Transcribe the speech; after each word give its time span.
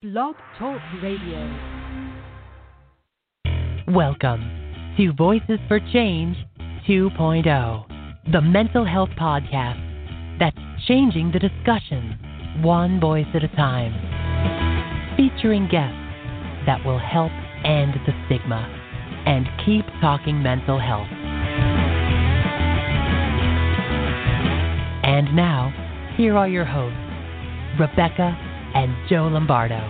Blog 0.00 0.36
Talk 0.56 0.80
Radio. 1.02 1.40
Welcome 3.88 4.94
to 4.96 5.12
Voices 5.14 5.58
for 5.66 5.80
Change 5.92 6.36
2.0, 6.88 8.30
the 8.30 8.40
mental 8.40 8.84
health 8.84 9.08
podcast 9.20 10.38
that's 10.38 10.56
changing 10.86 11.32
the 11.32 11.40
discussion 11.40 12.16
one 12.62 13.00
voice 13.00 13.26
at 13.34 13.42
a 13.42 13.48
time, 13.56 13.92
featuring 15.16 15.66
guests 15.66 15.98
that 16.64 16.78
will 16.86 17.00
help 17.00 17.32
end 17.64 17.94
the 18.06 18.12
stigma 18.26 18.68
and 19.26 19.48
keep 19.66 19.84
talking 20.00 20.40
mental 20.40 20.78
health. 20.78 21.08
And 25.02 25.34
now, 25.34 25.72
here 26.16 26.36
are 26.36 26.48
your 26.48 26.64
hosts, 26.64 27.00
Rebecca 27.80 28.47
and 28.74 28.94
Joe 29.08 29.28
Lombardo. 29.28 29.80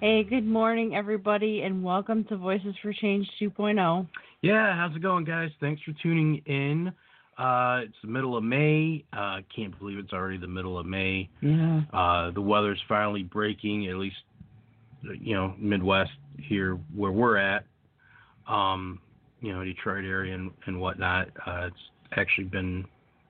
Hey, 0.00 0.24
good 0.24 0.46
morning, 0.46 0.96
everybody, 0.96 1.62
and 1.62 1.84
welcome 1.84 2.24
to 2.24 2.36
Voices 2.36 2.74
for 2.82 2.92
Change 2.92 3.28
2.0. 3.40 4.08
Yeah, 4.40 4.74
how's 4.74 4.96
it 4.96 5.02
going, 5.02 5.24
guys? 5.24 5.50
Thanks 5.60 5.80
for 5.82 5.92
tuning 6.02 6.42
in. 6.46 6.92
Uh, 7.38 7.82
it's 7.84 7.94
the 8.02 8.08
middle 8.08 8.36
of 8.36 8.42
May. 8.42 9.04
Uh, 9.12 9.38
can't 9.54 9.78
believe 9.78 9.98
it's 9.98 10.12
already 10.12 10.38
the 10.38 10.48
middle 10.48 10.78
of 10.78 10.86
May. 10.86 11.28
Yeah. 11.40 11.82
Uh, 11.92 12.30
the 12.32 12.40
weather's 12.40 12.80
finally 12.88 13.22
breaking, 13.22 13.86
at 13.88 13.96
least, 13.96 14.16
you 15.02 15.34
know, 15.34 15.54
Midwest 15.58 16.10
here 16.38 16.78
where 16.94 17.12
we're 17.12 17.36
at. 17.36 17.64
Um, 18.48 18.98
you 19.40 19.52
know, 19.52 19.64
Detroit 19.64 20.04
area 20.04 20.34
and, 20.34 20.50
and 20.66 20.80
whatnot. 20.80 21.28
Uh, 21.46 21.66
it's 21.66 21.76
actually 22.16 22.44
been 22.44 22.84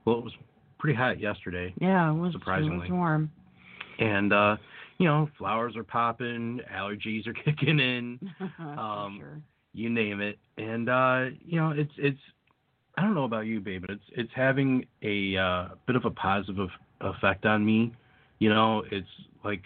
well, 0.04 0.18
it 0.18 0.24
was 0.24 0.32
pretty 0.78 0.96
hot 0.96 1.20
yesterday. 1.20 1.72
Yeah, 1.80 2.10
it 2.10 2.14
was 2.14 2.32
surprisingly 2.32 2.76
it 2.76 2.80
was 2.80 2.90
warm. 2.90 3.30
And 3.98 4.32
uh, 4.32 4.56
you 4.98 5.06
know, 5.06 5.28
flowers 5.38 5.76
are 5.76 5.84
popping, 5.84 6.60
allergies 6.72 7.26
are 7.26 7.34
kicking 7.44 7.78
in. 7.78 8.18
um, 8.58 9.18
sure. 9.20 9.40
You 9.74 9.88
name 9.88 10.20
it, 10.20 10.38
and 10.58 10.88
uh, 10.88 11.24
you 11.44 11.58
know, 11.58 11.70
it's 11.70 11.92
it's. 11.96 12.18
I 12.98 13.00
don't 13.00 13.14
know 13.14 13.24
about 13.24 13.46
you, 13.46 13.58
babe, 13.60 13.80
but 13.82 13.90
it's 13.90 14.04
it's 14.14 14.30
having 14.34 14.84
a 15.02 15.36
uh, 15.36 15.68
bit 15.86 15.96
of 15.96 16.04
a 16.04 16.10
positive 16.10 16.68
effect 17.00 17.46
on 17.46 17.64
me. 17.64 17.94
You 18.38 18.50
know, 18.50 18.82
it's 18.90 19.08
like 19.44 19.62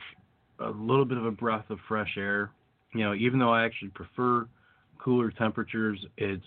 a 0.61 0.71
little 0.71 1.05
bit 1.05 1.19
of 1.19 1.27
a 1.27 1.31
breath 1.33 1.69
of 1.71 1.79
fresh 1.89 2.17
air. 2.17 2.51
You 2.95 3.01
know, 3.01 3.15
even 3.15 3.41
though 3.41 3.53
I 3.53 3.65
actually 3.65 3.89
prefer 3.89 4.47
cooler 4.99 5.31
temperatures, 5.33 5.99
it's 6.17 6.45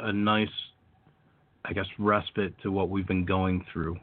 a 0.00 0.12
nice 0.12 0.48
I 1.64 1.72
guess, 1.72 1.86
respite 1.98 2.54
to 2.62 2.72
what 2.72 2.90
we've 2.90 3.06
been 3.06 3.24
going 3.24 3.64
through. 3.72 3.96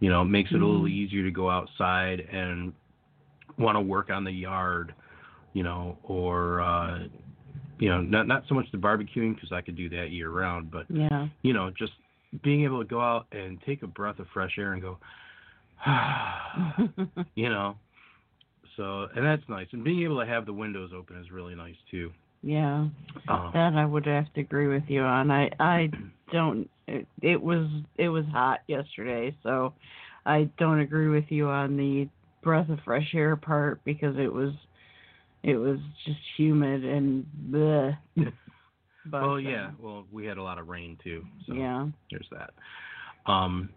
You 0.00 0.08
know, 0.08 0.22
it 0.22 0.26
makes 0.26 0.50
it 0.50 0.54
mm-hmm. 0.54 0.62
a 0.62 0.66
little 0.66 0.82
mm-hmm. 0.82 0.94
easier 0.94 1.24
to 1.24 1.30
go 1.30 1.50
outside 1.50 2.20
and 2.32 2.72
want 3.58 3.76
to 3.76 3.80
work 3.80 4.10
on 4.10 4.24
the 4.24 4.32
yard, 4.32 4.94
you 5.52 5.62
know, 5.62 5.98
or 6.02 6.60
uh, 6.60 7.00
you 7.78 7.88
know, 7.88 8.00
not 8.00 8.26
not 8.26 8.44
so 8.48 8.54
much 8.54 8.66
the 8.72 8.78
barbecuing 8.78 9.34
because 9.34 9.52
I 9.52 9.60
could 9.60 9.76
do 9.76 9.88
that 9.90 10.10
year 10.10 10.30
round, 10.30 10.70
but 10.70 10.86
yeah, 10.88 11.28
you 11.42 11.52
know, 11.52 11.70
just 11.76 11.92
being 12.42 12.64
able 12.64 12.80
to 12.80 12.88
go 12.88 13.00
out 13.00 13.26
and 13.32 13.58
take 13.66 13.82
a 13.82 13.86
breath 13.86 14.18
of 14.18 14.26
fresh 14.32 14.52
air 14.58 14.72
and 14.72 14.82
go, 14.82 14.98
you 17.34 17.48
know. 17.48 17.76
So, 18.76 19.08
and 19.14 19.26
that's 19.26 19.42
nice. 19.48 19.66
And 19.72 19.84
being 19.84 20.02
able 20.04 20.20
to 20.20 20.26
have 20.26 20.46
the 20.46 20.52
windows 20.52 20.90
open 20.96 21.20
is 21.20 21.30
really 21.30 21.54
nice 21.54 21.74
too. 21.90 22.12
Yeah, 22.42 22.86
uh, 23.28 23.50
that 23.52 23.74
I 23.74 23.84
would 23.84 24.06
have 24.06 24.32
to 24.34 24.40
agree 24.40 24.68
with 24.68 24.84
you 24.88 25.02
on. 25.02 25.30
I 25.30 25.50
I 25.58 25.90
don't. 26.32 26.70
It, 26.90 27.06
it 27.22 27.40
was 27.40 27.68
it 27.96 28.08
was 28.08 28.24
hot 28.32 28.60
yesterday, 28.66 29.34
so 29.42 29.74
I 30.26 30.50
don't 30.58 30.80
agree 30.80 31.08
with 31.08 31.26
you 31.28 31.48
on 31.48 31.76
the 31.76 32.08
breath 32.42 32.68
of 32.68 32.80
fresh 32.84 33.14
air 33.14 33.36
part 33.36 33.80
because 33.84 34.16
it 34.18 34.32
was 34.32 34.52
it 35.42 35.56
was 35.56 35.78
just 36.04 36.18
humid 36.36 36.84
and 36.84 37.26
the. 37.50 37.96
But, 39.06 39.22
well, 39.22 39.40
yeah. 39.40 39.68
Uh, 39.68 39.70
well, 39.80 40.06
we 40.12 40.26
had 40.26 40.36
a 40.36 40.42
lot 40.42 40.58
of 40.58 40.68
rain 40.68 40.98
too, 41.02 41.24
so 41.46 41.54
yeah. 41.54 41.86
There's 42.10 42.28
that. 42.30 42.50
Um, 43.24 43.70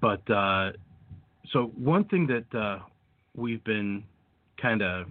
but 0.00 0.30
uh, 0.30 0.70
so 1.52 1.72
one 1.76 2.04
thing 2.04 2.28
that 2.28 2.58
uh, 2.58 2.78
we've 3.34 3.62
been 3.64 4.04
kind 4.62 4.80
of 4.80 5.06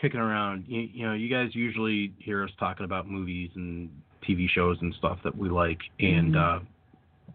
kicking 0.00 0.20
around, 0.20 0.66
you, 0.68 0.82
you, 0.92 1.06
know, 1.06 1.14
you 1.14 1.30
guys 1.30 1.54
usually 1.54 2.12
hear 2.18 2.44
us 2.44 2.50
talking 2.58 2.84
about 2.84 3.08
movies 3.08 3.50
and 3.54 3.88
TV 4.28 4.48
shows 4.48 4.76
and 4.80 4.94
stuff 4.98 5.18
that 5.24 5.36
we 5.36 5.48
like, 5.48 5.78
and 5.98 6.34
mm-hmm. 6.34 6.64
uh, 6.64 7.34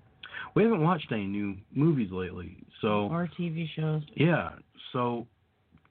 we 0.55 0.63
haven't 0.63 0.81
watched 0.81 1.11
any 1.11 1.25
new 1.25 1.55
movies 1.73 2.11
lately. 2.11 2.57
So 2.81 3.07
or 3.07 3.29
TV 3.39 3.67
shows. 3.75 4.03
Yeah. 4.15 4.51
So 4.93 5.27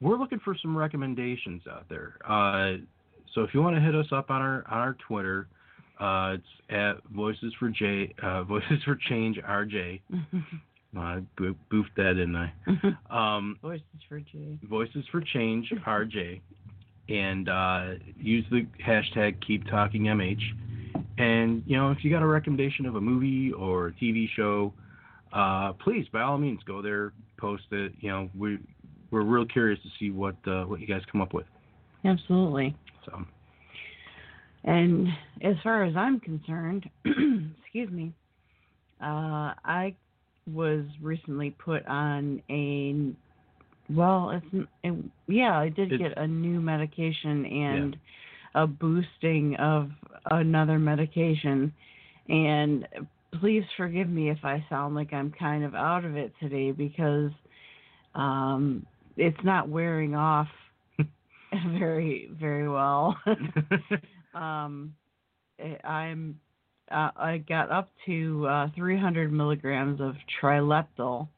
we're 0.00 0.16
looking 0.16 0.41
for 0.44 0.56
some 0.60 0.76
recommendations 0.76 1.62
out 1.70 1.86
there. 1.88 2.16
Uh, 2.28 2.78
so 3.34 3.42
if 3.42 3.50
you 3.53 3.62
want 3.62 3.76
to 3.76 3.82
hit 3.82 3.94
us 3.94 4.06
up 4.12 4.31
on 4.31 4.41
our 4.41 4.64
on 4.69 4.78
our 4.78 4.97
Twitter, 5.06 5.48
uh, 6.00 6.34
it's 6.34 6.70
at 6.70 7.03
Voices 7.15 7.53
for 7.59 7.69
J 7.70 8.15
uh, 8.22 8.42
Voices 8.44 8.82
for 8.84 8.97
Change 9.09 9.36
RJ. 9.38 10.00
I 10.97 11.20
boofed 11.38 11.94
that, 11.97 12.15
didn't 12.15 12.36
I? 12.36 12.53
Um, 13.36 13.59
Voices 13.60 13.84
for 14.09 14.20
J. 14.20 14.59
Voices 14.69 15.04
for 15.12 15.20
Change 15.20 15.70
RJ 15.86 16.41
and 17.09 17.48
uh, 17.48 17.84
use 18.19 18.44
the 18.50 18.66
hashtag 18.84 19.36
Keep 19.47 19.66
Talking 19.69 20.04
MH. 20.04 20.41
And 21.19 21.62
you 21.66 21.76
know, 21.76 21.91
if 21.91 21.99
you 22.03 22.10
got 22.10 22.22
a 22.22 22.26
recommendation 22.26 22.87
of 22.87 22.97
a 22.97 23.00
movie 23.00 23.53
or 23.53 23.88
a 23.88 23.93
TV 23.93 24.26
show, 24.37 24.72
uh, 25.32 25.72
please 25.75 26.06
by 26.12 26.22
all 26.22 26.38
means 26.38 26.60
go 26.66 26.82
there, 26.82 27.12
post 27.38 27.65
it. 27.71 27.93
You 28.00 28.10
know, 28.10 28.31
we 28.37 28.59
we're 29.10 29.22
real 29.22 29.47
curious 29.47 29.81
to 29.82 29.88
see 29.98 30.10
what 30.10 30.37
uh, 30.47 30.65
what 30.65 30.81
you 30.81 30.87
guys 30.87 31.03
come 31.10 31.21
up 31.21 31.32
with. 31.32 31.47
Absolutely. 32.04 32.77
So. 33.04 33.25
And 34.65 35.09
as 35.43 35.54
far 35.62 35.84
as 35.84 35.97
I'm 35.97 36.21
concerned, 36.21 36.88
excuse 37.04 37.91
me, 37.91 38.12
uh, 39.00 39.54
I 39.65 39.94
was 40.53 40.84
recently 41.00 41.50
put 41.50 41.87
on 41.87 42.43
a 42.50 43.15
well, 43.91 44.31
it's 44.31 44.69
it, 44.84 44.94
yeah, 45.27 45.59
I 45.59 45.69
did 45.71 45.93
it's, 45.93 46.03
get 46.03 46.19
a 46.19 46.27
new 46.27 46.60
medication 46.60 47.47
and 47.47 47.97
yeah. 48.54 48.62
a 48.62 48.66
boosting 48.66 49.56
of 49.56 49.91
another 50.31 50.78
medication, 50.78 51.72
and 52.28 52.87
please 53.41 53.65
forgive 53.77 54.09
me 54.09 54.31
if 54.31 54.39
I 54.44 54.65
sound 54.69 54.94
like 54.94 55.12
I'm 55.12 55.33
kind 55.39 55.65
of 55.65 55.75
out 55.75 56.05
of 56.05 56.16
it 56.16 56.33
today 56.41 56.72
because 56.72 57.31
um, 58.15 58.87
it's 59.16 59.43
not 59.44 59.69
wearing 59.69 60.15
off 60.15 60.49
very 61.78 62.31
very 62.41 62.69
well. 62.69 63.16
um, 64.34 64.94
I'm 65.84 66.41
uh, 66.91 67.10
I 67.16 67.45
got 67.47 67.71
up 67.71 67.91
to 68.06 68.47
uh, 68.47 68.66
300 68.77 69.33
milligrams 69.33 70.00
of 70.00 70.15
trileptal 70.43 71.28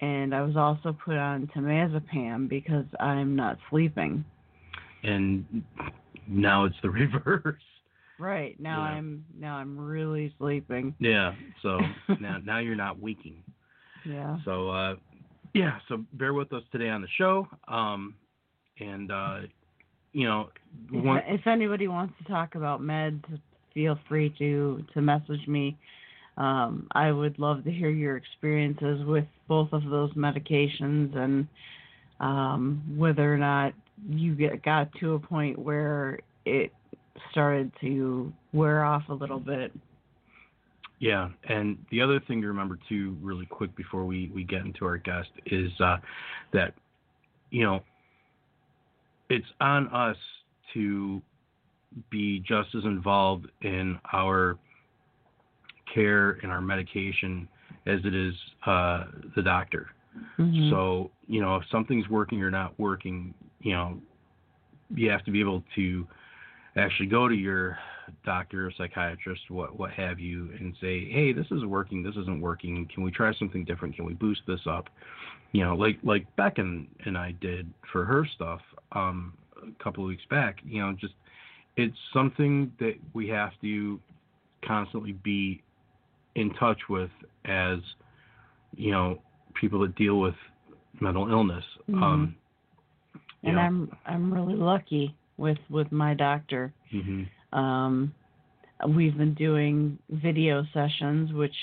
and 0.00 0.34
I 0.34 0.42
was 0.42 0.56
also 0.56 0.96
put 1.04 1.16
on 1.16 1.48
temazepam 1.56 2.48
because 2.48 2.84
I'm 3.00 3.36
not 3.36 3.58
sleeping. 3.70 4.24
And 5.02 5.62
now 6.28 6.64
it's 6.64 6.76
the 6.82 6.90
reverse. 6.90 7.62
Right 8.18 8.58
now 8.60 8.78
yeah. 8.78 8.96
I'm 8.96 9.24
now 9.38 9.56
I'm 9.56 9.78
really 9.78 10.32
sleeping. 10.38 10.94
Yeah. 10.98 11.34
So 11.62 11.80
now 12.20 12.38
now 12.44 12.58
you're 12.58 12.76
not 12.76 13.00
waking. 13.00 13.42
Yeah. 14.04 14.38
So 14.44 14.70
uh, 14.70 14.94
yeah. 15.52 15.78
So 15.88 16.04
bear 16.14 16.34
with 16.34 16.52
us 16.52 16.62
today 16.70 16.88
on 16.88 17.02
the 17.02 17.08
show. 17.16 17.48
Um, 17.68 18.14
and 18.78 19.10
uh, 19.10 19.40
you 20.12 20.26
know, 20.26 20.50
one... 20.90 21.18
if, 21.26 21.40
if 21.40 21.46
anybody 21.46 21.88
wants 21.88 22.14
to 22.18 22.24
talk 22.30 22.54
about 22.54 22.80
meds, 22.80 23.22
feel 23.72 23.98
free 24.08 24.34
to 24.38 24.84
to 24.94 25.00
message 25.00 25.46
me. 25.48 25.76
Um, 26.36 26.88
I 26.92 27.12
would 27.12 27.38
love 27.38 27.64
to 27.64 27.70
hear 27.70 27.90
your 27.90 28.16
experiences 28.16 29.04
with 29.04 29.24
both 29.46 29.72
of 29.72 29.84
those 29.84 30.12
medications 30.14 31.16
and 31.16 31.46
um, 32.20 32.82
whether 32.96 33.32
or 33.32 33.38
not 33.38 33.72
you 34.08 34.34
get, 34.34 34.62
got 34.64 34.88
to 35.00 35.14
a 35.14 35.18
point 35.18 35.58
where 35.58 36.18
it 36.44 36.72
started 37.34 37.72
to 37.80 38.32
wear 38.52 38.84
off 38.84 39.02
a 39.08 39.12
little 39.12 39.40
bit. 39.40 39.72
Yeah, 41.00 41.30
and 41.48 41.76
the 41.90 42.00
other 42.00 42.20
thing 42.20 42.40
to 42.42 42.46
remember 42.46 42.78
too, 42.88 43.16
really 43.20 43.46
quick 43.46 43.74
before 43.74 44.04
we, 44.04 44.30
we 44.32 44.44
get 44.44 44.60
into 44.60 44.84
our 44.84 44.96
guest, 44.96 45.28
is 45.46 45.70
uh, 45.80 45.96
that 46.52 46.74
you 47.50 47.64
know 47.64 47.80
it's 49.28 49.46
on 49.60 49.88
us 49.88 50.16
to 50.74 51.20
be 52.10 52.38
just 52.40 52.68
as 52.76 52.84
involved 52.84 53.46
in 53.62 53.98
our 54.12 54.56
care 55.92 56.38
and 56.42 56.52
our 56.52 56.60
medication 56.60 57.48
as 57.86 57.98
it 58.04 58.14
is 58.14 58.34
uh, 58.66 59.04
the 59.34 59.42
doctor. 59.42 59.88
Mm-hmm. 60.38 60.70
So, 60.70 61.10
you 61.26 61.40
know, 61.40 61.56
if 61.56 61.64
something's 61.70 62.08
working 62.08 62.42
or 62.42 62.50
not 62.50 62.78
working, 62.78 63.34
you 63.60 63.72
know, 63.72 63.98
you 64.94 65.10
have 65.10 65.24
to 65.24 65.30
be 65.30 65.40
able 65.40 65.64
to 65.74 66.06
actually 66.76 67.06
go 67.06 67.28
to 67.28 67.34
your 67.34 67.78
doctor 68.24 68.66
or 68.66 68.72
psychiatrist, 68.76 69.42
what 69.48 69.78
what 69.78 69.90
have 69.92 70.18
you, 70.18 70.50
and 70.58 70.74
say, 70.80 71.08
hey, 71.10 71.32
this 71.32 71.46
is 71.50 71.64
working, 71.64 72.02
this 72.02 72.16
isn't 72.16 72.40
working. 72.40 72.88
Can 72.92 73.02
we 73.02 73.10
try 73.10 73.32
something 73.34 73.64
different? 73.64 73.96
Can 73.96 74.04
we 74.04 74.14
boost 74.14 74.42
this 74.46 74.60
up? 74.66 74.88
You 75.52 75.64
know, 75.64 75.74
like 75.74 75.98
like 76.02 76.24
Beck 76.36 76.58
and, 76.58 76.86
and 77.04 77.16
I 77.16 77.32
did 77.40 77.72
for 77.92 78.04
her 78.04 78.26
stuff 78.34 78.60
um, 78.92 79.34
a 79.56 79.82
couple 79.82 80.04
of 80.04 80.08
weeks 80.08 80.24
back. 80.28 80.58
You 80.64 80.82
know, 80.82 80.96
just 81.00 81.14
it's 81.76 81.96
something 82.12 82.72
that 82.80 82.94
we 83.12 83.28
have 83.28 83.52
to 83.62 84.00
constantly 84.66 85.12
be 85.12 85.62
in 86.34 86.52
touch 86.54 86.80
with 86.88 87.10
as 87.44 87.78
you 88.76 88.90
know 88.90 89.20
people 89.60 89.80
that 89.80 89.94
deal 89.94 90.18
with 90.18 90.34
mental 91.00 91.30
illness. 91.30 91.64
Mhm. 91.88 92.02
Um, 92.02 92.36
and 93.42 93.56
know, 93.56 93.60
I'm 93.60 93.96
I'm 94.06 94.34
really 94.34 94.54
lucky 94.54 95.14
with 95.36 95.58
with 95.70 95.90
my 95.92 96.14
doctor. 96.14 96.72
mhm. 96.92 97.26
Um, 97.52 98.14
we've 98.88 99.16
been 99.16 99.34
doing 99.34 99.98
video 100.10 100.64
sessions, 100.74 101.32
which 101.32 101.54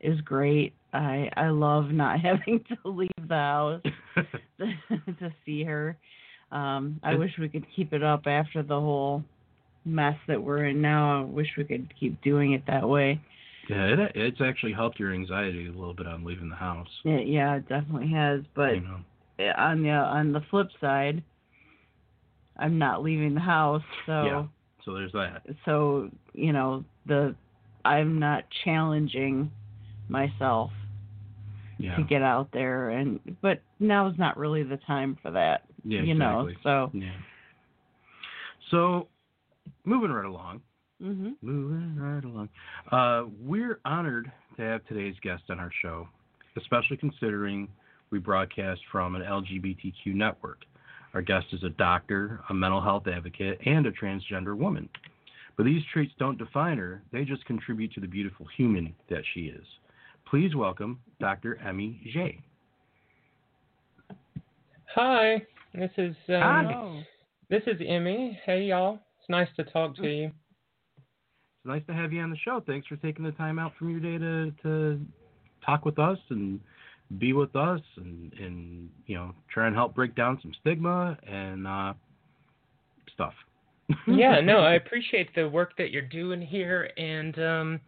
is 0.00 0.20
great. 0.22 0.72
I 0.92 1.30
I 1.36 1.48
love 1.48 1.90
not 1.90 2.20
having 2.28 2.64
to 2.68 2.76
leave 2.88 3.10
the 3.28 3.34
house 3.34 3.82
to 4.58 5.32
see 5.44 5.64
her. 5.64 5.96
Um, 6.50 7.00
I 7.02 7.14
wish 7.14 7.30
we 7.38 7.48
could 7.48 7.64
keep 7.74 7.92
it 7.94 8.02
up 8.02 8.26
after 8.26 8.62
the 8.62 8.78
whole 8.78 9.24
mess 9.84 10.16
that 10.28 10.42
we're 10.42 10.66
in 10.66 10.82
now. 10.82 11.22
I 11.22 11.24
wish 11.24 11.48
we 11.56 11.64
could 11.64 11.92
keep 11.98 12.20
doing 12.22 12.52
it 12.52 12.62
that 12.66 12.86
way. 12.86 13.20
yeah, 13.70 13.86
it 13.86 14.12
it's 14.14 14.40
actually 14.40 14.72
helped 14.74 15.00
your 15.00 15.14
anxiety 15.14 15.66
a 15.66 15.70
little 15.72 15.94
bit 15.94 16.06
on 16.06 16.24
leaving 16.24 16.50
the 16.50 16.56
house. 16.56 16.88
Yeah, 17.04 17.20
yeah, 17.20 17.56
it 17.56 17.68
definitely 17.68 18.10
has. 18.12 18.42
But 18.54 18.74
you 18.74 18.80
know. 18.82 19.00
on 19.56 19.82
the 19.82 19.90
on 19.90 20.32
the 20.32 20.42
flip 20.50 20.68
side, 20.80 21.22
I'm 22.62 22.78
not 22.78 23.02
leaving 23.02 23.34
the 23.34 23.40
house, 23.40 23.82
so 24.06 24.24
Yeah. 24.24 24.44
So 24.84 24.94
there's 24.94 25.12
that. 25.12 25.42
so 25.64 26.08
you 26.32 26.52
know 26.52 26.84
the 27.06 27.34
I'm 27.84 28.18
not 28.18 28.44
challenging 28.64 29.50
myself 30.08 30.70
Yeah. 31.78 31.96
to 31.96 32.02
get 32.04 32.22
out 32.22 32.48
there 32.52 32.90
and 32.90 33.18
but 33.42 33.60
now 33.80 34.08
is 34.08 34.18
not 34.18 34.36
really 34.36 34.62
the 34.62 34.76
time 34.78 35.16
for 35.22 35.30
that. 35.32 35.64
yeah. 35.84 36.02
you 36.02 36.14
know, 36.14 36.46
exactly. 36.48 36.62
so 36.62 36.90
Yeah. 36.94 37.10
So, 38.70 39.08
moving 39.84 40.10
right 40.10 40.24
along. 40.24 40.62
mhm. 41.02 41.34
Moving 41.42 41.96
right 41.96 42.24
along. 42.24 42.48
Uh, 42.90 43.24
we're 43.40 43.80
honored 43.84 44.30
to 44.56 44.62
have 44.62 44.84
today's 44.86 45.16
guest 45.22 45.42
on 45.50 45.58
our 45.58 45.70
show, 45.82 46.08
especially 46.56 46.96
considering 46.96 47.68
we 48.10 48.18
broadcast 48.18 48.80
from 48.90 49.14
an 49.16 49.22
LGBTQ 49.22 50.14
network. 50.14 50.64
Our 51.14 51.22
guest 51.22 51.46
is 51.52 51.62
a 51.62 51.68
doctor, 51.68 52.40
a 52.48 52.54
mental 52.54 52.80
health 52.80 53.06
advocate, 53.06 53.60
and 53.66 53.86
a 53.86 53.92
transgender 53.92 54.56
woman. 54.56 54.88
But 55.56 55.66
these 55.66 55.82
traits 55.92 56.12
don't 56.18 56.38
define 56.38 56.78
her, 56.78 57.02
they 57.12 57.24
just 57.24 57.44
contribute 57.44 57.92
to 57.92 58.00
the 58.00 58.06
beautiful 58.06 58.46
human 58.56 58.94
that 59.10 59.22
she 59.34 59.42
is. 59.42 59.64
Please 60.28 60.54
welcome 60.54 60.98
Dr. 61.20 61.58
Emmy 61.58 62.00
Zje. 62.14 62.38
Hi, 64.94 65.42
this 65.74 65.90
is 65.98 66.16
um, 66.28 66.40
Hi. 66.40 67.06
This 67.50 67.62
is 67.66 67.76
Emmy. 67.86 68.38
Hey 68.46 68.64
y'all, 68.64 68.94
it's 69.20 69.28
nice 69.28 69.48
to 69.56 69.64
talk 69.64 69.94
to 69.96 70.08
you. 70.08 70.26
It's 70.26 71.66
nice 71.66 71.82
to 71.86 71.92
have 71.92 72.12
you 72.12 72.22
on 72.22 72.30
the 72.30 72.36
show. 72.38 72.62
Thanks 72.66 72.86
for 72.86 72.96
taking 72.96 73.24
the 73.24 73.32
time 73.32 73.58
out 73.58 73.72
from 73.78 73.90
your 73.90 74.00
day 74.00 74.16
to, 74.16 74.52
to 74.62 75.00
talk 75.64 75.84
with 75.84 75.98
us 75.98 76.18
and 76.30 76.60
be 77.18 77.32
with 77.32 77.54
us 77.56 77.80
and, 77.96 78.32
and 78.34 78.90
you 79.06 79.16
know 79.16 79.32
try 79.52 79.66
and 79.66 79.76
help 79.76 79.94
break 79.94 80.14
down 80.14 80.38
some 80.42 80.52
stigma 80.60 81.16
and 81.26 81.66
uh, 81.66 81.92
stuff. 83.12 83.34
yeah, 84.06 84.40
no, 84.40 84.58
I 84.58 84.74
appreciate 84.74 85.34
the 85.34 85.48
work 85.48 85.76
that 85.76 85.90
you're 85.90 86.02
doing 86.02 86.40
here, 86.40 86.90
and 86.96 87.38
um, 87.38 87.80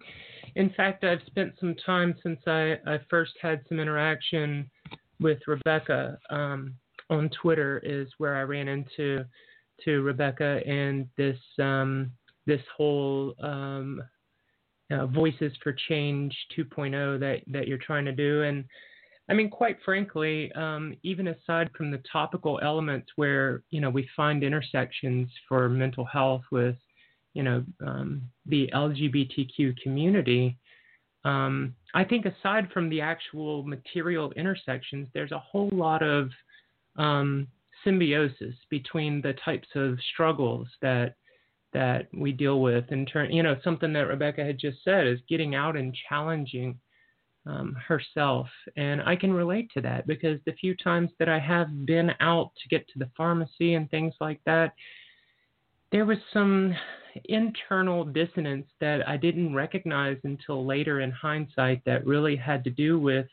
in 0.57 0.71
fact, 0.71 1.05
I've 1.05 1.23
spent 1.27 1.55
some 1.59 1.75
time 1.87 2.15
since 2.23 2.41
I, 2.47 2.79
I 2.87 2.99
first 3.09 3.33
had 3.41 3.61
some 3.69 3.81
interaction 3.81 4.71
with 5.21 5.39
Rebecca 5.47 6.19
um, 6.31 6.75
on 7.11 7.31
Twitter. 7.41 7.81
Is 7.85 8.09
where 8.19 8.37
I 8.37 8.43
ran 8.43 8.69
into 8.69 9.25
to 9.85 10.03
Rebecca 10.03 10.61
and 10.67 11.09
this 11.17 11.39
um, 11.59 12.11
this 12.47 12.61
whole 12.77 13.35
um, 13.43 14.03
uh, 14.91 15.07
Voices 15.07 15.53
for 15.63 15.75
Change 15.89 16.35
2.0 16.57 17.19
that 17.21 17.41
that 17.49 17.67
you're 17.67 17.79
trying 17.79 18.05
to 18.05 18.13
do, 18.13 18.43
and 18.43 18.65
I 19.29 19.35
mean, 19.35 19.49
quite 19.49 19.79
frankly, 19.85 20.53
um, 20.53 20.97
even 21.03 21.29
aside 21.29 21.71
from 21.77 21.91
the 21.91 22.03
topical 22.11 22.61
elements 22.63 23.11
where 23.17 23.63
you 23.71 23.81
know 23.81 23.91
we 23.91 24.09
find 24.17 24.43
intersections 24.43 25.31
for 25.49 25.69
mental 25.69 26.05
health 26.05 26.43
with, 26.51 26.77
you 27.33 27.43
know, 27.43 27.65
um, 27.87 28.23
the 28.47 28.71
LGBTQ 28.75 29.77
community, 29.83 30.59
um, 31.25 31.75
I 31.95 32.05
think 32.05 32.27
aside 32.27 32.71
from 32.73 32.91
the 32.91 33.01
actual 33.01 33.63
material 33.63 34.33
intersections, 34.33 35.09
there's 35.15 35.33
a 35.33 35.39
whole 35.39 35.71
lot 35.73 36.03
of 36.03 36.31
um, 36.97 37.49
symbiosis 37.83 38.55
between 38.69 39.23
the 39.23 39.35
types 39.45 39.69
of 39.75 39.99
struggles 40.13 40.69
that 40.83 41.15
that 41.73 42.07
we 42.13 42.31
deal 42.31 42.61
with 42.61 42.85
in 42.93 43.05
turn. 43.07 43.33
You 43.33 43.43
know, 43.43 43.57
something 43.65 43.93
that 43.95 44.07
Rebecca 44.07 44.45
had 44.45 44.59
just 44.59 44.85
said 44.85 45.07
is 45.07 45.19
getting 45.29 45.55
out 45.55 45.77
and 45.77 45.97
challenging 46.09 46.79
um, 47.47 47.77
herself. 47.87 48.49
And 48.77 49.03
I 49.03 49.17
can 49.17 49.33
relate 49.33 49.71
to 49.75 49.81
that 49.83 50.07
because 50.07 50.41
the 50.47 50.53
few 50.53 50.77
times 50.77 51.11
that 51.19 51.29
I 51.29 51.39
have 51.39 51.87
been 51.87 52.13
out 52.21 52.53
to 52.63 52.69
get 52.69 52.87
to 52.89 52.99
the 52.99 53.11
pharmacy 53.17 53.75
and 53.75 53.91
things 53.91 54.15
like 54.21 54.41
that, 54.47 54.75
there 55.93 56.05
was 56.05 56.19
some 56.33 56.75
internal 57.27 58.05
dissonance 58.05 58.67
that 58.81 59.09
I 59.09 59.17
didn't 59.17 59.55
recognize 59.55 60.17
until 60.25 60.67
later 60.67 61.01
in 61.01 61.13
hindsight 61.13 61.83
that 61.87 62.07
really 62.07 62.37
had 62.37 62.65
to 62.65 62.71
do 62.71 62.99
with 62.99 63.27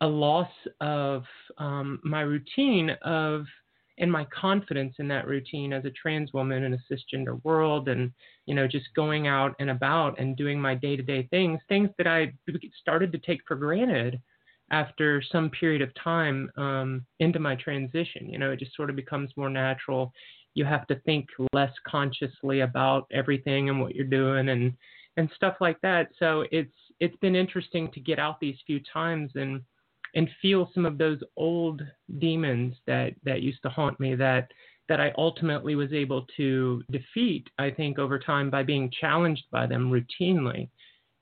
a 0.00 0.06
loss 0.06 0.50
of 0.80 1.24
um, 1.58 2.00
my 2.04 2.20
routine 2.20 2.90
of 3.02 3.44
and 4.00 4.10
my 4.10 4.26
confidence 4.26 4.94
in 4.98 5.06
that 5.08 5.26
routine 5.26 5.72
as 5.72 5.84
a 5.84 5.90
trans 5.90 6.32
woman 6.32 6.64
in 6.64 6.74
a 6.74 6.78
cisgender 6.90 7.42
world 7.44 7.88
and 7.88 8.10
you 8.46 8.54
know 8.54 8.66
just 8.66 8.86
going 8.96 9.28
out 9.28 9.54
and 9.60 9.70
about 9.70 10.18
and 10.18 10.36
doing 10.36 10.60
my 10.60 10.74
day-to-day 10.74 11.26
things 11.30 11.60
things 11.68 11.90
that 11.98 12.06
i 12.06 12.32
started 12.80 13.12
to 13.12 13.18
take 13.18 13.40
for 13.46 13.56
granted 13.56 14.20
after 14.70 15.22
some 15.32 15.50
period 15.50 15.82
of 15.82 15.92
time 15.94 16.50
um, 16.56 17.04
into 17.18 17.38
my 17.38 17.56
transition. 17.56 18.28
You 18.28 18.38
know 18.38 18.52
it 18.52 18.58
just 18.58 18.76
sort 18.76 18.90
of 18.90 18.96
becomes 18.96 19.30
more 19.36 19.50
natural. 19.50 20.12
You 20.54 20.64
have 20.64 20.86
to 20.88 21.00
think 21.00 21.28
less 21.52 21.72
consciously 21.86 22.60
about 22.60 23.06
everything 23.12 23.68
and 23.68 23.80
what 23.80 23.94
you're 23.94 24.06
doing 24.06 24.48
and 24.48 24.72
and 25.16 25.30
stuff 25.34 25.56
like 25.60 25.80
that. 25.82 26.08
So 26.18 26.44
it's 26.50 26.74
it's 27.00 27.16
been 27.16 27.34
interesting 27.34 27.90
to 27.92 28.00
get 28.00 28.18
out 28.18 28.40
these 28.40 28.56
few 28.66 28.80
times 28.92 29.32
and 29.34 29.62
and 30.14 30.28
feel 30.42 30.70
some 30.74 30.86
of 30.86 30.98
those 30.98 31.20
old 31.36 31.82
demons 32.18 32.74
that 32.86 33.14
that 33.24 33.42
used 33.42 33.62
to 33.62 33.68
haunt 33.68 33.98
me 34.00 34.14
that 34.14 34.50
that 34.88 35.00
I 35.00 35.12
ultimately 35.16 35.76
was 35.76 35.92
able 35.92 36.26
to 36.36 36.82
defeat 36.90 37.48
I 37.58 37.70
think 37.70 37.98
over 37.98 38.18
time 38.18 38.50
by 38.50 38.62
being 38.62 38.90
challenged 39.00 39.44
by 39.50 39.66
them 39.66 39.90
routinely 39.90 40.68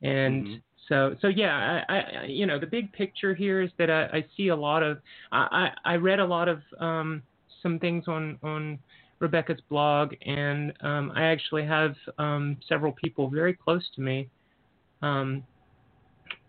and 0.03 0.47
Mhm. 0.47 0.63
so 0.89 1.17
so 1.21 1.29
yeah 1.29 1.85
I, 1.89 1.99
I 1.99 2.25
you 2.25 2.47
know 2.47 2.59
the 2.59 2.67
big 2.67 2.93
picture 2.93 3.35
here 3.35 3.61
is 3.61 3.71
that 3.79 3.91
I, 3.91 4.05
I 4.19 4.25
see 4.37 4.49
a 4.49 4.57
lot 4.57 4.83
of 4.83 5.01
I, 5.33 5.73
I 5.85 5.93
I 5.93 5.97
read 5.97 6.21
a 6.21 6.27
lot 6.27 6.49
of 6.49 6.63
um, 6.79 7.23
some 7.63 7.79
things 7.79 8.05
on 8.09 8.39
on 8.43 8.79
Rebecca's 9.21 9.61
blog 9.69 10.15
and 10.23 10.73
um, 10.81 11.13
I 11.15 11.25
actually 11.25 11.67
have 11.67 11.97
um, 12.19 12.57
several 12.69 12.93
people 12.93 13.29
very 13.29 13.53
close 13.53 13.89
to 13.97 14.01
me 14.01 14.31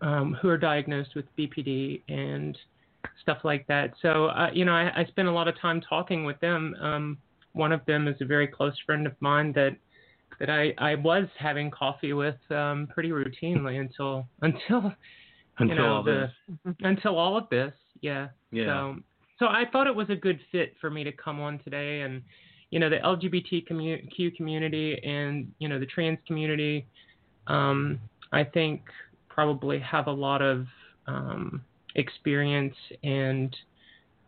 um, 0.00 0.36
who 0.40 0.48
are 0.48 0.58
diagnosed 0.58 1.14
with 1.14 1.24
BPD 1.38 2.02
and 2.08 2.56
stuff 3.22 3.38
like 3.44 3.66
that. 3.66 3.92
So, 4.02 4.26
uh, 4.26 4.50
you 4.52 4.64
know, 4.64 4.72
I, 4.72 5.00
I 5.00 5.04
spend 5.06 5.28
a 5.28 5.32
lot 5.32 5.48
of 5.48 5.58
time 5.60 5.80
talking 5.80 6.24
with 6.24 6.38
them. 6.40 6.74
Um, 6.80 7.18
one 7.52 7.72
of 7.72 7.84
them 7.86 8.08
is 8.08 8.16
a 8.20 8.24
very 8.24 8.46
close 8.46 8.74
friend 8.86 9.06
of 9.06 9.12
mine 9.20 9.52
that 9.54 9.76
that 10.38 10.48
I, 10.48 10.72
I 10.78 10.94
was 10.94 11.26
having 11.38 11.70
coffee 11.70 12.14
with 12.14 12.36
um, 12.50 12.88
pretty 12.92 13.10
routinely 13.10 13.80
until 13.80 14.26
until 14.42 14.92
Until 15.58 15.76
you 15.76 15.82
know 15.82 15.94
all 15.96 16.02
the 16.02 16.30
this. 16.64 16.74
until 16.80 17.18
all 17.18 17.36
of 17.36 17.46
this. 17.50 17.72
Yeah. 18.00 18.28
Yeah. 18.50 18.64
So 18.64 18.96
so 19.38 19.46
I 19.46 19.64
thought 19.70 19.86
it 19.86 19.94
was 19.94 20.08
a 20.08 20.14
good 20.14 20.40
fit 20.50 20.74
for 20.80 20.90
me 20.90 21.04
to 21.04 21.12
come 21.12 21.38
on 21.40 21.58
today 21.58 22.00
and 22.00 22.22
you 22.70 22.78
know 22.78 22.88
the 22.88 22.96
LGBTQ 22.96 23.68
commu- 23.68 24.36
community 24.36 24.98
and 25.04 25.52
you 25.58 25.68
know 25.68 25.78
the 25.78 25.84
trans 25.84 26.18
community 26.26 26.86
um, 27.46 27.98
I 28.32 28.44
think 28.44 28.82
probably 29.30 29.78
have 29.78 30.06
a 30.06 30.12
lot 30.12 30.42
of 30.42 30.66
um, 31.06 31.62
experience 31.94 32.74
and 33.02 33.56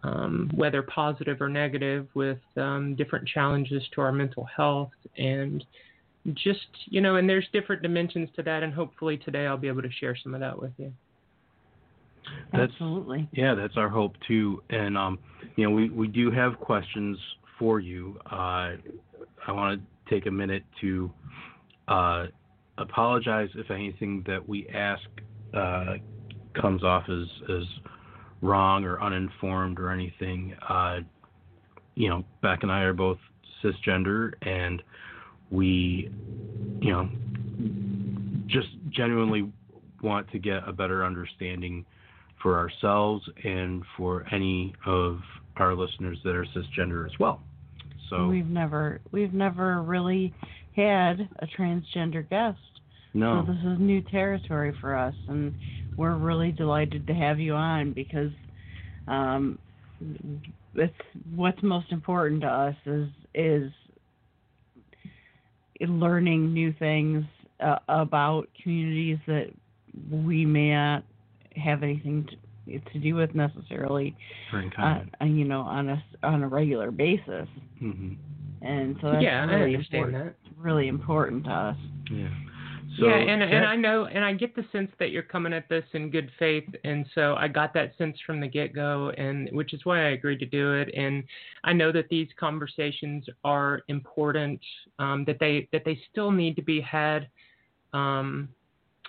um, 0.03 0.51
whether 0.55 0.83
positive 0.83 1.41
or 1.41 1.49
negative 1.49 2.09
with 2.15 2.39
um, 2.57 2.95
different 2.97 3.29
challenges 3.29 3.83
to 3.95 4.01
our 4.01 4.11
mental 4.13 4.45
health 4.57 4.91
and 5.17 5.65
just 6.35 6.67
you 6.87 7.01
know 7.01 7.17
and 7.17 7.29
there's 7.29 7.47
different 7.53 7.83
dimensions 7.83 8.29
to 8.37 8.43
that 8.43 8.63
and 8.63 8.73
hopefully 8.73 9.17
today 9.17 9.47
I'll 9.47 9.57
be 9.57 9.69
able 9.69 9.83
to 9.83 9.93
share 9.93 10.17
some 10.17 10.35
of 10.35 10.41
that 10.41 10.61
with 10.61 10.73
you. 10.79 10.93
That's- 12.53 12.71
Absolutely. 12.73 13.29
Yeah, 13.33 13.55
that's 13.55 13.77
our 13.77 13.89
hope 13.89 14.15
too. 14.27 14.63
And 14.71 14.97
um, 14.97 15.19
you 15.57 15.65
know, 15.69 15.75
we, 15.75 15.91
we 15.91 16.07
do 16.07 16.31
have 16.31 16.59
questions 16.59 17.19
for 17.59 17.81
you. 17.81 18.19
Uh, 18.27 18.77
I 19.47 19.53
want 19.53 19.81
to 19.81 20.11
take 20.11 20.27
a 20.27 20.31
minute 20.31 20.63
to 20.81 21.11
uh, 21.89 22.27
apologize 22.83 23.49
if 23.55 23.71
anything 23.71 24.23
that 24.27 24.47
we 24.47 24.69
ask 24.69 25.03
uh, 25.55 25.95
comes 26.61 26.83
off 26.83 27.05
as 27.09 27.27
as 27.51 27.65
wrong 28.43 28.85
or 28.85 29.01
uninformed 29.01 29.79
or 29.79 29.91
anything. 29.91 30.55
Uh, 30.69 31.01
you 31.95 32.09
know, 32.09 32.25
Beck 32.43 32.63
and 32.63 32.73
I 32.73 32.81
are 32.81 32.93
both 32.93 33.19
cisgender, 33.63 34.33
and 34.43 34.83
we, 35.51 36.11
you 36.81 36.91
know, 36.91 37.09
just 38.47 38.69
genuinely 38.91 39.51
want 40.03 40.31
to 40.33 40.39
get 40.39 40.67
a 40.67 40.73
better 40.73 41.05
understanding 41.05 41.85
for 42.43 42.59
ourselves 42.59 43.25
and 43.45 43.85
for 43.97 44.27
any 44.33 44.75
of 44.85 45.21
our 45.57 45.75
listeners 45.75 46.19
that 46.25 46.35
are 46.35 46.47
cisgender 46.57 47.07
as 47.07 47.13
well. 47.21 47.41
So 48.11 48.27
we've 48.27 48.47
never 48.47 49.01
we've 49.13 49.33
never 49.33 49.83
really 49.83 50.35
had 50.75 51.29
a 51.39 51.47
transgender 51.47 52.29
guest. 52.29 52.59
No, 53.15 53.45
So 53.47 53.53
this 53.53 53.61
is 53.73 53.79
new 53.79 54.01
territory 54.03 54.75
for 54.81 54.97
us, 54.97 55.15
and 55.29 55.55
we're 55.97 56.17
really 56.17 56.53
delighted 56.53 57.07
to 57.07 57.15
have 57.15 57.39
you 57.39 57.55
on 57.55 57.93
because 57.93 58.31
um, 59.09 59.59
it's 60.75 60.95
what's 61.35 61.63
most 61.63 61.91
important 61.93 62.41
to 62.43 62.49
us 62.49 62.75
is 62.87 63.09
is 63.35 63.71
learning 65.89 66.53
new 66.53 66.73
things 66.79 67.25
uh, 67.61 67.79
about 67.89 68.47
communities 68.63 69.19
that 69.27 69.47
we 70.11 70.45
may 70.45 70.71
not 70.73 71.05
have 71.57 71.83
anything 71.83 72.27
to, 72.67 72.79
to 72.93 72.99
do 72.99 73.15
with 73.15 73.35
necessarily, 73.35 74.15
uh, 74.79 75.01
uh, 75.21 75.25
you 75.25 75.45
know, 75.45 75.61
on 75.61 75.89
a 75.89 75.95
s- 75.95 76.17
on 76.23 76.43
a 76.43 76.49
regular 76.49 76.91
basis, 76.91 77.49
hmm 77.79 78.13
and 78.63 78.97
so 79.01 79.11
that's 79.11 79.23
yeah, 79.23 79.41
I 79.43 79.45
really 79.55 79.75
understand 79.75 80.05
important. 80.15 80.25
that. 80.25 80.35
Really 80.63 80.89
important 80.89 81.45
to 81.45 81.51
us. 81.51 81.77
Yeah. 82.11 82.29
So 82.99 83.07
yeah, 83.07 83.17
and 83.17 83.43
and 83.43 83.65
I 83.65 83.77
know, 83.77 84.05
and 84.07 84.25
I 84.25 84.35
get 84.35 84.55
the 84.55 84.65
sense 84.71 84.91
that 84.99 85.11
you're 85.11 85.23
coming 85.23 85.53
at 85.53 85.69
this 85.69 85.85
in 85.95 86.11
good 86.11 86.31
faith, 86.39 86.69
and 86.85 87.07
so 87.15 87.35
I 87.37 87.49
got 87.49 87.73
that 87.75 87.97
sense 87.97 88.19
from 88.27 88.41
the 88.41 88.47
get 88.49 88.75
go, 88.75 89.11
and 89.17 89.49
which 89.53 89.73
is 89.73 89.85
why 89.85 90.01
I 90.07 90.11
agreed 90.11 90.41
to 90.41 90.47
do 90.47 90.75
it. 90.75 90.93
And 90.95 91.25
I 91.65 91.73
know 91.73 91.91
that 91.93 92.09
these 92.11 92.29
conversations 92.39 93.25
are 93.45 93.83
important, 93.89 94.61
um, 94.99 95.25
that 95.27 95.39
they 95.39 95.69
that 95.73 95.85
they 95.85 95.99
still 96.11 96.31
need 96.31 96.55
to 96.57 96.63
be 96.63 96.81
had, 96.81 97.29
um, 97.95 98.49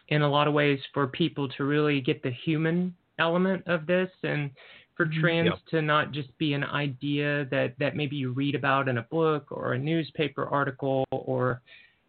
in 0.10 0.22
a 0.22 0.30
lot 0.30 0.48
of 0.48 0.54
ways 0.54 0.80
for 0.94 1.08
people 1.08 1.50
to 1.50 1.64
really 1.66 2.00
get 2.00 2.24
the 2.24 2.32
human 2.32 2.96
element 3.20 3.64
of 3.68 3.86
this, 3.86 4.10
and 4.24 4.52
for 4.96 5.08
Mhm. 5.08 5.20
trans 5.20 5.46
Yep. 5.48 5.60
to 5.72 5.82
not 5.82 6.12
just 6.12 6.38
be 6.38 6.54
an 6.54 6.64
idea 6.64 7.46
that 7.46 7.78
that 7.80 7.96
maybe 7.96 8.16
you 8.16 8.32
read 8.32 8.56
about 8.56 8.88
in 8.88 8.98
a 9.00 9.04
book 9.04 9.52
or 9.52 9.74
a 9.74 9.78
newspaper 9.80 10.46
article 10.46 11.06
or 11.12 11.62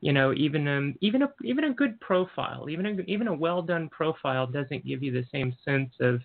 you 0.05 0.13
know 0.13 0.35
even 0.35 0.69
um 0.69 0.95
even 1.01 1.23
a 1.23 1.29
even 1.43 1.65
a 1.65 1.73
good 1.73 1.99
profile 1.99 2.69
even 2.69 2.85
a 2.85 2.91
even 3.07 3.27
a 3.27 3.35
well 3.35 3.63
done 3.63 3.89
profile 3.89 4.47
doesn't 4.47 4.85
give 4.87 5.03
you 5.03 5.11
the 5.11 5.25
same 5.33 5.57
sense 5.65 5.91
of 6.01 6.21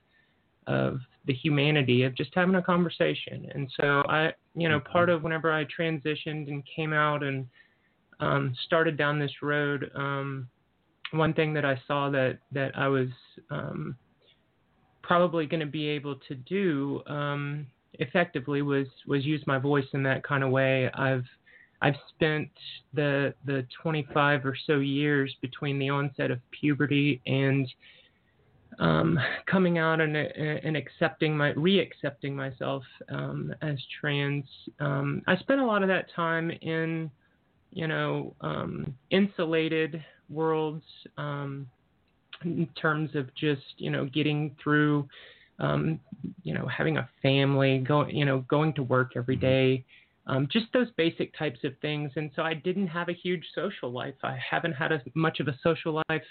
of 0.67 0.99
the 1.25 1.33
humanity 1.33 2.03
of 2.03 2.13
just 2.15 2.31
having 2.35 2.55
a 2.55 2.61
conversation. 2.61 3.49
And 3.55 3.71
so 3.79 4.03
i 4.09 4.33
you 4.53 4.67
know 4.67 4.81
part 4.81 5.09
of 5.09 5.23
whenever 5.23 5.49
i 5.53 5.63
transitioned 5.65 6.49
and 6.49 6.61
came 6.75 6.91
out 6.91 7.23
and 7.23 7.47
um 8.19 8.53
started 8.65 8.97
down 8.97 9.17
this 9.17 9.31
road 9.41 9.89
um 9.95 10.49
one 11.11 11.33
thing 11.33 11.53
that 11.53 11.63
i 11.63 11.79
saw 11.87 12.09
that 12.09 12.39
that 12.51 12.77
i 12.77 12.87
was 12.87 13.07
um 13.49 13.95
probably 15.03 15.45
going 15.45 15.61
to 15.61 15.65
be 15.65 15.87
able 15.87 16.15
to 16.27 16.35
do 16.35 17.01
um 17.07 17.65
effectively 17.93 18.61
was 18.61 18.87
was 19.07 19.25
use 19.25 19.43
my 19.47 19.57
voice 19.57 19.87
in 19.93 20.03
that 20.03 20.23
kind 20.23 20.43
of 20.43 20.51
way. 20.51 20.89
I've 20.93 21.25
I've 21.81 21.95
spent 22.15 22.49
the 22.93 23.33
the 23.45 23.65
25 23.81 24.45
or 24.45 24.55
so 24.67 24.79
years 24.79 25.33
between 25.41 25.79
the 25.79 25.89
onset 25.89 26.31
of 26.31 26.39
puberty 26.51 27.21
and 27.25 27.67
um, 28.79 29.19
coming 29.45 29.77
out 29.77 29.99
and, 29.99 30.15
and 30.15 30.77
accepting 30.77 31.35
my 31.35 31.49
re-accepting 31.51 32.35
myself 32.35 32.83
um, 33.09 33.53
as 33.61 33.77
trans. 33.99 34.45
Um, 34.79 35.21
I 35.27 35.35
spent 35.37 35.59
a 35.59 35.65
lot 35.65 35.81
of 35.81 35.89
that 35.89 36.07
time 36.15 36.51
in 36.61 37.09
you 37.71 37.87
know 37.87 38.35
um, 38.41 38.93
insulated 39.11 40.03
worlds 40.29 40.83
um, 41.17 41.67
in 42.43 42.67
terms 42.79 43.15
of 43.15 43.33
just 43.35 43.61
you 43.77 43.89
know 43.89 44.05
getting 44.05 44.55
through 44.61 45.07
um, 45.59 45.99
you 46.43 46.53
know 46.53 46.67
having 46.67 46.97
a 46.97 47.09
family 47.21 47.79
going 47.79 48.15
you 48.15 48.25
know 48.25 48.39
going 48.49 48.73
to 48.73 48.83
work 48.83 49.13
every 49.15 49.35
day 49.35 49.83
um, 50.29 50.47
just 50.51 50.67
those 50.73 50.87
basic 50.95 51.35
types 51.37 51.59
of 51.63 51.73
things. 51.81 52.11
And 52.15 52.29
so 52.35 52.43
I 52.43 52.53
didn't 52.53 52.87
have 52.87 53.09
a 53.09 53.13
huge 53.13 53.45
social 53.55 53.91
life. 53.91 54.13
I 54.23 54.37
haven't 54.37 54.73
had 54.73 54.91
as 54.91 55.01
much 55.15 55.39
of 55.39 55.47
a 55.47 55.57
social 55.63 56.01
life 56.09 56.23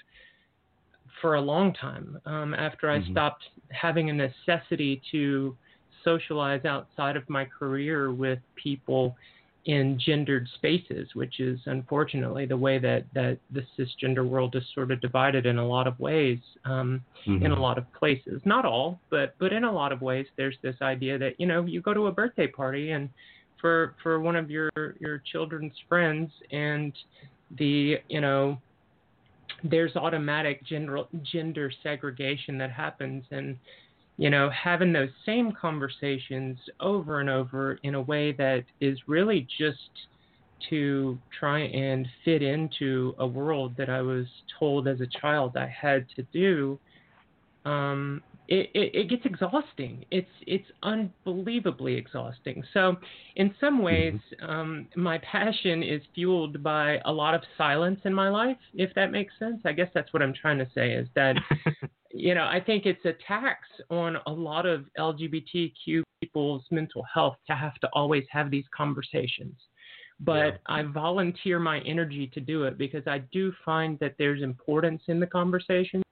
for 1.20 1.34
a 1.34 1.40
long 1.40 1.74
time. 1.74 2.18
Um, 2.24 2.54
after 2.54 2.88
I 2.88 3.00
Mhm. 3.00 3.10
stopped 3.10 3.44
having 3.70 4.08
a 4.08 4.12
necessity 4.12 5.02
to 5.10 5.56
socialize 6.04 6.64
outside 6.64 7.16
of 7.16 7.28
my 7.28 7.44
career 7.44 8.12
with 8.12 8.38
people 8.54 9.16
in 9.64 9.98
gendered 9.98 10.48
spaces, 10.54 11.14
which 11.14 11.40
is 11.40 11.60
unfortunately 11.66 12.46
the 12.46 12.56
way 12.56 12.78
that, 12.78 13.04
that 13.14 13.38
the 13.50 13.66
cisgender 13.76 14.24
world 14.24 14.54
is 14.54 14.66
sort 14.74 14.92
of 14.92 15.00
divided 15.00 15.44
in 15.44 15.58
a 15.58 15.66
lot 15.66 15.86
of 15.88 15.98
ways. 15.98 16.38
Um, 16.64 17.04
in 17.26 17.50
a 17.50 17.56
Mhm. 17.56 17.60
lot 17.60 17.78
of 17.78 17.92
places. 17.92 18.40
Not 18.46 18.64
all, 18.64 19.00
but 19.10 19.34
but 19.38 19.52
in 19.52 19.64
a 19.64 19.72
lot 19.72 19.92
of 19.92 20.00
ways, 20.00 20.26
there's 20.36 20.58
this 20.62 20.80
idea 20.80 21.18
that 21.18 21.38
you 21.40 21.46
know 21.46 21.64
you 21.66 21.80
go 21.80 21.92
to 21.92 22.06
a 22.06 22.12
birthday 22.12 22.46
party 22.46 22.92
and 22.92 23.10
for 23.60 23.94
for 24.02 24.20
one 24.20 24.36
of 24.36 24.50
your 24.50 24.70
your 25.00 25.22
children's 25.30 25.72
friends 25.88 26.30
and 26.52 26.92
the 27.58 27.96
you 28.08 28.20
know 28.20 28.58
there's 29.64 29.94
automatic 29.96 30.64
gender 30.64 31.04
gender 31.22 31.70
segregation 31.82 32.58
that 32.58 32.70
happens 32.70 33.24
and 33.30 33.56
you 34.16 34.30
know 34.30 34.50
having 34.50 34.92
those 34.92 35.08
same 35.24 35.52
conversations 35.52 36.58
over 36.80 37.20
and 37.20 37.30
over 37.30 37.78
in 37.82 37.94
a 37.94 38.00
way 38.00 38.32
that 38.32 38.64
is 38.80 38.98
really 39.06 39.46
just 39.58 39.90
to 40.68 41.16
try 41.38 41.60
and 41.60 42.06
fit 42.24 42.42
into 42.42 43.14
a 43.18 43.26
world 43.26 43.74
that 43.78 43.88
I 43.88 44.02
was 44.02 44.26
told 44.58 44.88
as 44.88 45.00
a 45.00 45.06
child 45.20 45.56
I 45.56 45.68
had 45.68 46.06
to 46.16 46.22
do 46.32 46.78
um, 47.64 48.22
it, 48.48 48.70
it, 48.74 48.94
it 48.94 49.10
gets 49.10 49.26
exhausting. 49.26 50.04
It's 50.10 50.28
it's 50.46 50.64
unbelievably 50.82 51.94
exhausting. 51.94 52.64
So, 52.72 52.96
in 53.36 53.54
some 53.60 53.82
ways, 53.82 54.18
um, 54.42 54.88
my 54.96 55.18
passion 55.18 55.82
is 55.82 56.00
fueled 56.14 56.62
by 56.62 56.98
a 57.04 57.12
lot 57.12 57.34
of 57.34 57.42
silence 57.58 58.00
in 58.04 58.14
my 58.14 58.30
life. 58.30 58.56
If 58.74 58.94
that 58.94 59.12
makes 59.12 59.34
sense, 59.38 59.60
I 59.66 59.72
guess 59.72 59.88
that's 59.92 60.12
what 60.14 60.22
I'm 60.22 60.32
trying 60.32 60.58
to 60.58 60.68
say. 60.74 60.92
Is 60.92 61.08
that 61.14 61.36
you 62.10 62.34
know 62.34 62.44
I 62.44 62.58
think 62.64 62.86
it's 62.86 63.04
a 63.04 63.12
tax 63.26 63.60
on 63.90 64.16
a 64.26 64.32
lot 64.32 64.64
of 64.64 64.86
LGBTQ 64.98 66.02
people's 66.22 66.64
mental 66.70 67.04
health 67.12 67.36
to 67.48 67.54
have 67.54 67.74
to 67.76 67.88
always 67.92 68.24
have 68.30 68.50
these 68.50 68.64
conversations. 68.74 69.54
But 70.20 70.34
Yeah. 70.36 70.56
I 70.66 70.82
volunteer 70.82 71.60
my 71.60 71.80
energy 71.80 72.28
to 72.34 72.40
do 72.40 72.64
it 72.64 72.78
because 72.78 73.06
I 73.06 73.18
do 73.30 73.52
find 73.64 73.98
that 74.00 74.14
there's 74.18 74.42
importance 74.42 75.02
in 75.06 75.20
the 75.20 75.26
conversation, 75.26 76.02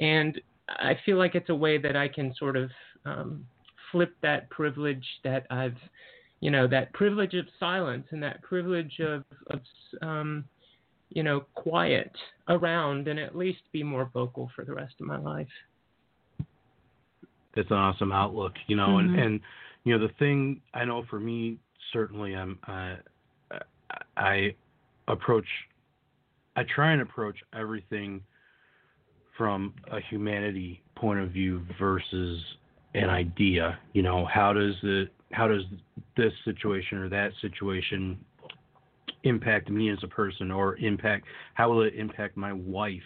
and 0.00 0.40
I 0.70 0.98
feel 1.04 1.18
like 1.18 1.34
it's 1.34 1.50
a 1.50 1.54
way 1.54 1.78
that 1.78 1.96
I 1.96 2.08
can 2.08 2.34
sort 2.34 2.56
of 2.56 2.70
um, 3.04 3.44
flip 3.90 4.14
that 4.22 4.48
privilege 4.50 5.04
that 5.24 5.46
I've, 5.50 5.76
you 6.40 6.50
know, 6.50 6.66
that 6.68 6.92
privilege 6.92 7.34
of 7.34 7.46
silence 7.58 8.06
and 8.10 8.22
that 8.22 8.42
privilege 8.42 8.98
of, 9.00 9.24
of 9.48 9.60
um, 10.02 10.44
you 11.10 11.22
know, 11.22 11.40
quiet 11.54 12.12
around 12.48 13.08
and 13.08 13.18
at 13.18 13.36
least 13.36 13.62
be 13.72 13.82
more 13.82 14.10
vocal 14.14 14.50
for 14.54 14.64
the 14.64 14.74
rest 14.74 14.94
of 15.00 15.06
my 15.06 15.18
life. 15.18 15.48
that's 17.54 17.70
an 17.70 17.76
awesome 17.76 18.12
outlook, 18.12 18.52
you 18.68 18.76
know, 18.76 18.98
and 18.98 19.10
Mhm. 19.10 19.22
and 19.22 19.40
you 19.84 19.98
know 19.98 20.06
the 20.06 20.12
thing 20.14 20.62
I 20.74 20.84
know 20.84 21.02
for 21.04 21.18
me 21.18 21.58
certainly 21.92 22.36
I'm 22.36 22.58
uh, 22.66 22.96
I 24.16 24.54
approach 25.08 25.48
I 26.56 26.62
try 26.64 26.92
and 26.92 27.02
approach 27.02 27.42
everything 27.52 28.22
from 29.40 29.72
a 29.90 30.00
humanity 30.10 30.82
point 30.96 31.18
of 31.18 31.30
view 31.30 31.62
versus 31.78 32.38
an 32.92 33.08
idea. 33.08 33.78
You 33.94 34.02
know, 34.02 34.26
how 34.26 34.52
does 34.52 34.74
it 34.82 35.08
how 35.32 35.48
does 35.48 35.62
this 36.14 36.32
situation 36.44 36.98
or 36.98 37.08
that 37.08 37.30
situation 37.40 38.22
impact 39.22 39.70
me 39.70 39.88
as 39.88 39.96
a 40.02 40.08
person 40.08 40.50
or 40.50 40.76
impact 40.76 41.24
how 41.54 41.70
will 41.70 41.80
it 41.80 41.94
impact 41.94 42.36
my 42.36 42.52
wife? 42.52 43.00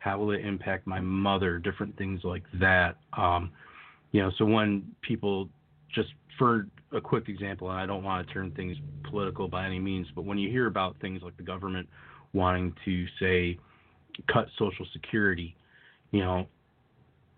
How 0.00 0.18
will 0.18 0.32
it 0.32 0.44
impact 0.44 0.88
my 0.88 0.98
mother? 0.98 1.60
Different 1.60 1.96
things 1.96 2.22
like 2.24 2.42
that. 2.58 2.96
Um, 3.16 3.52
you 4.10 4.20
know, 4.20 4.32
so 4.38 4.44
when 4.44 4.90
people 5.02 5.48
just 5.94 6.08
for 6.36 6.66
a 6.90 7.00
quick 7.00 7.28
example, 7.28 7.70
and 7.70 7.78
I 7.78 7.86
don't 7.86 8.02
want 8.02 8.26
to 8.26 8.34
turn 8.34 8.50
things 8.56 8.76
political 9.08 9.46
by 9.46 9.66
any 9.66 9.78
means, 9.78 10.08
but 10.16 10.24
when 10.24 10.36
you 10.36 10.50
hear 10.50 10.66
about 10.66 10.96
things 11.00 11.22
like 11.22 11.36
the 11.36 11.44
government 11.44 11.88
wanting 12.32 12.74
to 12.84 13.06
say 13.20 13.56
cut 14.32 14.48
Social 14.58 14.84
Security, 14.92 15.54
you 16.10 16.20
know, 16.20 16.46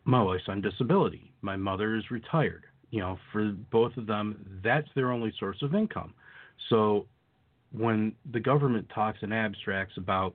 my 0.04 0.22
wife's 0.22 0.44
on 0.48 0.60
disability, 0.60 1.32
my 1.42 1.56
mother 1.56 1.96
is 1.96 2.10
retired. 2.10 2.64
You 2.90 3.00
know, 3.00 3.18
for 3.32 3.52
both 3.70 3.96
of 3.96 4.06
them, 4.06 4.60
that's 4.64 4.88
their 4.94 5.12
only 5.12 5.32
source 5.38 5.58
of 5.62 5.74
income. 5.74 6.14
So 6.70 7.06
when 7.72 8.14
the 8.32 8.40
government 8.40 8.88
talks 8.94 9.18
in 9.22 9.32
abstracts 9.32 9.94
about 9.98 10.34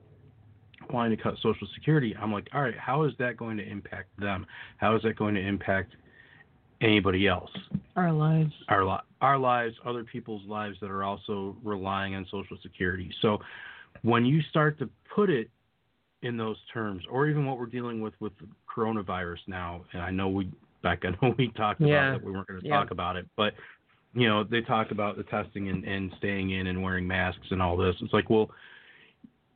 wanting 0.90 1.16
to 1.16 1.22
cut 1.22 1.34
Social 1.42 1.66
Security, 1.74 2.14
I'm 2.20 2.32
like, 2.32 2.48
all 2.54 2.62
right, 2.62 2.78
how 2.78 3.04
is 3.04 3.12
that 3.18 3.36
going 3.36 3.56
to 3.56 3.68
impact 3.68 4.08
them? 4.18 4.46
How 4.76 4.94
is 4.94 5.02
that 5.02 5.16
going 5.16 5.34
to 5.34 5.40
impact 5.40 5.96
anybody 6.80 7.26
else? 7.26 7.50
Our 7.96 8.12
lives. 8.12 8.52
Our 8.68 8.84
li- 8.84 9.02
our 9.20 9.38
lives, 9.38 9.74
other 9.84 10.04
people's 10.04 10.46
lives 10.46 10.76
that 10.80 10.90
are 10.90 11.02
also 11.02 11.56
relying 11.64 12.14
on 12.14 12.26
Social 12.30 12.58
Security. 12.62 13.10
So 13.22 13.38
when 14.02 14.24
you 14.26 14.42
start 14.50 14.78
to 14.80 14.88
put 15.14 15.30
it 15.30 15.50
in 16.24 16.36
those 16.36 16.56
terms, 16.72 17.02
or 17.10 17.26
even 17.28 17.46
what 17.46 17.58
we're 17.58 17.66
dealing 17.66 18.00
with 18.00 18.14
with 18.20 18.32
coronavirus 18.74 19.38
now, 19.46 19.84
and 19.92 20.02
I 20.02 20.10
know 20.10 20.28
we 20.28 20.50
back 20.82 21.04
I 21.04 21.10
know 21.10 21.34
we 21.38 21.48
talked 21.50 21.80
about 21.80 21.88
Yeah. 21.90 22.10
that 22.12 22.24
we 22.24 22.32
weren't 22.32 22.48
going 22.48 22.60
to 22.60 22.66
Yeah. 22.66 22.76
talk 22.76 22.90
about 22.90 23.16
it, 23.16 23.26
but 23.36 23.54
you 24.14 24.28
know 24.28 24.44
they 24.44 24.60
talked 24.60 24.92
about 24.92 25.16
the 25.16 25.24
testing 25.24 25.68
and, 25.68 25.84
and 25.84 26.12
staying 26.18 26.50
in 26.50 26.66
and 26.68 26.82
wearing 26.82 27.06
masks 27.06 27.46
and 27.50 27.60
all 27.62 27.76
this. 27.76 27.94
It's 28.00 28.12
like, 28.12 28.30
well, 28.30 28.50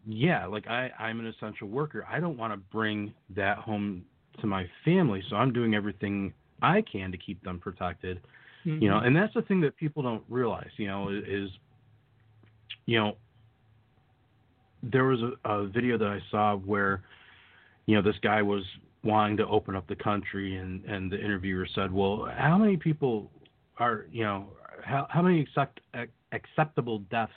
yeah, 0.06 0.46
like 0.46 0.66
I 0.68 0.90
I'm 0.98 1.20
an 1.20 1.26
essential 1.26 1.68
worker. 1.68 2.06
I 2.10 2.20
don't 2.20 2.36
want 2.36 2.52
to 2.52 2.58
bring 2.58 3.12
that 3.34 3.58
home 3.58 4.04
to 4.40 4.46
my 4.46 4.66
family, 4.84 5.22
so 5.28 5.36
I'm 5.36 5.52
doing 5.52 5.74
everything 5.74 6.32
I 6.62 6.82
can 6.82 7.10
to 7.12 7.18
keep 7.18 7.42
them 7.44 7.58
protected 7.58 8.20
Mm-hmm. 8.66 8.82
you 8.82 8.90
know 8.90 8.98
and 8.98 9.14
that's 9.14 9.32
the 9.34 9.42
thing 9.42 9.60
that 9.60 9.76
people 9.76 10.02
don't 10.02 10.24
realize 10.28 10.68
you 10.78 10.88
know 10.88 11.10
is 11.10 11.48
you 12.86 12.98
know 12.98 13.16
there 14.82 15.04
was 15.04 15.20
a, 15.22 15.50
a 15.50 15.66
video 15.66 15.98
that 15.98 16.08
i 16.08 16.18
saw 16.30 16.56
where 16.56 17.02
you 17.86 17.94
know 17.96 18.02
this 18.02 18.16
guy 18.22 18.42
was 18.42 18.62
wanting 19.02 19.36
to 19.36 19.46
open 19.46 19.74
up 19.74 19.86
the 19.88 19.96
country 19.96 20.56
and 20.56 20.84
and 20.84 21.10
the 21.10 21.18
interviewer 21.18 21.66
said 21.74 21.92
well 21.92 22.28
how 22.36 22.56
many 22.58 22.76
people 22.76 23.30
are 23.78 24.06
you 24.12 24.24
know 24.24 24.46
how 24.84 25.06
how 25.10 25.22
many 25.22 25.40
accept, 25.40 25.80
acceptable 26.32 26.98
deaths 27.10 27.32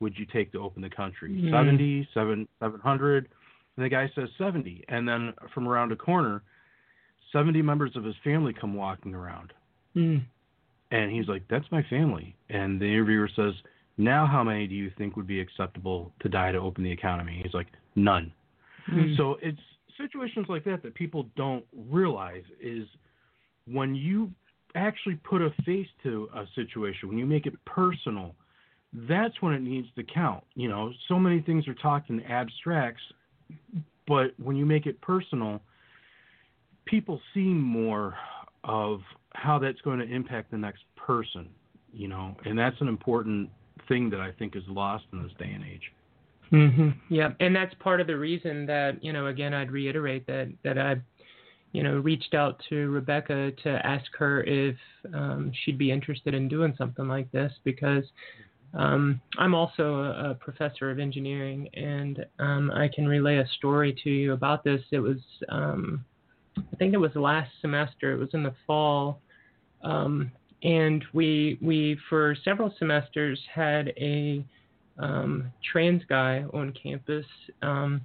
would 0.00 0.16
you 0.18 0.26
take 0.26 0.52
to 0.52 0.58
open 0.58 0.82
the 0.82 0.90
country 0.90 1.30
Mhm. 1.32 1.50
70 1.50 2.08
7 2.12 2.48
700 2.60 3.28
and 3.76 3.84
the 3.84 3.88
guy 3.88 4.10
says 4.14 4.28
70 4.38 4.84
and 4.88 5.08
then 5.08 5.32
from 5.52 5.66
around 5.68 5.92
a 5.92 5.96
corner 5.96 6.42
70 7.32 7.62
members 7.62 7.96
of 7.96 8.04
his 8.04 8.14
family 8.22 8.52
come 8.52 8.74
walking 8.74 9.14
around 9.14 9.52
Mm. 9.96 10.22
and 10.90 11.10
he's 11.12 11.28
like, 11.28 11.46
"That's 11.48 11.70
my 11.70 11.82
family." 11.84 12.34
And 12.50 12.80
the 12.80 12.84
interviewer 12.86 13.28
says, 13.28 13.54
"Now, 13.96 14.26
how 14.26 14.42
many 14.42 14.66
do 14.66 14.74
you 14.74 14.90
think 14.96 15.16
would 15.16 15.26
be 15.26 15.40
acceptable 15.40 16.12
to 16.20 16.28
die 16.28 16.52
to 16.52 16.58
open 16.58 16.84
the 16.84 16.90
economy?" 16.90 17.40
He's 17.42 17.54
like, 17.54 17.68
"None." 17.94 18.32
Mm. 18.88 19.16
So 19.16 19.38
it's 19.40 19.60
situations 19.96 20.46
like 20.48 20.64
that 20.64 20.82
that 20.82 20.94
people 20.94 21.26
don't 21.36 21.64
realize 21.72 22.44
is 22.60 22.86
when 23.66 23.94
you 23.94 24.30
actually 24.74 25.14
put 25.16 25.40
a 25.40 25.50
face 25.64 25.86
to 26.02 26.28
a 26.34 26.44
situation, 26.54 27.08
when 27.08 27.18
you 27.18 27.26
make 27.26 27.46
it 27.46 27.54
personal, 27.64 28.34
that's 29.08 29.40
when 29.40 29.54
it 29.54 29.62
needs 29.62 29.88
to 29.96 30.02
count. 30.02 30.44
You 30.54 30.68
know, 30.68 30.92
so 31.08 31.18
many 31.18 31.40
things 31.40 31.66
are 31.68 31.74
talked 31.74 32.10
in 32.10 32.20
abstracts, 32.22 33.02
but 34.06 34.34
when 34.42 34.56
you 34.56 34.66
make 34.66 34.86
it 34.86 35.00
personal, 35.00 35.60
people 36.84 37.20
see 37.32 37.40
more 37.40 38.14
of 38.64 39.00
how 39.34 39.58
that's 39.58 39.80
going 39.82 39.98
to 39.98 40.06
impact 40.06 40.50
the 40.50 40.58
next 40.58 40.82
person, 40.96 41.48
you 41.92 42.08
know, 42.08 42.36
and 42.44 42.58
that's 42.58 42.80
an 42.80 42.88
important 42.88 43.50
thing 43.88 44.10
that 44.10 44.20
I 44.20 44.32
think 44.32 44.56
is 44.56 44.62
lost 44.68 45.04
in 45.12 45.22
this 45.22 45.32
day 45.38 45.50
and 45.52 45.64
age. 45.64 45.92
hmm 46.50 46.90
Yeah, 47.08 47.30
and 47.40 47.54
that's 47.54 47.74
part 47.74 48.00
of 48.00 48.06
the 48.06 48.16
reason 48.16 48.66
that 48.66 49.02
you 49.02 49.12
know, 49.12 49.26
again, 49.26 49.54
I'd 49.54 49.70
reiterate 49.70 50.26
that 50.26 50.52
that 50.62 50.78
I, 50.78 50.96
you 51.72 51.82
know, 51.82 51.98
reached 51.98 52.34
out 52.34 52.62
to 52.68 52.90
Rebecca 52.90 53.52
to 53.62 53.86
ask 53.86 54.06
her 54.18 54.42
if 54.44 54.76
um, 55.12 55.52
she'd 55.64 55.78
be 55.78 55.90
interested 55.90 56.34
in 56.34 56.48
doing 56.48 56.74
something 56.78 57.08
like 57.08 57.30
this 57.32 57.52
because 57.64 58.04
um, 58.74 59.20
I'm 59.38 59.54
also 59.54 59.96
a, 59.96 60.30
a 60.30 60.34
professor 60.34 60.90
of 60.90 60.98
engineering, 60.98 61.68
and 61.74 62.24
um, 62.38 62.70
I 62.72 62.88
can 62.88 63.06
relay 63.06 63.36
a 63.36 63.48
story 63.58 63.96
to 64.02 64.10
you 64.10 64.32
about 64.32 64.64
this. 64.64 64.80
It 64.90 64.98
was, 64.98 65.18
um, 65.48 66.04
I 66.58 66.76
think 66.76 66.92
it 66.92 66.98
was 66.98 67.14
last 67.14 67.50
semester. 67.60 68.12
It 68.12 68.18
was 68.18 68.30
in 68.32 68.42
the 68.42 68.54
fall. 68.66 69.20
And 70.64 71.04
we 71.12 71.58
we 71.60 71.98
for 72.08 72.34
several 72.42 72.74
semesters 72.78 73.38
had 73.54 73.88
a 73.98 74.44
um, 74.98 75.52
trans 75.72 76.02
guy 76.08 76.44
on 76.54 76.72
campus, 76.72 77.26
um, 77.62 78.00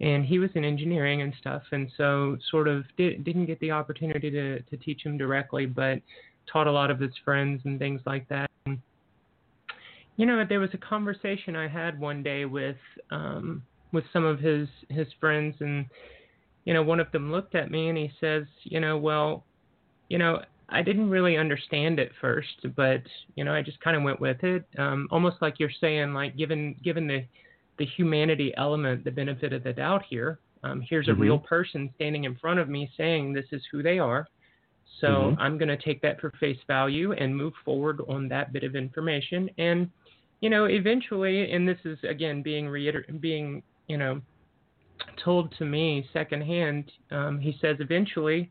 and 0.00 0.24
he 0.24 0.38
was 0.38 0.50
in 0.54 0.64
engineering 0.64 1.22
and 1.22 1.34
stuff, 1.40 1.62
and 1.72 1.90
so 1.96 2.36
sort 2.50 2.68
of 2.68 2.84
did, 2.96 3.24
didn't 3.24 3.46
get 3.46 3.58
the 3.60 3.72
opportunity 3.72 4.30
to 4.30 4.60
to 4.60 4.76
teach 4.76 5.02
him 5.04 5.18
directly, 5.18 5.66
but 5.66 5.98
taught 6.50 6.66
a 6.66 6.72
lot 6.72 6.90
of 6.90 7.00
his 7.00 7.12
friends 7.24 7.62
and 7.64 7.78
things 7.78 8.00
like 8.06 8.28
that. 8.28 8.48
And, 8.66 8.78
you 10.16 10.26
know, 10.26 10.44
there 10.48 10.60
was 10.60 10.70
a 10.74 10.78
conversation 10.78 11.56
I 11.56 11.66
had 11.66 11.98
one 11.98 12.22
day 12.22 12.44
with 12.44 12.76
um, 13.10 13.62
with 13.92 14.04
some 14.12 14.24
of 14.24 14.38
his 14.38 14.68
his 14.90 15.08
friends, 15.18 15.56
and 15.60 15.86
you 16.64 16.74
know, 16.74 16.82
one 16.82 17.00
of 17.00 17.10
them 17.12 17.32
looked 17.32 17.54
at 17.54 17.70
me 17.70 17.88
and 17.88 17.98
he 17.98 18.12
says, 18.20 18.44
you 18.64 18.80
know, 18.80 18.96
well, 18.98 19.44
you 20.08 20.18
know, 20.18 20.42
I 20.68 20.82
didn't 20.82 21.10
really 21.10 21.36
understand 21.36 22.00
it 22.00 22.12
first, 22.20 22.66
but 22.74 23.02
you 23.36 23.44
know, 23.44 23.54
I 23.54 23.62
just 23.62 23.80
kind 23.80 23.96
of 23.96 24.02
went 24.02 24.20
with 24.20 24.42
it. 24.42 24.64
Um, 24.78 25.06
almost 25.10 25.36
like 25.40 25.60
you're 25.60 25.70
saying, 25.80 26.12
like 26.12 26.36
given 26.36 26.74
given 26.82 27.06
the 27.06 27.24
the 27.78 27.86
humanity 27.86 28.54
element, 28.56 29.04
the 29.04 29.10
benefit 29.10 29.52
of 29.52 29.62
the 29.62 29.72
doubt 29.72 30.02
here. 30.08 30.38
Um, 30.62 30.80
here's 30.80 31.08
a 31.08 31.12
Mhm. 31.12 31.18
real 31.18 31.38
person 31.38 31.90
standing 31.94 32.24
in 32.24 32.34
front 32.36 32.58
of 32.58 32.68
me 32.68 32.90
saying 32.96 33.32
this 33.32 33.52
is 33.52 33.64
who 33.70 33.82
they 33.82 33.98
are. 33.98 34.26
So 35.00 35.32
Mhm. 35.32 35.36
I'm 35.38 35.58
going 35.58 35.68
to 35.68 35.76
take 35.76 36.00
that 36.00 36.20
for 36.20 36.30
face 36.40 36.60
value 36.66 37.12
and 37.12 37.36
move 37.36 37.54
forward 37.64 38.00
on 38.08 38.28
that 38.28 38.52
bit 38.52 38.64
of 38.64 38.74
information. 38.74 39.50
And 39.58 39.90
you 40.40 40.50
know, 40.50 40.64
eventually, 40.66 41.50
and 41.52 41.66
this 41.66 41.78
is 41.84 42.02
again 42.04 42.42
being 42.42 42.68
reiter- 42.68 43.06
being 43.20 43.62
you 43.88 43.98
know 43.98 44.20
told 45.16 45.52
to 45.58 45.64
me 45.64 46.08
secondhand. 46.12 46.90
Um, 47.10 47.38
he 47.38 47.52
says 47.60 47.78
eventually, 47.80 48.50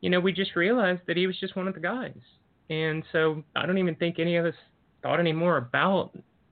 you 0.00 0.10
know, 0.10 0.20
we 0.20 0.32
just 0.32 0.56
realized 0.56 1.02
that 1.06 1.16
he 1.16 1.26
was 1.26 1.38
just 1.38 1.56
one 1.56 1.68
of 1.68 1.74
the 1.74 1.80
guys, 1.80 2.16
and 2.70 3.02
so 3.12 3.42
I 3.54 3.66
don't 3.66 3.78
even 3.78 3.94
think 3.94 4.18
any 4.18 4.36
of 4.36 4.44
us 4.44 4.54
thought 5.02 5.20
any 5.20 5.32
more 5.32 5.56
about 5.56 6.10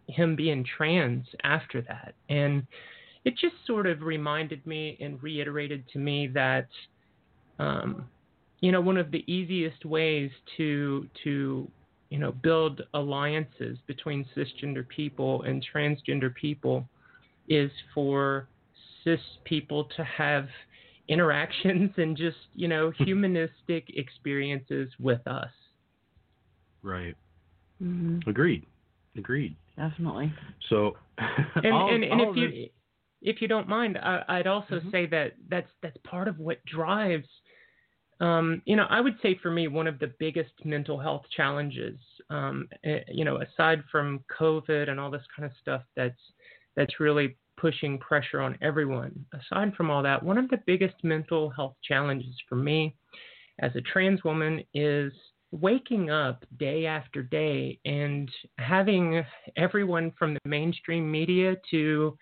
him 0.09 0.37
being 0.37 0.65
trans 0.77 1.27
after 1.43 1.83
that, 1.83 2.15
and 2.29 2.67
it 3.25 3.37
just 3.39 3.55
sort 3.67 3.87
of 3.87 4.03
reminded 4.03 4.67
me 4.67 4.99
and 5.01 5.23
reiterated 5.23 5.85
to 5.93 5.99
me 5.99 6.27
that, 6.29 6.69
um, 7.59 8.05
you 8.61 8.71
know, 8.71 8.81
one 8.81 8.99
of 8.99 9.11
the 9.11 9.25
easiest 9.31 9.85
ways 9.85 10.31
to 10.57 11.09
to 11.25 11.69
you 12.11 12.19
know 12.19 12.33
build 12.33 12.83
alliances 12.95 13.79
between 13.87 14.25
cisgender 14.37 14.87
people 14.87 15.43
and 15.43 15.67
transgender 15.75 16.33
people 16.35 16.87
is 17.49 17.71
for 17.95 18.47
cis 19.03 19.21
people 19.45 19.85
to 19.97 20.05
have 20.05 20.47
interactions 21.09 21.91
and 21.97 22.17
just 22.17 22.37
you 22.55 22.69
know 22.69 22.91
humanistic 22.99 23.85
experiences 23.97 24.91
with 24.99 25.27
us. 25.27 25.51
Right. 26.83 27.15
hmm 27.79 28.19
Agreed. 28.27 28.65
Agreed. 29.17 29.57
Definitely. 29.77 30.33
So, 30.69 30.97
and 31.63 31.73
all, 31.73 31.93
and, 31.93 32.05
and 32.05 32.21
all 32.21 32.31
if 32.31 32.37
you 32.37 32.51
this- 32.51 32.69
if 33.23 33.41
you 33.41 33.49
don't 33.49 33.67
mind, 33.69 33.97
I, 33.97 34.23
I'd 34.29 34.47
also 34.47 34.81
Mhm. 34.81 34.91
say 34.91 35.07
that 35.07 35.33
that's 35.49 35.71
that's 35.83 35.97
part 36.05 36.29
of 36.29 36.39
what 36.39 36.63
drives. 36.67 37.29
Um, 38.21 38.61
you 38.67 38.77
know, 38.77 38.87
I 38.91 39.01
would 39.01 39.19
say 39.23 39.35
for 39.43 39.51
me 39.51 39.67
one 39.67 39.87
of 39.87 39.99
the 39.99 40.13
biggest 40.19 40.53
mental 40.65 40.99
health 40.99 41.25
challenges. 41.35 41.99
Um, 42.31 42.69
eh, 42.85 43.01
you 43.09 43.25
know, 43.25 43.39
aside 43.41 43.83
from 43.91 44.23
COVID 44.39 44.89
and 44.91 45.01
all 45.01 45.11
this 45.11 45.25
kind 45.35 45.47
of 45.51 45.57
stuff, 45.61 45.83
that's 45.97 46.21
that's 46.77 47.01
really 47.01 47.37
pushing 47.65 47.97
pressure 47.99 48.43
on 48.43 48.59
everyone. 48.61 49.25
Aside 49.33 49.75
from 49.75 49.91
all 49.91 50.03
that, 50.03 50.23
one 50.23 50.37
of 50.37 50.51
the 50.51 50.61
biggest 50.67 50.97
mental 51.03 51.49
health 51.49 51.75
challenges 51.83 52.35
for 52.47 52.57
me 52.57 52.95
as 53.61 53.75
a 53.75 53.81
trans 53.81 54.23
woman 54.23 54.63
is 54.75 55.11
waking 55.51 56.11
up 56.11 56.45
day 56.59 56.85
after 56.85 57.23
day 57.23 57.79
and 57.87 58.31
having 58.59 59.25
everyone 59.57 60.13
from 60.19 60.35
the 60.35 60.41
mainstream 60.45 61.11
media 61.11 61.57
to 61.71 62.15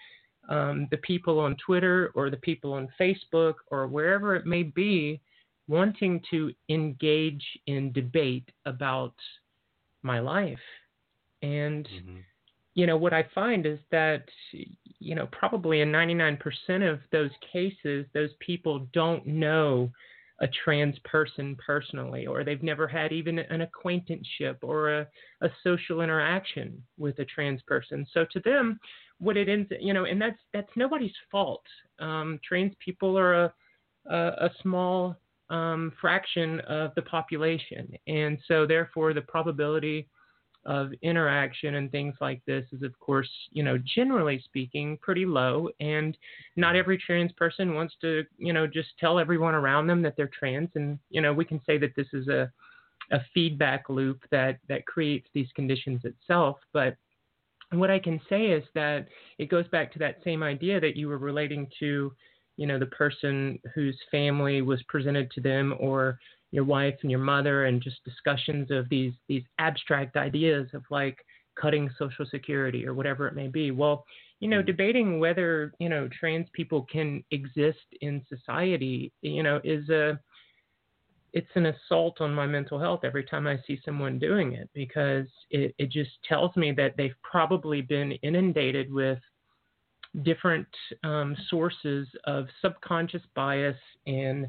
um, 0.49 0.87
the 0.93 0.99
people 0.99 1.41
on 1.41 1.57
Twitter 1.57 2.13
or 2.15 2.31
the 2.31 2.37
people 2.37 2.73
on 2.73 2.87
Facebook 3.01 3.55
or 3.73 3.89
wherever 3.89 4.37
it 4.37 4.47
may 4.47 4.63
be 4.63 5.21
wanting 5.67 6.23
to 6.31 6.53
engage 6.69 7.45
in 7.67 7.91
debate 7.91 8.49
about 8.65 9.15
my 10.05 10.21
life. 10.21 10.63
And, 11.43 11.89
Mhm. 11.89 12.23
You 12.75 12.87
know, 12.87 12.97
what 12.97 13.13
I 13.13 13.27
find 13.35 13.67
is 13.67 13.79
that, 13.91 14.25
you 14.99 15.15
know, 15.15 15.29
probably 15.31 15.81
in 15.81 15.93
99% 15.93 16.39
of 16.91 17.01
those 17.11 17.31
cases, 17.53 18.07
those 18.15 18.31
people 18.41 18.89
don't 18.93 19.27
know 19.27 19.91
a 20.41 20.49
trans 20.65 20.99
person 21.05 21.57
personally, 21.65 22.27
or 22.27 22.43
they've 22.43 22.63
never 22.63 22.89
had 22.89 23.13
even 23.13 23.39
an 23.39 23.61
acquaintanceship 23.61 24.59
or 24.63 25.01
a, 25.01 25.07
a 25.43 25.49
social 25.63 26.01
interaction 26.01 26.83
with 26.99 27.19
a 27.21 27.25
trans 27.25 27.63
person. 27.63 28.07
So 28.13 28.27
to 28.33 28.41
them, 28.41 28.81
what 29.19 29.37
it 29.37 29.49
ends, 29.49 29.71
you 29.81 29.95
know, 29.95 30.05
and 30.05 30.21
that's 30.21 30.39
that's 30.53 30.71
nobody's 30.75 31.13
fault. 31.31 31.63
Um, 32.01 32.41
trans 32.47 32.73
people 32.85 33.17
are 33.17 33.45
a 33.45 33.55
a, 34.11 34.17
a 34.17 34.51
small 34.63 35.17
um, 35.49 35.93
fraction 36.01 36.59
of 36.61 36.93
the 36.97 37.03
population, 37.03 37.97
and 38.09 38.37
so 38.49 38.67
therefore 38.67 39.15
the 39.15 39.23
probability 39.23 40.09
of 40.65 40.93
interaction 41.03 41.75
and 41.75 41.91
things 41.91 42.15
like 42.21 42.41
this 42.47 42.65
is 42.73 42.83
of 42.83 42.99
course 43.01 43.29
you 43.51 43.63
know 43.63 43.79
generally 43.95 44.41
speaking 44.45 44.99
pretty 45.01 45.27
low. 45.27 45.69
And 45.81 46.17
not 46.57 46.77
every 46.77 46.99
trans 46.99 47.33
person 47.33 47.75
wants 47.75 47.95
to 48.03 48.25
you 48.39 48.53
know 48.53 48.67
just 48.67 48.91
tell 48.99 49.19
everyone 49.19 49.55
around 49.55 49.87
them 49.87 50.03
that 50.03 50.15
they're 50.17 50.31
trans. 50.39 50.71
And 50.75 50.99
you 51.11 51.21
know 51.21 51.33
we 51.33 51.45
can 51.45 51.61
say 51.67 51.79
that 51.79 51.95
this 51.97 52.09
is 52.13 52.29
a 52.29 52.51
a 53.11 53.21
feedback 53.35 53.89
loop 53.89 54.23
that 54.31 54.59
that 54.69 54.87
creates 54.87 55.29
these 55.35 55.49
conditions 55.55 56.03
itself. 56.05 56.59
But 56.73 56.97
what 57.73 57.91
i 57.91 57.99
can 57.99 58.21
say 58.29 58.47
is 58.47 58.65
that 58.75 59.07
it 59.39 59.49
goes 59.49 59.67
back 59.69 59.91
to 59.91 59.99
that 59.99 60.19
same 60.23 60.43
idea 60.43 60.79
that 60.79 60.95
you 60.95 61.09
were 61.09 61.17
relating 61.17 61.67
to 61.81 62.13
you 62.57 62.67
know 62.67 62.79
the 62.79 62.87
person 62.87 63.59
whose 63.75 63.99
family 64.11 64.63
was 64.63 64.83
presented 64.89 65.31
to 65.31 65.41
them 65.41 65.75
or 65.79 66.19
your 66.53 66.65
wife 66.65 66.95
and 67.03 67.11
your 67.11 67.21
mother 67.21 67.65
and 67.65 67.83
just 67.83 68.05
discussions 68.05 68.71
of 68.71 68.89
these 68.89 69.13
these 69.29 69.43
abstract 69.59 70.17
ideas 70.17 70.69
of 70.75 70.83
like 70.91 71.19
cutting 71.61 71.91
social 71.99 72.25
security 72.31 72.87
or 72.87 72.95
whatever 72.95 73.27
it 73.27 73.35
may 73.35 73.49
be. 73.49 73.73
Well 73.73 74.05
you 74.39 74.49
know 74.49 74.63
debating 74.63 75.21
whether 75.21 75.73
you 75.79 75.89
know 75.89 76.09
trans 76.19 76.49
people 76.53 76.87
can 76.91 77.23
exist 77.31 77.87
in 78.01 78.21
society 78.29 79.13
you 79.23 79.43
know 79.43 79.61
is 79.63 79.89
a 79.89 80.19
it's 81.33 81.51
an 81.55 81.67
assault 81.67 82.21
on 82.21 82.35
my 82.35 82.47
mental 82.47 82.79
health 82.79 83.01
every 83.05 83.25
time 83.25 83.47
I 83.47 83.59
see 83.67 83.81
someone 83.85 84.19
doing 84.19 84.53
it 84.53 84.69
because 84.75 85.27
it, 85.51 85.75
it 85.79 85.91
just 85.91 86.11
tells 86.29 86.55
me 86.57 86.73
that 86.73 86.95
they've 86.97 87.15
probably 87.23 87.81
been 87.81 88.13
inundated 88.23 88.93
with 88.93 89.19
different 90.23 90.67
um, 91.05 91.35
sources 91.49 92.07
of 92.25 92.49
subconscious 92.61 93.23
bias 93.35 93.79
and 94.07 94.47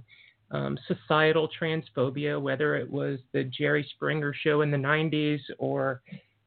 um, 0.53 0.77
societal 0.87 1.49
transphobia, 1.59 2.39
whether 2.41 2.75
it 2.75 2.89
was 2.89 3.19
the 3.33 3.43
Jerry 3.43 3.85
Springer 3.95 4.33
show 4.33 4.61
in 4.61 4.71
the 4.71 4.77
90s 4.77 5.39
or, 5.57 6.01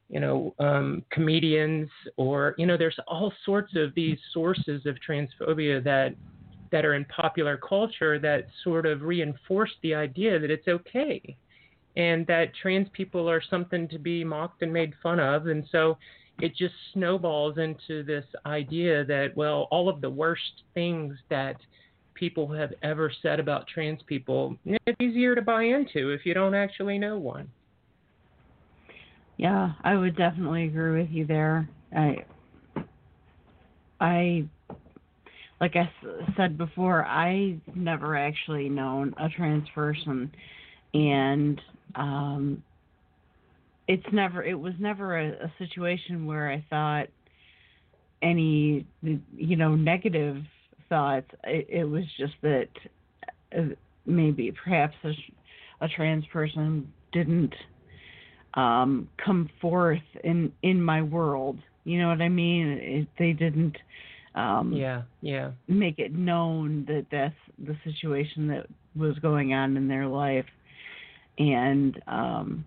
you 0.09 0.19
know, 0.19 0.55
um, 0.59 1.03
comedians 1.11 1.89
or, 2.15 2.55
you 2.57 2.65
know, 2.65 2.77
there's 2.77 2.97
all 3.07 3.31
sorts 3.45 3.75
of 3.75 3.93
these 3.93 4.17
sources 4.33 4.85
of 4.85 4.95
transphobia 5.07 5.83
that 5.83 6.15
that 6.69 6.83
are 6.83 6.95
in 6.95 7.05
popular 7.05 7.55
culture 7.57 8.19
that 8.19 8.47
sort 8.63 8.85
of 8.85 9.01
reinforce 9.01 9.71
the 9.83 9.95
idea 9.95 10.37
that 10.37 10.51
it's 10.51 10.67
okay 10.67 11.37
and 11.95 12.27
that 12.27 12.51
trans 12.61 12.87
people 12.93 13.29
are 13.29 13.41
something 13.49 13.87
to 13.87 13.97
be 13.97 14.23
mocked 14.23 14.61
and 14.61 14.71
made 14.71 14.93
fun 15.01 15.19
of. 15.19 15.47
And 15.47 15.65
so 15.71 15.97
it 16.39 16.55
just 16.55 16.73
snowballs 16.93 17.57
into 17.57 18.03
this 18.03 18.25
idea 18.45 19.03
that, 19.05 19.35
well, 19.35 19.67
all 19.71 19.89
of 19.89 20.01
the 20.01 20.09
worst 20.09 20.63
things 20.73 21.17
that 21.29 21.55
people 22.17 22.51
have 22.51 22.73
ever 22.83 23.11
said 23.21 23.39
about 23.39 23.67
trans 23.67 24.01
people, 24.07 24.57
it's 24.65 25.01
easier 25.01 25.35
to 25.35 25.41
buy 25.41 25.63
into 25.63 26.11
if 26.11 26.25
you 26.25 26.33
don't 26.33 26.55
actually 26.55 26.97
know 26.97 27.17
one. 27.17 27.49
Yeah, 29.37 29.73
I 29.83 29.95
would 29.95 30.17
definitely 30.17 30.65
agree 30.65 31.01
with 31.01 31.11
you 31.11 31.25
there. 31.25 31.69
I, 31.95 32.25
I, 33.99 34.45
like 35.61 35.75
I 35.75 35.91
said 36.35 36.57
before, 36.57 37.05
I 37.05 37.57
never 37.75 38.17
actually 38.17 38.67
known 38.67 39.13
a 39.17 39.29
trans 39.29 39.69
person, 39.75 40.31
and 40.93 41.61
um, 41.95 42.63
it's 43.87 44.05
never, 44.11 44.43
it 44.43 44.59
was 44.59 44.73
never 44.79 45.19
a, 45.19 45.29
a 45.29 45.53
situation 45.59 46.25
where 46.25 46.51
I 46.51 46.65
thought 46.69 47.07
any, 48.23 48.85
you 49.35 49.55
know, 49.55 49.75
negative 49.75 50.43
thoughts. 50.89 51.27
It, 51.43 51.67
it 51.69 51.83
was 51.85 52.03
just 52.17 52.33
that 52.41 52.69
uh, 53.57 53.73
maybe 54.05 54.51
perhaps 54.63 54.95
a, 55.03 55.11
a 55.81 55.87
trans 55.87 56.25
person 56.27 56.91
didn't 57.11 57.53
um, 58.53 59.07
come 59.23 59.49
forth 59.61 60.01
in 60.23 60.51
in 60.63 60.81
my 60.81 61.01
world. 61.01 61.59
You 61.83 61.99
know 62.01 62.09
what 62.09 62.21
I 62.21 62.29
mean? 62.29 62.67
It, 62.67 63.07
they 63.17 63.33
didn't. 63.33 63.77
Um, 64.35 64.73
yeah, 64.73 65.03
yeah. 65.21 65.51
Make 65.67 65.99
it 65.99 66.13
known 66.13 66.85
that 66.87 67.07
that's 67.11 67.35
the 67.57 67.75
situation 67.83 68.47
that 68.47 68.67
was 68.95 69.17
going 69.19 69.53
on 69.53 69.77
in 69.77 69.87
their 69.87 70.07
life, 70.07 70.45
and 71.37 71.99
um, 72.07 72.65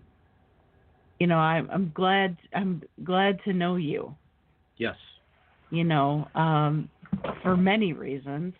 you 1.19 1.27
know, 1.27 1.37
I'm 1.37 1.69
I'm 1.69 1.91
glad 1.93 2.35
I'm 2.53 2.81
glad 3.03 3.39
to 3.45 3.53
know 3.53 3.75
you. 3.75 4.15
Yes. 4.77 4.95
You 5.69 5.83
know, 5.83 6.27
um, 6.33 6.89
for 7.43 7.57
many 7.57 7.93
reasons. 7.93 8.53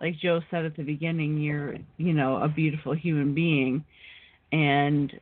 Like 0.00 0.18
Joe 0.18 0.40
said 0.50 0.64
at 0.64 0.76
the 0.76 0.84
beginning, 0.84 1.38
you're, 1.38 1.74
you 1.96 2.12
know, 2.12 2.36
a 2.36 2.48
beautiful 2.48 2.94
human 2.94 3.34
being, 3.34 3.84
and 4.52 5.12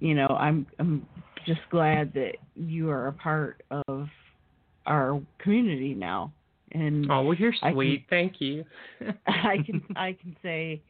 you 0.00 0.14
know, 0.14 0.26
I'm 0.26 0.66
I'm 0.78 1.06
just 1.46 1.60
glad 1.70 2.12
that 2.14 2.32
you 2.54 2.90
are 2.90 3.08
a 3.08 3.12
part 3.12 3.62
of 3.86 4.08
our 4.86 5.20
community 5.38 5.94
now. 5.94 6.32
And 6.72 7.10
oh, 7.10 7.22
well, 7.22 7.34
you're 7.34 7.54
sweet. 7.72 8.08
Can, 8.08 8.18
Thank 8.18 8.40
you. 8.40 8.64
I 9.26 9.56
can 9.64 9.82
I 9.96 10.16
can 10.20 10.36
say, 10.42 10.82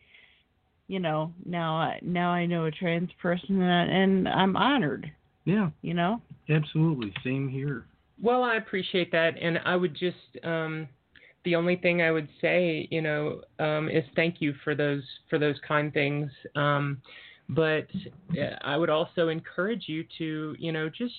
you 0.89 1.01
know, 1.01 1.33
now 1.45 1.77
I 1.77 1.99
now 2.03 2.31
I 2.31 2.47
know 2.47 2.67
a 2.67 2.71
trans 2.71 3.11
person, 3.21 3.61
and, 3.61 3.91
and 3.91 4.29
I'm 4.29 4.57
honored. 4.57 5.11
Yeah. 5.45 5.71
You 5.83 5.95
know. 5.95 6.21
Absolutely. 6.49 7.13
Same 7.25 7.49
here. 7.49 7.85
Well, 8.23 8.45
I 8.45 8.57
appreciate 8.57 9.11
that, 9.13 9.35
and 9.41 9.59
I 9.65 9.75
would 9.75 9.95
just 9.95 10.45
um, 10.45 10.89
the 11.45 11.57
only 11.57 11.77
thing 11.77 12.03
I 12.03 12.11
would 12.11 12.29
say, 12.41 12.89
you 12.91 13.03
know, 13.03 13.43
um, 13.59 13.89
is 13.89 14.05
thank 14.15 14.41
you 14.41 14.55
for 14.65 14.75
those 14.75 15.03
for 15.29 15.39
those 15.39 15.57
kind 15.67 15.93
things. 15.93 16.31
Um, 16.55 17.03
but 17.49 17.87
uh, 18.39 18.57
I 18.63 18.77
would 18.77 18.91
also 18.91 19.29
encourage 19.29 19.85
you 19.89 20.05
to, 20.19 20.55
you 20.59 20.73
know, 20.73 20.89
just 20.89 21.15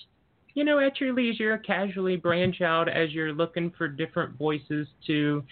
you 0.54 0.64
know, 0.64 0.78
at 0.78 1.00
your 1.00 1.12
leisure, 1.12 1.58
casually 1.58 2.16
branch 2.16 2.60
out 2.60 2.88
as 2.88 3.10
you're 3.10 3.32
looking 3.32 3.72
for 3.76 3.88
different 3.88 4.38
voices 4.38 4.86
to 5.06 5.42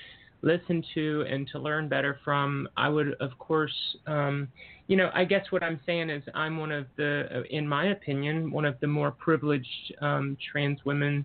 listen 0.42 0.84
to 0.94 1.24
and 1.28 1.48
to 1.48 1.58
learn 1.58 1.88
better 1.88 2.18
from. 2.24 2.68
I 2.76 2.88
would, 2.88 3.14
of 3.20 3.36
course, 3.38 3.74
um, 4.06 4.48
you 4.86 4.96
know, 4.96 5.10
I 5.12 5.24
guess 5.24 5.44
what 5.50 5.62
I'm 5.62 5.80
saying 5.86 6.10
is 6.10 6.22
I'm 6.34 6.56
one 6.56 6.72
of 6.72 6.86
the, 6.96 7.26
uh, 7.34 7.42
in 7.50 7.66
my 7.66 7.86
opinion, 7.86 8.50
one 8.50 8.64
of 8.64 8.78
the 8.80 8.86
more 8.86 9.10
privileged 9.10 9.94
um, 10.00 10.36
trans 10.52 10.78
women, 10.84 11.24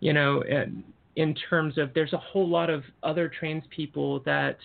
you 0.00 0.12
know, 0.12 0.42
in 1.16 1.34
terms 1.34 1.78
of 1.78 1.92
there's 1.94 2.12
a 2.12 2.18
whole 2.18 2.48
lot 2.48 2.70
of 2.70 2.84
other 3.02 3.28
trans 3.28 3.64
people 3.74 4.20
that 4.20 4.58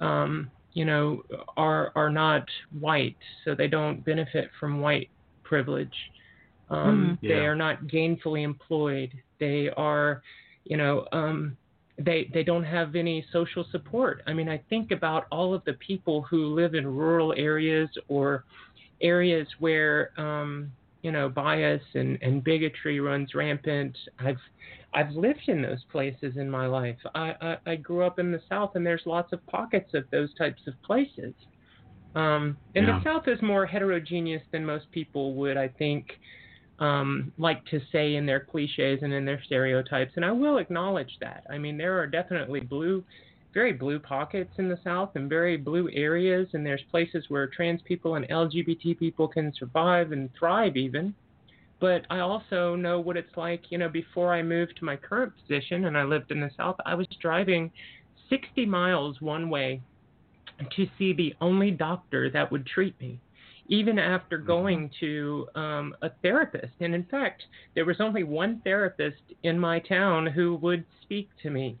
um, 0.00 0.50
you 0.74 0.84
know 0.84 1.22
are 1.56 1.92
are 1.94 2.10
not 2.10 2.44
white, 2.78 3.16
so 3.44 3.54
they 3.54 3.68
don't 3.68 4.04
benefit 4.04 4.50
from 4.60 4.80
white 4.80 5.08
privilege. 5.42 5.94
Um, 6.68 7.16
mm-hmm. 7.16 7.26
yeah. 7.26 7.34
They 7.36 7.46
are 7.46 7.56
not 7.56 7.84
gainfully 7.84 8.42
employed. 8.42 9.12
They 9.38 9.70
are, 9.76 10.22
you 10.64 10.76
know, 10.76 11.06
um, 11.12 11.56
they 11.98 12.28
they 12.34 12.42
don't 12.42 12.64
have 12.64 12.96
any 12.96 13.24
social 13.32 13.64
support. 13.70 14.22
I 14.26 14.32
mean, 14.32 14.48
I 14.48 14.60
think 14.68 14.90
about 14.90 15.26
all 15.30 15.54
of 15.54 15.64
the 15.64 15.74
people 15.74 16.22
who 16.22 16.54
live 16.54 16.74
in 16.74 16.86
rural 16.86 17.32
areas 17.36 17.88
or 18.08 18.44
areas 19.00 19.46
where 19.60 20.10
um, 20.18 20.72
you 21.06 21.12
know 21.12 21.28
bias 21.28 21.82
and, 21.94 22.18
and 22.20 22.42
bigotry 22.42 22.98
runs 22.98 23.32
rampant. 23.32 23.96
I've 24.18 24.40
I've 24.92 25.12
lived 25.12 25.44
in 25.46 25.62
those 25.62 25.84
places 25.92 26.36
in 26.36 26.50
my 26.50 26.66
life. 26.66 26.96
I, 27.14 27.32
I, 27.40 27.56
I 27.64 27.76
grew 27.76 28.02
up 28.02 28.18
in 28.18 28.32
the 28.32 28.40
South, 28.48 28.72
and 28.74 28.84
there's 28.84 29.02
lots 29.06 29.32
of 29.32 29.46
pockets 29.46 29.94
of 29.94 30.02
those 30.10 30.34
types 30.34 30.62
of 30.66 30.74
places. 30.82 31.32
Um, 32.16 32.56
and 32.74 32.88
yeah. 32.88 32.98
the 32.98 33.04
South 33.04 33.28
is 33.28 33.40
more 33.40 33.66
heterogeneous 33.66 34.42
than 34.50 34.66
most 34.66 34.90
people 34.90 35.34
would, 35.34 35.56
I 35.56 35.68
think, 35.68 36.06
um, 36.80 37.30
like 37.38 37.64
to 37.66 37.78
say 37.92 38.16
in 38.16 38.26
their 38.26 38.40
cliches 38.40 38.98
and 39.02 39.12
in 39.12 39.24
their 39.24 39.40
stereotypes. 39.44 40.14
And 40.16 40.24
I 40.24 40.32
will 40.32 40.58
acknowledge 40.58 41.18
that. 41.20 41.44
I 41.48 41.56
mean, 41.56 41.76
there 41.78 42.00
are 42.00 42.08
definitely 42.08 42.60
blue, 42.60 43.04
very 43.56 43.72
blue 43.72 43.98
pockets 43.98 44.52
in 44.58 44.68
the 44.68 44.78
South 44.84 45.16
and 45.16 45.28
very 45.28 45.56
blue 45.56 45.88
areas, 45.92 46.46
and 46.52 46.64
there's 46.64 46.82
places 46.90 47.24
where 47.28 47.46
trans 47.48 47.80
people 47.82 48.14
and 48.14 48.28
LGBT 48.28 48.98
people 48.98 49.26
can 49.26 49.52
survive 49.58 50.12
and 50.12 50.30
thrive 50.38 50.76
even 50.76 51.14
but 51.80 52.06
I 52.10 52.20
also 52.20 52.74
know 52.74 53.00
what 53.00 53.16
it's 53.16 53.36
like. 53.36 53.70
You 53.70 53.78
know, 53.78 53.88
before 53.88 54.32
I 54.32 54.42
moved 54.42 54.76
to 54.78 54.84
my 54.84 54.96
current 54.96 55.32
position 55.40 55.84
and 55.86 55.96
I 55.96 56.04
lived 56.04 56.30
in 56.30 56.40
the 56.40 56.50
South, 56.56 56.76
I 56.86 56.94
was 56.94 57.06
driving 57.20 57.70
60 58.30 58.66
miles 58.66 59.20
one 59.20 59.50
way 59.50 59.80
to 60.74 60.86
see 60.98 61.12
the 61.12 61.34
only 61.40 61.70
doctor 61.70 62.30
that 62.30 62.50
would 62.50 62.66
treat 62.66 62.98
me, 62.98 63.20
even 63.68 63.98
after 63.98 64.38
mm-hmm. 64.38 64.46
going 64.46 64.90
to 65.00 65.46
um, 65.54 65.94
a 66.00 66.10
therapist. 66.22 66.72
And 66.80 66.94
in 66.94 67.04
fact, 67.04 67.42
there 67.74 67.84
was 67.84 68.00
only 68.00 68.22
one 68.22 68.60
therapist 68.64 69.22
in 69.42 69.58
my 69.58 69.80
town 69.80 70.26
who 70.26 70.56
would 70.56 70.84
speak 71.02 71.28
to 71.42 71.50
me 71.50 71.76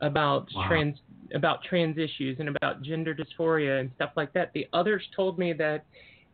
about 0.00 0.46
wow. 0.54 0.68
trans 0.68 0.98
about 1.34 1.62
trans 1.64 1.98
issues 1.98 2.36
and 2.38 2.48
about 2.48 2.82
gender 2.82 3.14
dysphoria 3.14 3.80
and 3.80 3.90
stuff 3.96 4.10
like 4.16 4.32
that. 4.32 4.52
The 4.54 4.66
others 4.72 5.02
told 5.14 5.38
me 5.38 5.52
that 5.54 5.84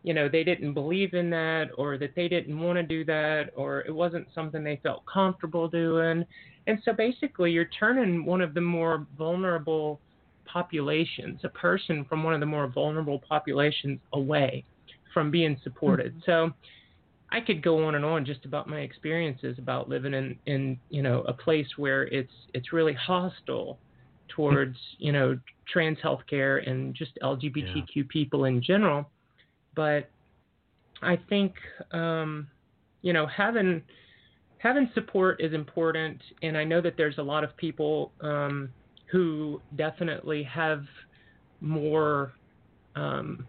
you 0.04 0.14
know 0.14 0.28
they 0.28 0.44
didn't 0.44 0.74
believe 0.74 1.14
in 1.14 1.30
that 1.30 1.70
or 1.76 1.98
that 1.98 2.14
they 2.14 2.28
didn't 2.28 2.58
want 2.58 2.76
to 2.76 2.82
do 2.82 3.04
that 3.06 3.50
or 3.56 3.80
it 3.80 3.94
wasn't 3.94 4.26
something 4.34 4.62
they 4.62 4.78
felt 4.82 5.02
comfortable 5.06 5.66
doing 5.66 6.24
and 6.66 6.78
so 6.84 6.92
basically 6.92 7.50
you're 7.50 7.70
turning 7.78 8.24
one 8.24 8.40
of 8.40 8.54
the 8.54 8.60
more 8.60 9.06
vulnerable 9.16 9.98
populations 10.44 11.40
a 11.42 11.48
person 11.48 12.04
from 12.04 12.22
one 12.22 12.34
of 12.34 12.40
the 12.40 12.46
more 12.46 12.68
vulnerable 12.68 13.20
populations 13.26 13.98
away 14.12 14.62
from 15.12 15.30
being 15.30 15.58
supported 15.64 16.12
mm-hmm. 16.12 16.30
so 16.30 16.52
I 17.32 17.40
could 17.40 17.62
go 17.62 17.84
on 17.86 17.96
and 17.96 18.04
on 18.04 18.24
just 18.24 18.44
about 18.44 18.68
my 18.68 18.80
experiences 18.80 19.58
about 19.58 19.88
living 19.88 20.14
in 20.14 20.36
in 20.46 20.78
you 20.90 21.02
know 21.02 21.22
a 21.22 21.32
place 21.32 21.66
where 21.76 22.02
it's 22.04 22.32
it's 22.52 22.72
really 22.72 22.92
hostile 22.92 23.78
towards 24.34 24.76
you 24.98 25.12
know 25.12 25.38
trans 25.72 25.98
healthcare 25.98 26.68
and 26.68 26.94
just 26.94 27.12
LGBTQ 27.22 27.86
yeah. 27.94 28.02
people 28.08 28.44
in 28.44 28.62
general. 28.62 29.08
But 29.74 30.10
I 31.02 31.18
think 31.28 31.54
um, 31.92 32.48
you 33.02 33.12
know 33.12 33.26
having 33.26 33.82
having 34.58 34.90
support 34.94 35.40
is 35.40 35.52
important, 35.52 36.20
and 36.42 36.56
I 36.56 36.64
know 36.64 36.80
that 36.80 36.96
there's 36.96 37.18
a 37.18 37.22
lot 37.22 37.44
of 37.44 37.56
people 37.56 38.12
um, 38.20 38.70
who 39.10 39.60
definitely 39.76 40.42
have 40.44 40.84
more 41.60 42.32
um, 42.96 43.46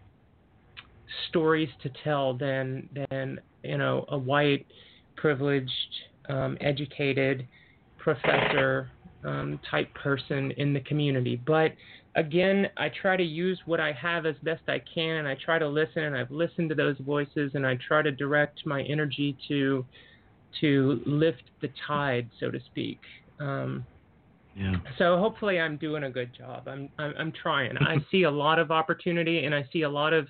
stories 1.28 1.68
to 1.82 1.90
tell 2.04 2.34
than 2.34 2.88
than 3.10 3.40
you 3.62 3.78
know 3.78 4.04
a 4.08 4.18
white, 4.18 4.66
privileged, 5.16 5.70
um, 6.28 6.56
educated 6.60 7.46
professor 7.98 8.90
um, 9.24 9.58
type 9.70 9.92
person 9.94 10.52
in 10.52 10.72
the 10.72 10.80
community. 10.80 11.40
But 11.46 11.72
again, 12.14 12.68
I 12.76 12.90
try 13.00 13.16
to 13.16 13.22
use 13.22 13.60
what 13.66 13.80
I 13.80 13.92
have 13.92 14.26
as 14.26 14.36
best 14.42 14.62
I 14.68 14.82
can, 14.94 15.16
and 15.16 15.28
I 15.28 15.36
try 15.44 15.58
to 15.58 15.68
listen. 15.68 16.04
And 16.04 16.16
I've 16.16 16.30
listened 16.30 16.68
to 16.70 16.74
those 16.74 16.96
voices, 17.00 17.52
and 17.54 17.66
I 17.66 17.78
try 17.86 18.02
to 18.02 18.10
direct 18.10 18.66
my 18.66 18.82
energy 18.82 19.36
to 19.48 19.84
to 20.60 21.02
lift 21.04 21.42
the 21.60 21.68
tide, 21.86 22.30
so 22.40 22.50
to 22.50 22.58
speak. 22.66 23.00
Um, 23.40 23.84
yeah. 24.56 24.76
So 24.96 25.18
hopefully, 25.18 25.60
I'm 25.60 25.76
doing 25.76 26.04
a 26.04 26.10
good 26.10 26.30
job. 26.36 26.66
I'm 26.66 26.88
I'm, 26.98 27.14
I'm 27.18 27.32
trying. 27.32 27.76
I 27.78 27.96
see 28.10 28.22
a 28.22 28.30
lot 28.30 28.58
of 28.58 28.70
opportunity, 28.70 29.44
and 29.44 29.54
I 29.54 29.66
see 29.72 29.82
a 29.82 29.90
lot 29.90 30.12
of 30.12 30.26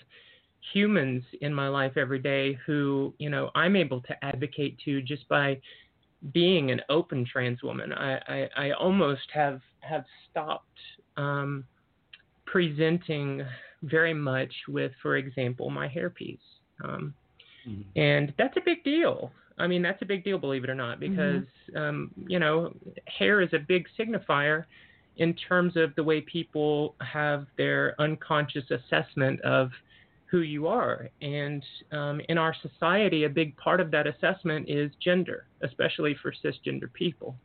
humans 0.73 1.23
in 1.43 1.55
my 1.55 1.69
life 1.69 1.93
every 1.97 2.19
day 2.19 2.59
who 2.67 3.15
you 3.19 3.31
know 3.31 3.51
I'm 3.55 3.77
able 3.77 4.01
to 4.03 4.25
advocate 4.25 4.79
to 4.85 5.01
just 5.03 5.29
by 5.29 5.61
being 6.33 6.71
an 6.71 6.81
open 6.89 7.25
trans 7.31 7.63
woman. 7.63 7.93
I 7.93 8.17
I, 8.29 8.49
I 8.57 8.71
almost 8.73 9.29
have 9.33 9.61
have 9.81 10.05
stopped 10.31 10.79
um, 11.17 11.65
presenting 12.45 13.45
very 13.83 14.15
much 14.15 14.53
with, 14.69 14.93
for 15.03 15.17
example, 15.17 15.71
my 15.71 15.89
hairpiece. 15.89 16.39
Um, 16.83 17.15
mm-hmm. 17.69 17.83
And 17.99 18.33
that's 18.39 18.57
a 18.57 18.61
big 18.65 18.83
deal. 18.85 19.31
I 19.59 19.67
mean, 19.67 19.83
that's 19.83 20.03
a 20.03 20.07
big 20.07 20.25
deal, 20.25 20.39
believe 20.39 20.65
it 20.65 20.71
or 20.71 20.75
not, 20.75 21.01
mm-hmm. 21.01 21.11
because 21.11 21.49
mm-hmm. 21.75 21.79
um, 21.79 22.11
you 22.27 22.39
know, 22.39 22.75
hair 23.07 23.41
is 23.41 23.53
a 23.53 23.59
big 23.59 23.87
signifier 23.99 24.65
in 25.19 25.35
terms 25.35 25.77
of 25.77 25.95
the 25.97 26.03
way 26.03 26.21
people 26.21 26.95
have 27.01 27.47
their 27.57 27.95
unconscious 28.01 28.65
assessment 28.71 29.41
of 29.43 29.71
who 30.31 30.41
you 30.41 30.67
are. 30.67 31.09
And 31.23 31.65
um, 31.93 32.21
in 32.29 32.39
our 32.39 32.55
society, 32.63 33.25
a 33.25 33.29
big 33.29 33.57
part 33.57 33.81
of 33.81 33.91
that 33.93 34.07
assessment 34.07 34.69
is 34.69 34.91
gender, 35.03 35.47
especially 35.63 36.17
for 36.21 36.33
cisgender 36.45 36.93
people. 36.93 37.37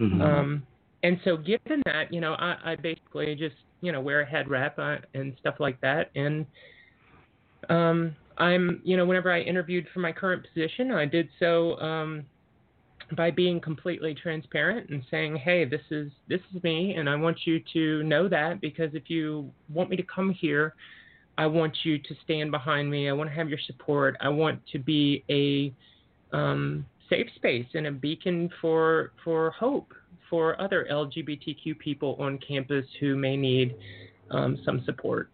Mm-hmm. 0.00 0.22
Um, 0.22 0.66
and 1.02 1.20
so, 1.24 1.36
given 1.36 1.82
that, 1.84 2.12
you 2.12 2.20
know, 2.20 2.34
I, 2.34 2.56
I, 2.64 2.76
basically 2.76 3.34
just, 3.34 3.56
you 3.80 3.92
know, 3.92 4.00
wear 4.00 4.22
a 4.22 4.26
head 4.26 4.48
wrap 4.48 4.78
uh, 4.78 4.96
and 5.12 5.34
stuff 5.38 5.56
like 5.58 5.80
that. 5.82 6.10
And 6.14 6.46
um, 7.68 8.16
I'm, 8.38 8.80
you 8.84 8.96
know, 8.96 9.04
whenever 9.04 9.30
I 9.30 9.40
interviewed 9.40 9.86
for 9.92 10.00
my 10.00 10.12
current 10.12 10.46
position, 10.46 10.90
I 10.90 11.04
did 11.04 11.28
so 11.38 11.78
um, 11.78 12.24
by 13.16 13.30
being 13.30 13.60
completely 13.60 14.14
transparent 14.14 14.90
and 14.90 15.02
saying, 15.10 15.36
"Hey, 15.36 15.64
this 15.64 15.82
is 15.90 16.10
this 16.28 16.40
is 16.54 16.62
me, 16.62 16.94
and 16.94 17.08
I 17.08 17.16
want 17.16 17.38
you 17.44 17.62
to 17.74 18.02
know 18.02 18.28
that 18.28 18.60
because 18.60 18.94
if 18.94 19.08
you 19.08 19.50
want 19.68 19.90
me 19.90 19.96
to 19.96 20.02
come 20.02 20.30
here, 20.30 20.74
I 21.36 21.46
want 21.46 21.76
you 21.82 21.98
to 21.98 22.14
stand 22.24 22.50
behind 22.50 22.90
me. 22.90 23.08
I 23.08 23.12
want 23.12 23.30
to 23.30 23.36
have 23.36 23.48
your 23.48 23.58
support. 23.66 24.16
I 24.20 24.28
want 24.28 24.60
to 24.72 24.78
be 24.78 25.24
a 25.30 25.72
um, 26.36 26.86
safe 27.10 27.26
space 27.36 27.66
and 27.74 27.86
a 27.86 27.92
beacon 27.92 28.50
for 28.60 29.12
for 29.24 29.50
hope 29.50 29.92
for 30.30 30.60
other 30.60 30.86
LGBTQ 30.90 31.78
people 31.78 32.16
on 32.18 32.38
campus 32.38 32.86
who 33.00 33.16
may 33.16 33.36
need 33.36 33.74
um, 34.30 34.58
some 34.64 34.82
support." 34.84 35.30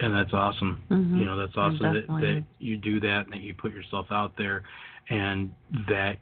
And 0.00 0.14
that's 0.14 0.32
awesome. 0.32 0.82
Mm-hmm. 0.90 1.18
You 1.18 1.24
know, 1.24 1.36
that's 1.36 1.56
awesome 1.56 1.94
that, 1.94 2.06
that 2.06 2.44
you 2.60 2.76
do 2.76 3.00
that 3.00 3.24
and 3.24 3.32
that 3.32 3.40
you 3.40 3.54
put 3.54 3.72
yourself 3.72 4.06
out 4.10 4.32
there 4.38 4.62
and 5.10 5.50
that, 5.88 6.18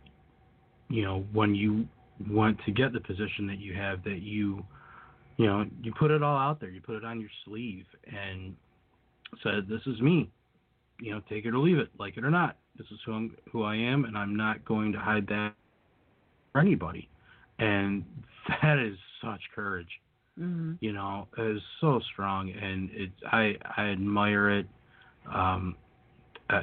you 0.88 1.04
know, 1.04 1.24
when 1.32 1.54
you 1.54 1.86
want 2.30 2.58
to 2.64 2.72
get 2.72 2.92
the 2.92 3.00
position 3.00 3.46
that 3.48 3.58
you 3.58 3.74
have, 3.74 4.02
that 4.04 4.22
you, 4.22 4.64
you 5.36 5.46
know, 5.46 5.64
you 5.82 5.92
put 5.98 6.10
it 6.10 6.22
all 6.22 6.36
out 6.36 6.60
there. 6.60 6.70
You 6.70 6.80
put 6.80 6.96
it 6.96 7.04
on 7.04 7.20
your 7.20 7.30
sleeve 7.44 7.84
and 8.06 8.54
said, 9.42 9.66
this 9.68 9.82
is 9.86 10.00
me. 10.00 10.30
You 11.00 11.12
know, 11.12 11.22
take 11.28 11.44
it 11.44 11.54
or 11.54 11.58
leave 11.58 11.78
it, 11.78 11.90
like 11.98 12.16
it 12.16 12.24
or 12.24 12.30
not. 12.30 12.56
This 12.78 12.86
is 12.90 12.98
who, 13.04 13.12
I'm, 13.12 13.36
who 13.50 13.62
I 13.62 13.76
am, 13.76 14.04
and 14.04 14.16
I'm 14.16 14.34
not 14.36 14.64
going 14.64 14.92
to 14.92 14.98
hide 14.98 15.26
that 15.28 15.52
for 16.52 16.60
anybody. 16.60 17.08
And 17.58 18.04
that 18.62 18.78
is 18.78 18.96
such 19.22 19.40
courage 19.54 19.88
Mm-hmm. 20.40 20.72
You 20.80 20.92
know, 20.92 21.28
it 21.38 21.56
is 21.56 21.62
so 21.80 22.00
strong, 22.12 22.50
and 22.50 22.90
it 22.92 23.10
I 23.32 23.54
I 23.76 23.84
admire 23.84 24.50
it. 24.50 24.66
Um, 25.32 25.76
I, 26.50 26.62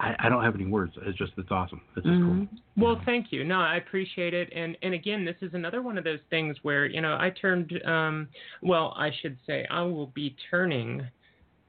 I, 0.00 0.14
I 0.20 0.28
don't 0.28 0.44
have 0.44 0.54
any 0.54 0.66
words. 0.66 0.92
It's 1.02 1.18
just 1.18 1.32
it's 1.36 1.50
awesome. 1.50 1.80
It's 1.96 2.06
just 2.06 2.18
mm-hmm. 2.18 2.44
cool. 2.44 2.58
Well, 2.76 3.02
thank 3.04 3.32
you. 3.32 3.44
No, 3.44 3.60
I 3.60 3.76
appreciate 3.76 4.34
it. 4.34 4.52
And 4.54 4.76
and 4.82 4.94
again, 4.94 5.24
this 5.24 5.36
is 5.40 5.54
another 5.54 5.82
one 5.82 5.98
of 5.98 6.04
those 6.04 6.20
things 6.30 6.56
where 6.62 6.86
you 6.86 7.00
know 7.00 7.14
I 7.14 7.30
turned. 7.30 7.72
Um, 7.84 8.28
well, 8.62 8.94
I 8.96 9.10
should 9.20 9.36
say 9.46 9.66
I 9.70 9.82
will 9.82 10.08
be 10.08 10.36
turning 10.50 11.06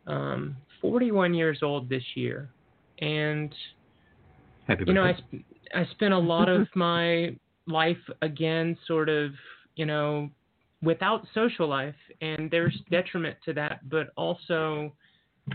um, 0.08 0.56
41 0.82 1.34
years 1.34 1.60
old 1.64 1.90
this 1.90 2.04
year, 2.16 2.50
and 3.00 3.54
Happy 4.68 4.84
you 4.86 4.94
know 4.94 5.04
I 5.04 5.18
I 5.74 5.86
spent 5.92 6.14
a 6.14 6.20
lot 6.20 6.50
of 6.50 6.68
my 6.76 7.36
life 7.68 7.98
again, 8.22 8.78
sort 8.86 9.10
of 9.10 9.32
you 9.76 9.88
know 9.88 10.30
without 10.84 11.26
social 11.34 11.68
life, 11.68 11.96
and 12.22 12.50
there's 12.52 12.78
detriment 12.92 13.38
to 13.46 13.54
that, 13.54 13.90
but 13.90 14.10
also 14.16 14.94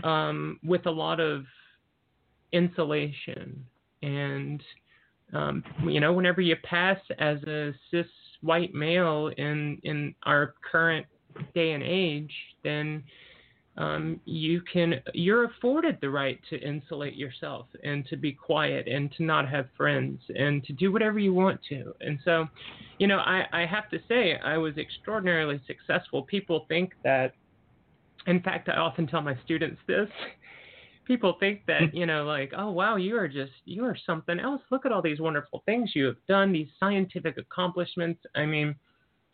um, 0.03 0.59
with 0.63 0.85
a 0.85 0.91
lot 0.91 1.19
of 1.19 1.45
insulation. 2.55 3.65
And, 4.01 4.63
um, 5.33 5.63
you 5.83 5.99
know, 5.99 6.13
whenever 6.13 6.41
you 6.41 6.55
pass 6.63 6.99
as 7.19 7.41
a 7.43 7.73
cis 7.91 8.07
white 8.41 8.73
male 8.73 9.31
in, 9.37 9.79
in 9.83 10.15
our 10.23 10.55
current 10.71 11.05
day 11.53 11.71
and 11.71 11.83
age, 11.83 12.31
then 12.63 13.03
um, 13.77 14.21
you 14.25 14.61
can 14.61 15.01
you're 15.13 15.45
afforded 15.45 15.97
the 15.99 16.09
right 16.09 16.39
to 16.49 16.57
insulate 16.59 17.15
yourself 17.15 17.67
and 17.83 18.05
to 18.07 18.15
be 18.15 18.31
quiet 18.31 18.87
and 18.87 19.11
to 19.17 19.23
not 19.23 19.49
have 19.49 19.67
friends 19.75 20.21
and 20.35 20.63
to 20.63 20.73
do 20.73 20.91
whatever 20.91 21.19
you 21.19 21.33
want 21.33 21.59
to 21.67 21.93
and 21.99 22.17
so 22.23 22.47
you 22.99 23.07
know 23.07 23.17
i 23.17 23.43
i 23.51 23.65
have 23.65 23.89
to 23.89 23.99
say 24.07 24.37
i 24.45 24.57
was 24.57 24.77
extraordinarily 24.77 25.59
successful 25.67 26.23
people 26.23 26.65
think 26.69 26.93
that 27.03 27.33
in 28.27 28.41
fact 28.41 28.69
i 28.69 28.77
often 28.77 29.05
tell 29.05 29.21
my 29.21 29.37
students 29.43 29.79
this 29.87 30.09
people 31.05 31.35
think 31.39 31.65
that 31.67 31.93
you 31.93 32.05
know 32.05 32.25
like 32.25 32.51
oh 32.57 32.71
wow 32.71 32.95
you 32.95 33.17
are 33.17 33.27
just 33.27 33.53
you 33.65 33.83
are 33.85 33.97
something 34.05 34.39
else. 34.39 34.61
Look 34.71 34.85
at 34.85 34.91
all 34.91 35.01
these 35.01 35.19
wonderful 35.19 35.63
things 35.65 35.91
you 35.93 36.05
have 36.05 36.17
done 36.27 36.51
these 36.51 36.67
scientific 36.79 37.37
accomplishments. 37.37 38.21
I 38.35 38.45
mean 38.45 38.75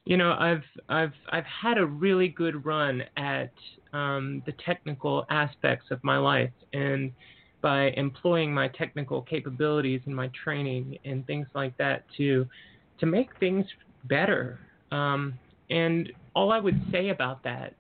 you 0.06 0.18
know 0.18 0.36
i've 0.40 0.64
i've 0.90 1.14
i've 1.32 1.46
had 1.46 1.78
a 1.78 1.86
really 1.86 2.28
good 2.28 2.66
run 2.66 3.04
at 3.18 3.52
um, 3.94 4.42
the 4.48 4.54
technical 4.66 5.28
aspects 5.30 5.92
of 5.92 6.04
my 6.04 6.18
life 6.18 6.50
and 6.74 7.12
by 7.62 7.90
employing 7.92 8.54
my 8.54 8.68
technical 8.70 9.22
capabilities 9.22 10.02
and 10.06 10.16
my 10.16 10.30
training 10.44 10.98
and 11.06 11.26
things 11.28 11.48
like 11.54 11.78
that 11.78 12.04
to 12.18 12.48
to 13.00 13.06
make 13.06 13.30
things 13.40 13.66
better. 14.06 14.60
Um, 14.92 15.34
and 15.70 16.12
all 16.36 16.52
I 16.52 16.60
would 16.60 16.80
say 16.92 17.10
about 17.10 17.44
that 17.44 17.74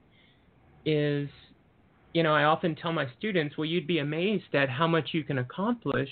is, 0.86 1.30
you 2.13 2.24
know, 2.24 2.34
I 2.34 2.43
often 2.43 2.76
tell 2.76 2.91
my 2.91 3.08
students, 3.17 3.58
well, 3.58 3.65
you'd 3.65 3.88
be 3.88 4.00
amazed 4.00 4.54
at 4.54 4.69
how 4.69 4.88
much 4.88 5.10
you 5.13 5.24
can 5.24 5.38
accomplish 5.39 6.10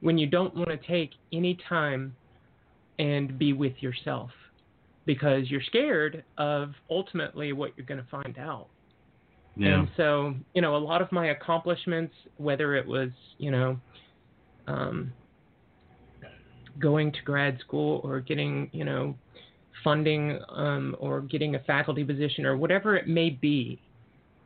when 0.00 0.18
you 0.18 0.26
don't 0.26 0.54
want 0.54 0.68
to 0.68 0.76
take 0.76 1.10
any 1.32 1.58
time 1.68 2.14
and 2.98 3.38
be 3.38 3.52
with 3.52 3.74
yourself 3.80 4.30
because 5.06 5.50
you're 5.50 5.62
scared 5.62 6.24
of 6.38 6.72
ultimately 6.90 7.52
what 7.52 7.72
you're 7.76 7.86
going 7.86 8.00
to 8.00 8.10
find 8.10 8.38
out. 8.38 8.68
Yeah. 9.56 9.80
And 9.80 9.88
so, 9.96 10.34
you 10.54 10.62
know, 10.62 10.76
a 10.76 10.78
lot 10.78 11.02
of 11.02 11.12
my 11.12 11.26
accomplishments, 11.26 12.14
whether 12.38 12.74
it 12.74 12.86
was, 12.86 13.10
you 13.38 13.50
know, 13.50 13.78
um, 14.66 15.12
going 16.78 17.12
to 17.12 17.18
grad 17.24 17.58
school 17.60 18.00
or 18.02 18.20
getting, 18.20 18.68
you 18.72 18.84
know, 18.84 19.14
funding 19.84 20.38
um, 20.54 20.96
or 20.98 21.20
getting 21.20 21.54
a 21.54 21.58
faculty 21.60 22.02
position 22.02 22.46
or 22.46 22.56
whatever 22.56 22.96
it 22.96 23.06
may 23.06 23.30
be, 23.30 23.80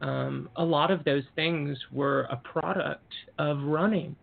um, 0.01 0.49
a 0.57 0.65
lot 0.65 0.91
of 0.91 1.05
those 1.05 1.25
things 1.35 1.79
were 1.93 2.23
a 2.31 2.37
product 2.37 3.13
of 3.39 3.63
running. 3.63 4.17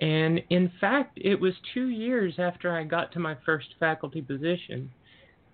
And 0.00 0.40
in 0.50 0.72
fact, 0.80 1.18
it 1.22 1.40
was 1.40 1.54
two 1.72 1.88
years 1.88 2.34
after 2.38 2.76
I 2.76 2.84
got 2.84 3.12
to 3.12 3.20
my 3.20 3.36
first 3.46 3.68
faculty 3.78 4.20
position 4.20 4.90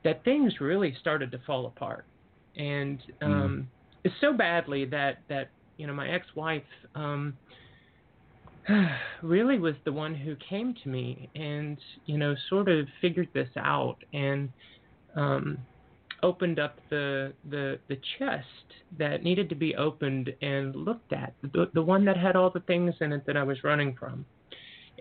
that 0.02 0.24
things 0.24 0.60
really 0.60 0.96
started 0.98 1.30
to 1.32 1.38
fall 1.46 1.66
apart. 1.66 2.06
And 2.56 3.00
um, 3.20 3.30
mm 3.30 3.66
so 4.20 4.32
badly 4.32 4.84
that 4.86 5.18
that 5.28 5.50
you 5.76 5.86
know 5.86 5.92
my 5.92 6.08
ex-wife 6.08 6.62
um, 6.94 7.36
really 9.22 9.58
was 9.58 9.74
the 9.84 9.92
one 9.92 10.14
who 10.14 10.36
came 10.36 10.74
to 10.82 10.88
me 10.88 11.28
and 11.34 11.78
you 12.06 12.18
know 12.18 12.34
sort 12.48 12.68
of 12.68 12.86
figured 13.00 13.28
this 13.34 13.48
out 13.56 13.96
and 14.12 14.48
um, 15.16 15.58
opened 16.22 16.58
up 16.58 16.78
the 16.90 17.32
the 17.48 17.78
the 17.88 17.98
chest 18.18 18.46
that 18.98 19.22
needed 19.22 19.48
to 19.48 19.54
be 19.54 19.74
opened 19.76 20.32
and 20.42 20.74
looked 20.74 21.12
at 21.12 21.34
the, 21.42 21.70
the 21.74 21.82
one 21.82 22.04
that 22.04 22.16
had 22.16 22.36
all 22.36 22.50
the 22.50 22.60
things 22.60 22.94
in 23.00 23.12
it 23.12 23.24
that 23.26 23.36
I 23.36 23.42
was 23.42 23.62
running 23.64 23.94
from 23.96 24.24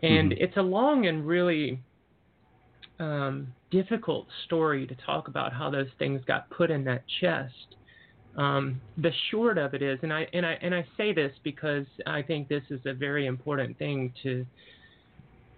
and 0.04 0.32
Mhm. 0.32 0.38
it's 0.40 0.58
a 0.58 0.62
long 0.62 1.08
and 1.08 1.26
really 1.28 1.80
um, 3.00 3.54
difficult 3.72 4.28
story 4.46 4.86
to 4.86 4.96
talk 4.96 5.28
about 5.30 5.54
how 5.54 5.70
those 5.70 5.88
things 6.00 6.24
got 6.26 6.50
put 6.50 6.70
in 6.70 6.84
that 6.86 7.04
chest 7.22 7.76
um, 8.36 8.82
the 8.98 9.12
short 9.32 9.58
of 9.58 9.74
it 9.74 9.82
is, 9.82 10.00
and 10.04 10.14
I 10.14 10.28
and 10.34 10.46
I 10.46 10.58
and 10.62 10.74
I 10.74 10.86
say 10.96 11.14
this 11.14 11.34
because 11.44 11.86
I 12.06 12.22
think 12.22 12.48
this 12.48 12.64
is 12.70 12.80
a 12.86 12.94
very 12.94 13.26
important 13.26 13.78
thing 13.78 14.14
to 14.24 14.46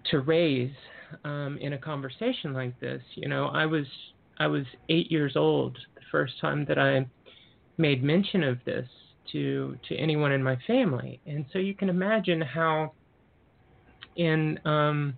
to 0.06 0.19
raise 0.21 0.74
um, 1.24 1.58
in 1.62 1.74
a 1.74 1.78
conversation 1.78 2.54
like 2.54 2.80
this. 2.80 3.04
You 3.15 3.28
know, 3.28 3.47
I 3.47 3.65
was 3.65 3.86
I 4.41 4.47
was 4.47 4.65
eight 4.89 5.12
years 5.12 5.36
old 5.38 5.77
the 5.95 6.01
first 6.12 6.34
time 6.41 6.65
that 6.67 6.80
I 6.80 7.06
made 7.77 8.04
mention 8.04 8.43
of 8.43 8.60
this 8.65 8.88
to 9.32 9.77
to 9.88 9.95
anyone 9.97 10.32
in 10.34 10.43
my 10.43 10.58
family, 10.67 11.21
and 11.25 11.45
so 11.51 11.60
you 11.60 11.75
can 11.75 11.89
imagine 11.89 12.41
how 12.41 12.93
in 14.15 14.60
um, 14.65 15.17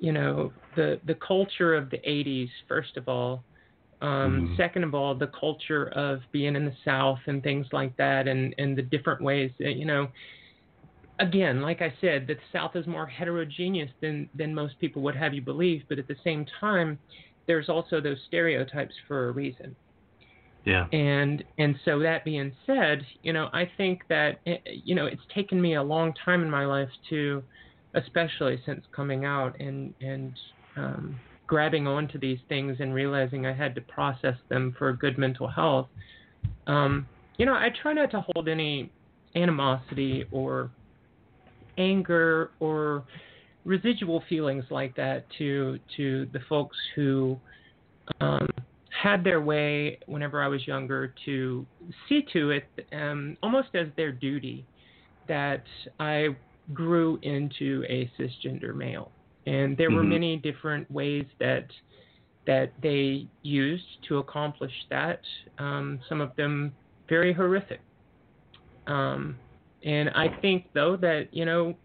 you 0.00 0.12
know 0.12 0.54
the 0.76 1.00
the 1.04 1.16
culture 1.26 1.74
of 1.74 1.90
the 1.90 1.98
80s, 2.08 2.50
first 2.68 2.96
of 2.96 3.08
all, 3.08 3.44
um, 4.02 4.48
Mhm. 4.48 4.56
Second 4.56 4.84
of 4.84 4.94
all, 4.94 5.14
the 5.14 5.30
culture 5.38 5.88
of 5.94 6.20
being 6.32 6.56
in 6.56 6.64
the 6.66 6.76
South 6.84 7.20
and 7.26 7.42
things 7.42 7.66
like 7.72 7.96
that, 7.96 8.28
and, 8.28 8.54
and 8.58 8.76
the 8.76 8.82
different 8.82 9.22
ways 9.22 9.52
that, 9.60 9.76
you 9.76 9.86
know, 9.86 10.08
again, 11.20 11.60
like 11.62 11.82
I 11.82 11.94
said, 12.00 12.26
the 12.26 12.36
South 12.52 12.76
is 12.76 12.86
more 12.86 13.06
heterogeneous 13.06 13.90
than, 14.00 14.28
than 14.34 14.54
most 14.54 14.78
people 14.78 15.02
would 15.02 15.16
have 15.16 15.34
you 15.34 15.42
believe, 15.42 15.82
but 15.88 15.98
at 15.98 16.08
the 16.08 16.16
same 16.24 16.46
time, 16.60 17.00
there's 17.46 17.68
also 17.68 18.00
those 18.00 18.18
stereotypes 18.28 18.94
for 19.06 19.28
a 19.28 19.32
reason. 19.32 19.76
Yeah. 20.64 20.86
And 20.92 21.42
and 21.58 21.74
so 21.84 21.98
that 22.00 22.24
being 22.24 22.52
said, 22.66 23.04
you 23.22 23.32
know, 23.32 23.48
I 23.52 23.68
think 23.76 24.02
that 24.08 24.40
eh, 24.46 24.58
you 24.66 24.94
know 24.94 25.06
it's 25.06 25.22
taken 25.34 25.60
me 25.60 25.74
a 25.74 25.82
long 25.82 26.14
time 26.24 26.42
in 26.42 26.50
my 26.50 26.64
life 26.66 26.88
to, 27.10 27.42
especially 27.94 28.60
since 28.64 28.84
coming 28.94 29.24
out 29.24 29.60
and 29.60 29.92
and 30.00 30.32
um, 30.76 31.16
grabbing 31.46 31.86
onto 31.86 32.18
these 32.18 32.38
things 32.48 32.76
and 32.80 32.94
realizing 32.94 33.44
I 33.44 33.52
had 33.52 33.74
to 33.74 33.80
process 33.80 34.36
them 34.48 34.74
for 34.78 34.92
good 34.92 35.18
mental 35.18 35.48
health. 35.48 35.88
Um, 36.66 37.08
you 37.38 37.46
know, 37.46 37.54
I 37.54 37.68
try 37.82 37.92
not 37.92 38.10
to 38.12 38.24
hold 38.32 38.48
any 38.48 38.92
animosity 39.34 40.24
or 40.30 40.70
anger 41.76 42.50
or 42.60 43.04
residual 43.64 44.22
feelings 44.28 44.64
like 44.70 44.94
that 44.96 45.26
to 45.38 45.78
to 45.96 46.26
the 46.32 46.40
folks 46.48 46.76
who 46.94 47.38
um, 48.20 48.48
had 48.90 49.24
their 49.24 49.40
way 49.40 49.98
whenever 50.06 50.42
I 50.42 50.48
was 50.48 50.66
younger 50.66 51.14
to 51.24 51.66
see 52.08 52.22
to 52.32 52.50
it 52.50 52.68
um, 52.92 53.36
almost 53.42 53.68
as 53.74 53.88
their 53.96 54.12
duty 54.12 54.66
that 55.28 55.64
I 55.98 56.36
grew 56.72 57.18
into 57.22 57.84
a 57.88 58.10
cisgender 58.18 58.74
male. 58.74 59.12
And 59.46 59.76
there 59.76 59.90
were 59.90 60.04
Mhm. 60.04 60.08
many 60.08 60.36
different 60.36 60.90
ways 60.90 61.26
that 61.38 61.70
that 62.46 62.72
they 62.80 63.28
used 63.42 64.02
to 64.08 64.18
accomplish 64.18 64.72
that. 64.90 65.20
Um, 65.58 66.00
some 66.08 66.20
of 66.20 66.34
them 66.36 66.76
very 67.08 67.32
horrific. 67.32 67.80
Um, 68.86 69.38
and 69.84 70.10
I 70.10 70.28
think 70.40 70.68
though 70.74 70.96
that 70.96 71.32
you 71.32 71.44
know, 71.44 71.78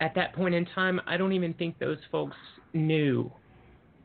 at 0.00 0.14
that 0.14 0.34
point 0.34 0.54
in 0.54 0.64
time, 0.66 1.00
I 1.06 1.16
don't 1.16 1.32
even 1.32 1.54
think 1.54 1.78
those 1.78 1.98
folks 2.10 2.36
knew 2.72 3.30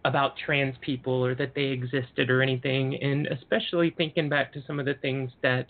about 0.04 0.34
trans 0.46 0.76
people 0.82 1.26
or 1.26 1.34
that 1.36 1.54
they 1.56 1.66
existed 1.66 2.30
or 2.30 2.42
anything. 2.42 2.96
And 3.02 3.28
especially 3.28 3.94
thinking 3.98 4.30
back 4.30 4.54
to 4.54 4.64
some 4.68 4.80
of 4.80 4.86
the 4.86 4.94
things 4.96 5.32
that 5.42 5.68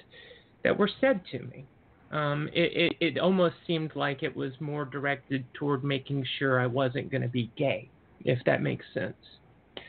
that 0.64 0.78
were 0.78 0.90
said 1.00 1.22
to 1.32 1.40
me. 1.40 1.66
Um, 2.12 2.50
it, 2.54 2.96
it, 3.00 3.16
it 3.16 3.20
almost 3.20 3.56
seemed 3.68 3.92
like 3.96 4.24
it 4.24 4.36
was 4.36 4.52
more 4.60 4.86
directed 4.86 5.46
toward 5.54 5.84
making 5.84 6.26
sure 6.40 6.60
I 6.60 6.66
wasn't 6.66 7.12
going 7.12 7.22
to 7.22 7.28
be 7.28 7.52
gay, 7.56 7.90
if 8.24 8.40
that 8.46 8.62
makes 8.62 8.86
sense. 8.94 9.16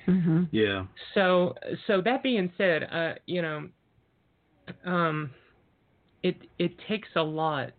Mm-hmm. 0.06 0.44
Yeah. 0.50 0.84
So, 1.14 1.54
so 1.86 2.02
that 2.02 2.22
being 2.22 2.52
said, 2.58 2.88
uh, 2.92 3.14
you 3.26 3.42
know, 3.42 3.68
um, 4.84 5.30
it 6.22 6.36
it 6.58 6.72
takes 6.88 7.08
a 7.16 7.22
lot 7.22 7.72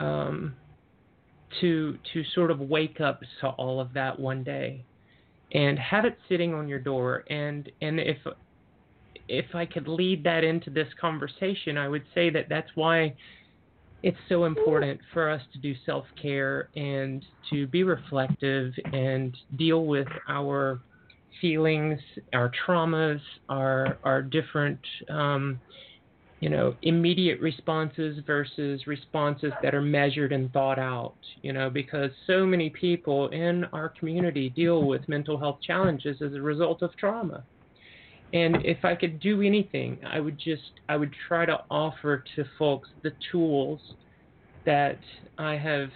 um, 0.00 0.54
to 1.60 1.98
to 2.12 2.24
sort 2.34 2.50
of 2.50 2.60
wake 2.60 3.00
up 3.00 3.20
to 3.40 3.48
all 3.48 3.80
of 3.80 3.92
that 3.94 4.18
one 4.18 4.42
day, 4.42 4.84
and 5.52 5.78
have 5.78 6.04
it 6.04 6.18
sitting 6.28 6.54
on 6.54 6.68
your 6.68 6.78
door. 6.78 7.24
And 7.28 7.70
and 7.80 8.00
if 8.00 8.18
if 9.28 9.54
I 9.54 9.66
could 9.66 9.88
lead 9.88 10.22
that 10.24 10.44
into 10.44 10.70
this 10.70 10.88
conversation, 11.00 11.76
I 11.76 11.88
would 11.88 12.04
say 12.14 12.30
that 12.30 12.48
that's 12.48 12.70
why 12.74 13.14
it's 14.02 14.18
so 14.28 14.44
important 14.44 15.00
for 15.12 15.30
us 15.30 15.42
to 15.52 15.58
do 15.58 15.74
self 15.84 16.04
care 16.20 16.68
and 16.76 17.24
to 17.50 17.66
be 17.66 17.82
reflective 17.82 18.72
and 18.92 19.36
deal 19.56 19.84
with 19.86 20.08
our 20.28 20.80
feelings, 21.40 21.98
our 22.32 22.50
traumas, 22.66 23.20
our 23.48 23.98
our 24.04 24.22
different 24.22 24.80
um, 25.10 25.60
you 26.40 26.48
know 26.48 26.74
immediate 26.82 27.40
responses 27.40 28.18
versus 28.26 28.86
responses 28.86 29.52
that 29.62 29.74
are 29.74 29.82
measured 29.82 30.32
and 30.32 30.52
thought 30.52 30.78
out. 30.78 31.16
You 31.42 31.52
know, 31.52 31.70
because 31.70 32.10
so 32.26 32.44
many 32.46 32.70
people 32.70 33.28
in 33.28 33.64
our 33.72 33.88
community 33.88 34.48
deal 34.50 34.84
with 34.84 35.08
mental 35.08 35.38
health 35.38 35.58
challenges 35.66 36.20
as 36.22 36.34
a 36.34 36.40
result 36.40 36.82
of 36.82 36.96
trauma. 36.96 37.44
And 38.32 38.56
if 38.64 38.84
I 38.84 38.94
could 38.94 39.20
do 39.20 39.40
anything, 39.42 39.98
I 40.04 40.20
would 40.20 40.38
just 40.38 40.80
I 40.88 40.96
would 40.96 41.14
try 41.28 41.46
to 41.46 41.60
offer 41.70 42.24
to 42.36 42.44
folks 42.58 42.88
the 43.02 43.12
tools 43.30 43.80
that 44.66 44.98
I 45.38 45.56
have, 45.56 45.88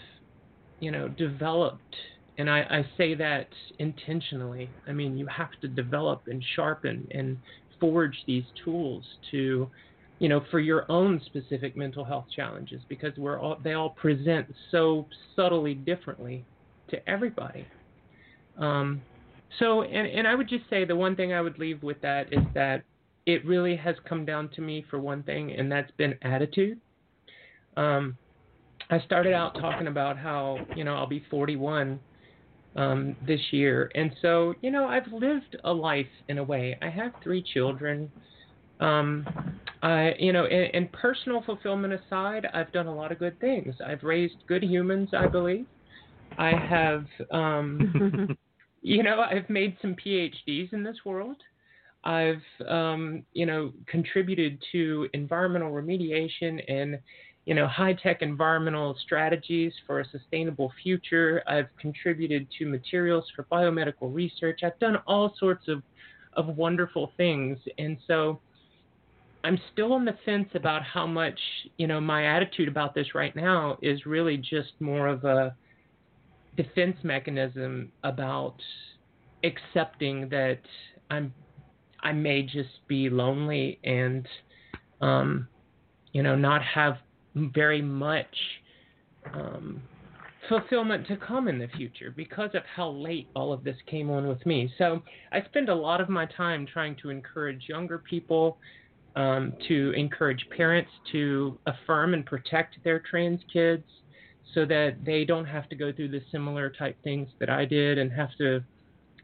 you 0.79 0.91
know, 0.91 1.09
developed. 1.09 1.97
And 2.39 2.49
I, 2.49 2.61
I 2.61 2.87
say 2.97 3.15
that 3.17 3.49
intentionally. 3.79 4.71
I 4.89 4.93
mean, 4.93 5.19
you 5.19 5.27
have 5.27 5.51
to 5.61 5.69
develop 5.69 6.23
and 6.29 6.43
sharpen 6.55 7.07
and 7.11 7.37
forge 7.81 8.17
these 8.27 8.45
tools 8.65 9.05
to, 9.33 9.69
you 10.21 10.29
know, 10.29 10.43
for 10.51 10.61
your 10.61 10.85
own 10.91 11.21
specific 11.27 11.77
mental 11.77 12.05
health 12.05 12.27
challenges 12.35 12.81
because 12.89 13.17
we're 13.17 13.41
all 13.41 13.59
they 13.65 13.73
all 13.73 13.91
present 13.91 14.47
so 14.71 15.07
subtly 15.35 15.75
differently 15.75 16.45
to 16.91 17.09
everybody. 17.09 17.67
Um, 18.59 19.01
so, 19.59 19.83
and, 19.83 20.07
and 20.07 20.29
I 20.29 20.35
would 20.35 20.49
just 20.49 20.69
say 20.71 20.85
the 20.85 20.95
one 20.95 21.17
thing 21.17 21.33
I 21.33 21.41
would 21.41 21.59
leave 21.59 21.83
with 21.83 22.01
that 22.03 22.33
is 22.33 22.45
that 22.55 22.85
it 23.27 23.45
really 23.45 23.75
has 23.77 23.97
come 24.09 24.25
down 24.25 24.49
to 24.51 24.61
me 24.61 24.85
for 24.89 25.01
one 25.01 25.23
thing, 25.23 25.53
and 25.53 25.73
that's 25.73 25.91
been 25.93 26.15
attitude. 26.23 26.79
Um, 27.77 28.17
I 28.91 29.01
started 29.01 29.33
out 29.33 29.55
talking 29.55 29.87
about 29.87 30.19
how, 30.19 30.59
you 30.77 30.85
know, 30.85 30.95
I'll 30.95 31.07
be 31.07 31.25
41 31.31 31.99
um, 32.77 33.17
this 33.27 33.41
year. 33.51 33.91
And 33.95 34.13
so, 34.21 34.55
you 34.63 34.71
know, 34.71 34.87
I've 34.87 35.11
lived 35.13 35.57
a 35.65 35.73
life 35.73 36.07
in 36.29 36.39
a 36.39 36.45
way. 36.45 36.77
I 36.83 36.89
have 36.89 37.13
three 37.23 37.43
children. 37.43 38.11
Um, 38.81 39.27
I, 39.83 40.15
you 40.19 40.33
know, 40.33 40.47
and, 40.47 40.75
and 40.75 40.93
personal 40.93 41.43
fulfillment 41.43 41.93
aside, 41.93 42.47
I've 42.53 42.73
done 42.73 42.87
a 42.87 42.95
lot 42.95 43.13
of 43.13 43.19
good 43.19 43.39
things. 43.41 43.75
I've 43.85 44.03
raised 44.03 44.35
good 44.47 44.63
humans, 44.63 45.11
I 45.17 45.27
believe. 45.27 45.67
I 46.39 46.51
have, 46.51 47.05
um, 47.31 48.37
you 48.83 49.03
know, 49.03 49.21
I've 49.21 49.49
made 49.49 49.77
some 49.83 49.95
PhDs 49.95 50.73
in 50.73 50.83
this 50.83 50.97
world. 51.05 51.37
I've, 52.05 52.43
um, 52.67 53.25
you 53.33 53.45
know, 53.47 53.73
contributed 53.87 54.63
to 54.73 55.09
environmental 55.13 55.71
remediation 55.71 56.61
and, 56.69 56.99
you 57.45 57.55
know, 57.55 57.67
high 57.67 57.93
tech 57.93 58.23
environmental 58.23 58.97
strategies 59.03 59.73
for 59.87 60.01
a 60.01 60.09
sustainable 60.09 60.73
future. 60.83 61.43
I've 61.47 61.69
contributed 61.79 62.49
to 62.59 62.67
materials 62.67 63.25
for 63.37 63.45
biomedical 63.53 64.15
research. 64.15 64.61
I've 64.63 64.79
done 64.79 64.97
all 65.07 65.35
sorts 65.39 65.69
of, 65.69 65.83
of 66.35 66.57
wonderful 66.57 67.13
things. 67.19 67.59
And 67.77 67.99
so 68.07 68.41
I'm 69.43 69.59
still 69.73 69.93
on 69.93 70.05
the 70.05 70.17
fence 70.25 70.49
about 70.55 70.83
how 70.83 71.07
much, 71.07 71.39
you 71.79 71.87
know, 71.87 72.01
my 72.01 72.27
attitude 72.37 72.69
about 72.69 72.95
this 72.95 73.15
right 73.15 73.35
now 73.35 73.79
is 73.81 74.05
really 74.05 74.37
just 74.37 74.73
more 74.81 75.07
of 75.07 75.25
a 75.25 75.55
defense 76.57 76.97
mechanism 77.03 77.91
about 78.05 78.57
accepting 79.45 80.29
that 80.29 80.61
I'm 81.11 81.33
I 82.03 82.13
may 82.13 82.43
just 82.43 82.87
be 82.89 83.11
lonely 83.11 83.79
and 83.85 84.27
um, 85.01 85.49
you 86.13 86.23
know 86.23 86.35
not 86.35 86.63
have 86.63 86.97
very 87.35 87.83
much 87.83 88.35
um, 89.35 89.83
fulfillment 90.49 91.07
to 91.09 91.17
come 91.17 91.47
in 91.49 91.59
the 91.59 91.69
future 91.77 92.13
because 92.15 92.51
of 92.55 92.63
how 92.75 92.91
late 92.91 93.29
all 93.37 93.53
of 93.53 93.63
this 93.63 93.77
came 93.87 94.11
on 94.11 94.27
with 94.27 94.45
me. 94.47 94.73
So 94.79 95.03
I 95.33 95.43
spend 95.45 95.69
a 95.69 95.75
lot 95.75 96.01
of 96.01 96.09
my 96.09 96.27
time 96.27 96.67
trying 96.67 96.97
to 97.03 97.11
encourage 97.11 97.69
younger 97.69 97.99
people, 97.99 98.59
um, 99.17 99.53
to 99.69 99.93
encourage 99.97 100.47
parents 100.57 100.91
to 101.13 101.59
affirm 101.67 102.15
and 102.15 102.25
protect 102.25 102.83
their 102.85 103.01
trans 103.01 103.41
kids, 103.53 103.85
so 104.55 104.65
that 104.67 104.97
they 105.05 105.25
don't 105.25 105.45
have 105.45 105.69
to 105.69 105.77
go 105.77 105.93
through 105.93 106.09
the 106.09 106.21
similar 106.33 106.71
type 106.71 106.97
things 107.05 107.29
that 107.39 107.49
I 107.49 107.65
did 107.65 107.99
and 107.99 108.11
have 108.11 108.31
to, 108.39 108.61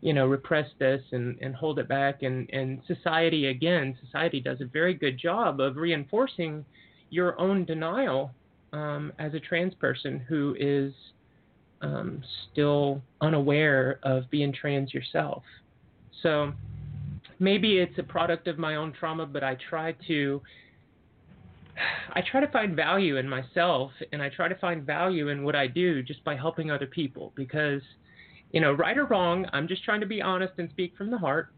you 0.01 0.12
know, 0.12 0.26
repress 0.26 0.68
this 0.78 1.03
and, 1.11 1.37
and 1.41 1.53
hold 1.53 1.80
it 1.80 1.89
back. 1.89 2.22
And, 2.22 2.49
and 2.53 2.80
society, 2.87 3.47
again, 3.47 3.97
society 4.05 4.41
does 4.41 4.61
a 4.61 4.66
very 4.66 4.95
good 4.95 5.18
job 5.18 5.61
of 5.61 5.76
reinforcing 5.76 6.64
your 7.11 7.41
own 7.41 7.64
denial 7.64 8.30
um, 8.72 9.12
as 9.18 9.34
a 9.34 9.41
trans 9.41 9.74
person 9.74 10.20
who 10.28 10.57
is 10.61 10.93
um, 11.82 12.22
still 12.53 13.03
unaware 13.20 13.99
of 14.05 14.30
being 14.30 14.53
trans 14.53 14.95
yourself. 14.95 15.43
So 16.22 16.53
maybe 17.39 17.78
it's 17.78 17.99
a 17.99 18.03
product 18.03 18.49
of 18.49 18.59
my 18.59 18.76
own 18.76 18.93
trauma, 18.93 19.26
but 19.26 19.45
I 19.45 19.57
try 19.68 19.95
to 20.07 20.43
I 22.14 22.22
try 22.22 22.41
to 22.41 22.49
find 22.49 22.74
value 22.74 23.18
in 23.18 23.28
myself 23.28 23.93
and 24.12 24.22
I 24.22 24.30
try 24.30 24.49
to 24.49 24.55
find 24.57 24.84
value 24.87 25.28
in 25.28 25.45
what 25.45 25.55
I 25.55 25.66
do 25.66 26.03
just 26.03 26.24
by 26.24 26.34
helping 26.34 26.70
other 26.70 26.87
people 26.87 27.32
because 27.37 27.82
you 28.53 28.61
know, 28.61 28.72
right 28.72 28.97
or 28.97 29.07
wrong, 29.07 29.45
I'm 29.53 29.66
just 29.68 29.84
trying 29.84 30.01
to 30.01 30.07
be 30.07 30.22
honest 30.22 30.55
and 30.59 30.70
speak 30.70 30.97
from 30.97 31.11
the 31.11 31.18
heart. 31.18 31.49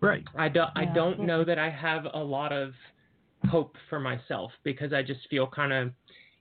Right. 0.00 0.24
I 0.36 0.48
don't 0.48 0.70
I 0.76 0.84
don't 0.94 1.20
know 1.20 1.44
that 1.44 1.58
I 1.58 1.68
have 1.70 2.06
a 2.14 2.18
lot 2.22 2.52
of 2.52 2.72
hope 3.48 3.76
for 3.88 3.98
myself 3.98 4.52
because 4.64 4.92
I 4.92 5.02
just 5.02 5.20
feel 5.28 5.46
kind 5.46 5.72
of, 5.72 5.92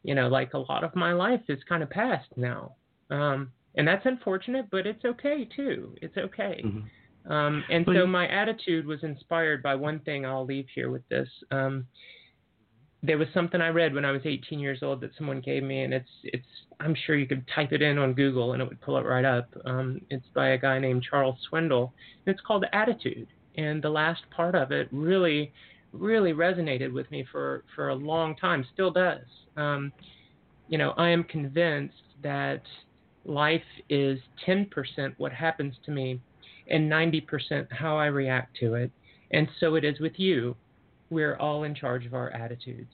you 0.03 0.15
know, 0.15 0.27
like 0.27 0.53
a 0.53 0.59
lot 0.59 0.83
of 0.83 0.95
my 0.95 1.13
life 1.13 1.41
is 1.49 1.59
kind 1.67 1.81
of 1.81 1.89
past 1.89 2.27
now. 2.37 2.75
Um 3.09 3.51
and 3.75 3.87
that's 3.87 4.05
unfortunate, 4.05 4.65
but 4.71 4.85
it's 4.87 5.03
okay 5.05 5.45
too. 5.55 5.95
It's 6.01 6.17
okay. 6.17 6.61
Mhm. 6.65 6.83
Um, 7.29 7.63
and 7.69 7.85
But 7.85 7.95
so 7.95 8.07
my 8.07 8.27
attitude 8.27 8.85
was 8.85 9.03
inspired 9.03 9.61
by 9.61 9.75
one 9.75 9.99
thing. 9.99 10.25
I'll 10.25 10.45
leave 10.45 10.65
here 10.73 10.89
with 10.89 11.07
this. 11.09 11.29
Um, 11.51 11.85
there 13.01 13.17
was 13.17 13.27
something 13.33 13.61
I 13.61 13.69
read 13.69 13.93
when 13.93 14.03
I 14.03 14.11
was 14.11 14.21
18 14.25 14.59
years 14.59 14.79
old 14.81 14.99
that 15.01 15.11
someone 15.17 15.39
gave 15.39 15.63
me, 15.63 15.83
and 15.83 15.93
it's 15.93 16.09
it's. 16.23 16.45
I'm 16.79 16.95
sure 17.05 17.15
you 17.15 17.27
could 17.27 17.45
type 17.53 17.71
it 17.71 17.81
in 17.81 17.97
on 17.97 18.13
Google 18.13 18.53
and 18.53 18.61
it 18.61 18.67
would 18.67 18.81
pull 18.81 18.97
it 18.97 19.05
right 19.05 19.25
up. 19.25 19.47
Um, 19.65 20.01
it's 20.09 20.25
by 20.33 20.49
a 20.49 20.57
guy 20.57 20.79
named 20.79 21.05
Charles 21.07 21.37
Swindoll, 21.51 21.91
and 22.25 22.33
it's 22.33 22.41
called 22.45 22.65
Attitude. 22.73 23.27
And 23.57 23.81
the 23.81 23.89
last 23.89 24.21
part 24.31 24.55
of 24.55 24.71
it 24.71 24.87
really, 24.91 25.51
really 25.91 26.33
resonated 26.33 26.91
with 26.91 27.09
me 27.11 27.25
for 27.31 27.63
for 27.75 27.89
a 27.89 27.95
long 27.95 28.35
time. 28.35 28.65
Still 28.73 28.91
does. 28.91 29.25
Um, 29.55 29.93
you 30.67 30.77
know, 30.77 30.93
I 30.97 31.09
am 31.09 31.23
convinced 31.23 31.95
that 32.23 32.61
life 33.25 33.61
is 33.89 34.19
10% 34.47 34.69
what 35.17 35.31
happens 35.31 35.75
to 35.85 35.91
me 35.91 36.19
and 36.69 36.91
90% 36.91 37.71
how 37.71 37.97
I 37.97 38.07
react 38.07 38.57
to 38.57 38.75
it. 38.75 38.91
And 39.31 39.47
so 39.59 39.75
it 39.75 39.83
is 39.83 39.99
with 39.99 40.13
you. 40.17 40.55
We're 41.09 41.35
all 41.37 41.63
in 41.63 41.75
charge 41.75 42.05
of 42.05 42.13
our 42.13 42.29
attitudes. 42.31 42.93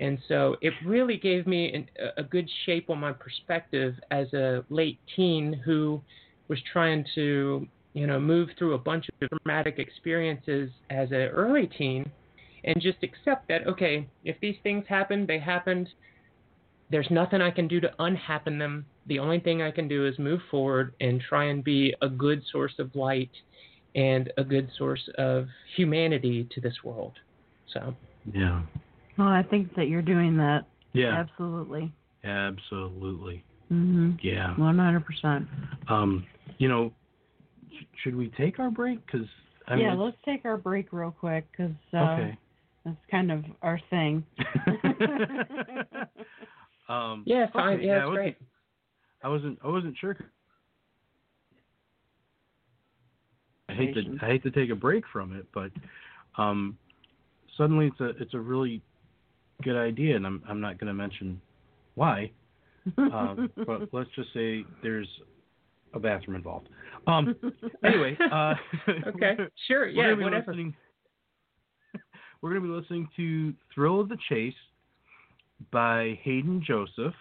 And 0.00 0.18
so 0.26 0.56
it 0.60 0.72
really 0.84 1.16
gave 1.16 1.46
me 1.46 1.72
an, 1.72 1.86
a 2.16 2.22
good 2.22 2.48
shape 2.66 2.90
on 2.90 2.98
my 2.98 3.12
perspective 3.12 3.94
as 4.10 4.32
a 4.32 4.64
late 4.68 4.98
teen 5.14 5.52
who 5.64 6.02
was 6.48 6.58
trying 6.72 7.04
to, 7.14 7.66
you 7.92 8.06
know, 8.06 8.18
move 8.18 8.48
through 8.58 8.74
a 8.74 8.78
bunch 8.78 9.08
of 9.08 9.28
traumatic 9.28 9.78
experiences 9.78 10.70
as 10.90 11.10
an 11.10 11.28
early 11.28 11.68
teen 11.78 12.10
and 12.64 12.80
just 12.80 12.98
accept 13.02 13.48
that, 13.48 13.66
okay, 13.66 14.08
if 14.24 14.38
these 14.40 14.56
things 14.62 14.84
happened, 14.88 15.28
they 15.28 15.38
happened. 15.38 15.88
There's 16.90 17.08
nothing 17.10 17.40
I 17.40 17.50
can 17.50 17.68
do 17.68 17.80
to 17.80 17.90
unhappen 17.98 18.58
them. 18.58 18.86
The 19.06 19.18
only 19.18 19.40
thing 19.40 19.62
I 19.62 19.70
can 19.70 19.88
do 19.88 20.06
is 20.06 20.18
move 20.18 20.40
forward 20.50 20.94
and 21.00 21.20
try 21.20 21.44
and 21.46 21.64
be 21.64 21.94
a 22.02 22.08
good 22.08 22.42
source 22.52 22.74
of 22.78 22.94
light 22.94 23.30
and 23.94 24.32
a 24.38 24.44
good 24.44 24.70
source 24.78 25.06
of 25.18 25.46
humanity 25.76 26.48
to 26.54 26.60
this 26.60 26.74
world. 26.84 27.12
So, 27.72 27.94
Yeah. 28.32 28.62
Well, 29.18 29.28
I 29.28 29.42
think 29.42 29.74
that 29.74 29.88
you're 29.88 30.00
doing 30.02 30.36
that. 30.38 30.64
Yeah. 30.92 31.12
Absolutely. 31.18 31.92
Absolutely. 32.24 33.42
Mhm. 33.70 34.18
Yeah. 34.22 34.54
One 34.56 34.78
hundred 34.78 35.04
percent. 35.04 35.48
Um, 35.88 36.24
you 36.58 36.68
know, 36.68 36.92
sh- 37.70 37.84
should 38.02 38.14
we 38.16 38.28
take 38.30 38.58
our 38.60 38.70
break? 38.70 39.04
Because 39.04 39.26
I 39.66 39.74
mean, 39.74 39.84
Yeah, 39.84 39.92
it's- 39.94 40.04
let's 40.04 40.16
take 40.24 40.44
our 40.44 40.56
break 40.56 40.92
real 40.92 41.10
quick 41.10 41.46
because 41.50 41.72
uh, 41.92 41.98
okay. 41.98 42.38
that's 42.84 42.96
kind 43.10 43.32
of 43.32 43.44
our 43.62 43.78
thing. 43.90 44.24
um, 46.88 47.22
yeah, 47.26 47.46
fine. 47.52 47.76
okay, 47.78 47.86
yeah, 47.86 47.92
I 47.92 47.94
that's 47.98 48.08
wasn't- 48.08 48.24
great. 48.24 48.36
I 49.22 49.28
wasn't. 49.28 49.58
I 49.64 49.68
wasn't 49.68 49.96
sure. 49.98 50.16
I 53.68 53.74
hate 53.74 53.94
to. 53.94 54.18
I 54.20 54.26
hate 54.26 54.42
to 54.42 54.50
take 54.50 54.70
a 54.70 54.74
break 54.74 55.04
from 55.12 55.34
it, 55.36 55.46
but 55.54 55.70
um, 56.36 56.76
suddenly 57.56 57.86
it's 57.86 58.00
a 58.00 58.22
it's 58.22 58.34
a 58.34 58.40
really 58.40 58.82
good 59.62 59.76
idea, 59.76 60.16
and 60.16 60.26
I'm 60.26 60.42
I'm 60.48 60.60
not 60.60 60.78
going 60.78 60.88
to 60.88 60.94
mention 60.94 61.40
why. 61.94 62.30
Um, 62.98 63.48
but 63.64 63.88
let's 63.92 64.10
just 64.16 64.34
say 64.34 64.64
there's 64.82 65.06
a 65.94 66.00
bathroom 66.00 66.34
involved. 66.34 66.68
Um, 67.06 67.36
anyway, 67.84 68.18
uh, 68.32 68.54
okay, 69.06 69.36
sure. 69.68 69.86
yeah, 69.88 70.14
we're 70.14 70.24
whatever. 70.24 70.52
We're 72.40 72.50
going 72.50 72.62
to 72.62 72.68
be 72.68 72.74
listening 72.74 73.08
to 73.16 73.54
"Thrill 73.72 74.00
of 74.00 74.08
the 74.08 74.16
Chase" 74.28 74.52
by 75.70 76.18
Hayden 76.24 76.60
Joseph. 76.66 77.14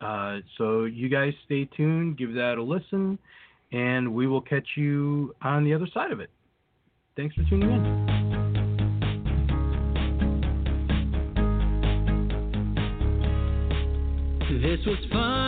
Uh, 0.00 0.38
so 0.58 0.84
you 0.84 1.08
guys 1.08 1.32
stay 1.44 1.64
tuned, 1.76 2.18
give 2.18 2.34
that 2.34 2.58
a 2.58 2.62
listen, 2.62 3.18
and 3.72 4.12
we 4.12 4.26
will 4.26 4.42
catch 4.42 4.66
you 4.76 5.34
on 5.42 5.64
the 5.64 5.72
other 5.74 5.86
side 5.92 6.12
of 6.12 6.20
it. 6.20 6.30
Thanks 7.16 7.34
for 7.34 7.42
tuning 7.48 7.70
in. 7.70 8.16
This 14.62 14.86
was 14.86 14.98
fun. 15.12 15.45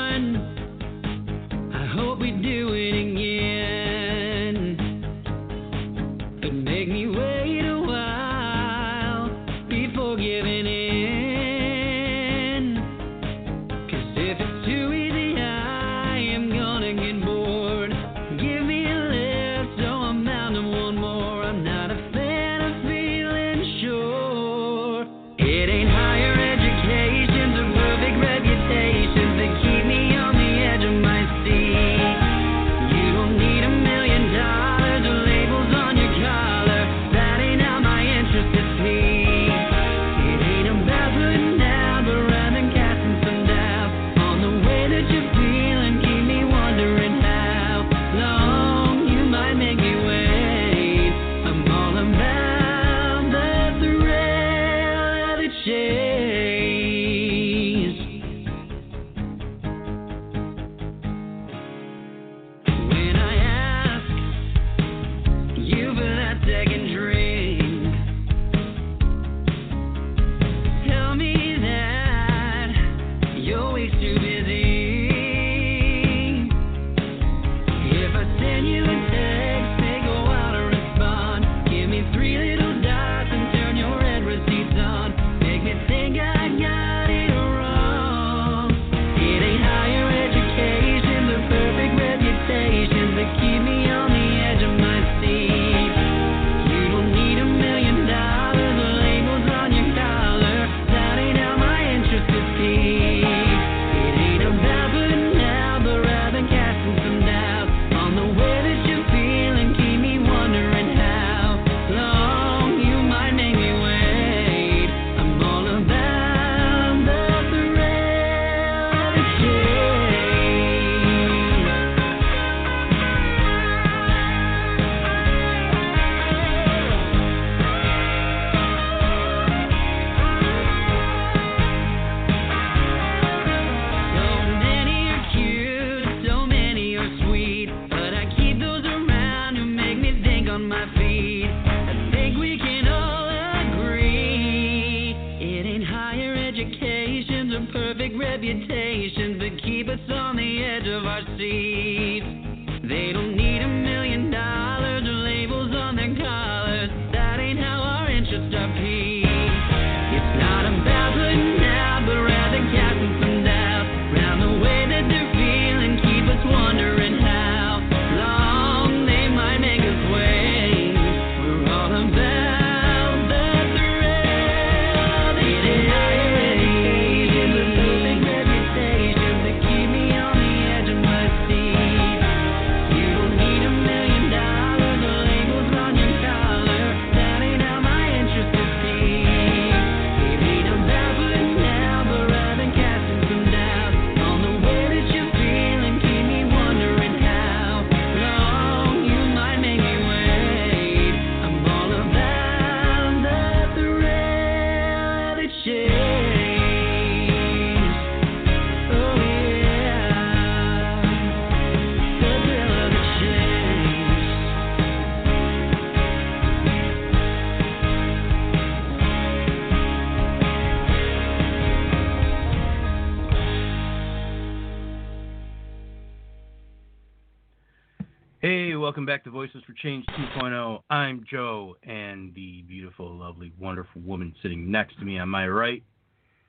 Welcome 228.78 229.06
back 229.06 229.24
to 229.24 229.30
Voices 229.30 229.60
for 229.66 229.72
Change 229.72 230.06
2.0. 230.36 230.82
I'm 230.88 231.24
Joe, 231.28 231.76
and 231.82 232.32
the 232.34 232.62
beautiful, 232.62 233.12
lovely, 233.12 233.52
wonderful 233.58 234.00
woman 234.02 234.32
sitting 234.40 234.70
next 234.70 234.96
to 235.00 235.04
me 235.04 235.18
on 235.18 235.28
my 235.28 235.48
right 235.48 235.82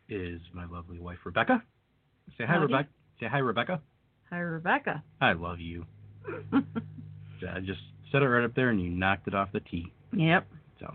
is 0.09 0.39
my 0.53 0.65
lovely 0.65 0.99
wife, 0.99 1.17
Rebecca. 1.25 1.63
Say 2.37 2.45
hi, 2.45 2.53
Howdy. 2.53 2.65
Rebecca. 2.71 2.89
Say 3.19 3.25
hi, 3.27 3.39
Rebecca. 3.39 3.81
Hi, 4.29 4.37
Rebecca. 4.37 5.03
I 5.19 5.33
love 5.33 5.59
you. 5.59 5.85
I 6.53 7.59
just 7.61 7.81
set 8.11 8.21
it 8.21 8.27
right 8.27 8.45
up 8.45 8.53
there, 8.53 8.69
and 8.69 8.79
you 8.79 8.91
knocked 8.91 9.27
it 9.27 9.33
off 9.33 9.49
the 9.51 9.61
tee. 9.61 9.91
yep. 10.13 10.47
So, 10.79 10.93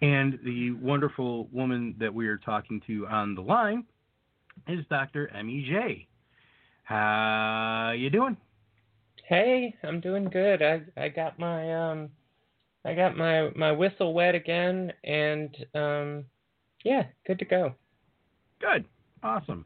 and 0.00 0.38
the 0.42 0.72
wonderful 0.72 1.48
woman 1.52 1.94
that 2.00 2.12
we 2.12 2.28
are 2.28 2.38
talking 2.38 2.80
to 2.86 3.06
on 3.08 3.34
the 3.34 3.42
line 3.42 3.84
is 4.66 4.84
Dr. 4.88 5.28
Emmy 5.28 5.68
Zje. 5.70 6.06
How 6.84 7.92
you 7.94 8.08
doing? 8.08 8.38
Hey, 9.22 9.74
I'm 9.82 10.00
doing 10.00 10.24
good. 10.24 10.62
I 10.62 10.82
I 10.96 11.08
got 11.08 11.38
my 11.38 11.90
um 11.90 12.10
I 12.84 12.94
got 12.94 13.16
my 13.16 13.50
my 13.54 13.72
whistle 13.72 14.14
wet 14.14 14.34
again 14.34 14.92
and 15.04 15.56
um 15.74 16.24
yeah, 16.84 17.04
good 17.26 17.38
to 17.38 17.44
go. 17.44 17.74
Good. 18.60 18.84
Awesome. 19.22 19.64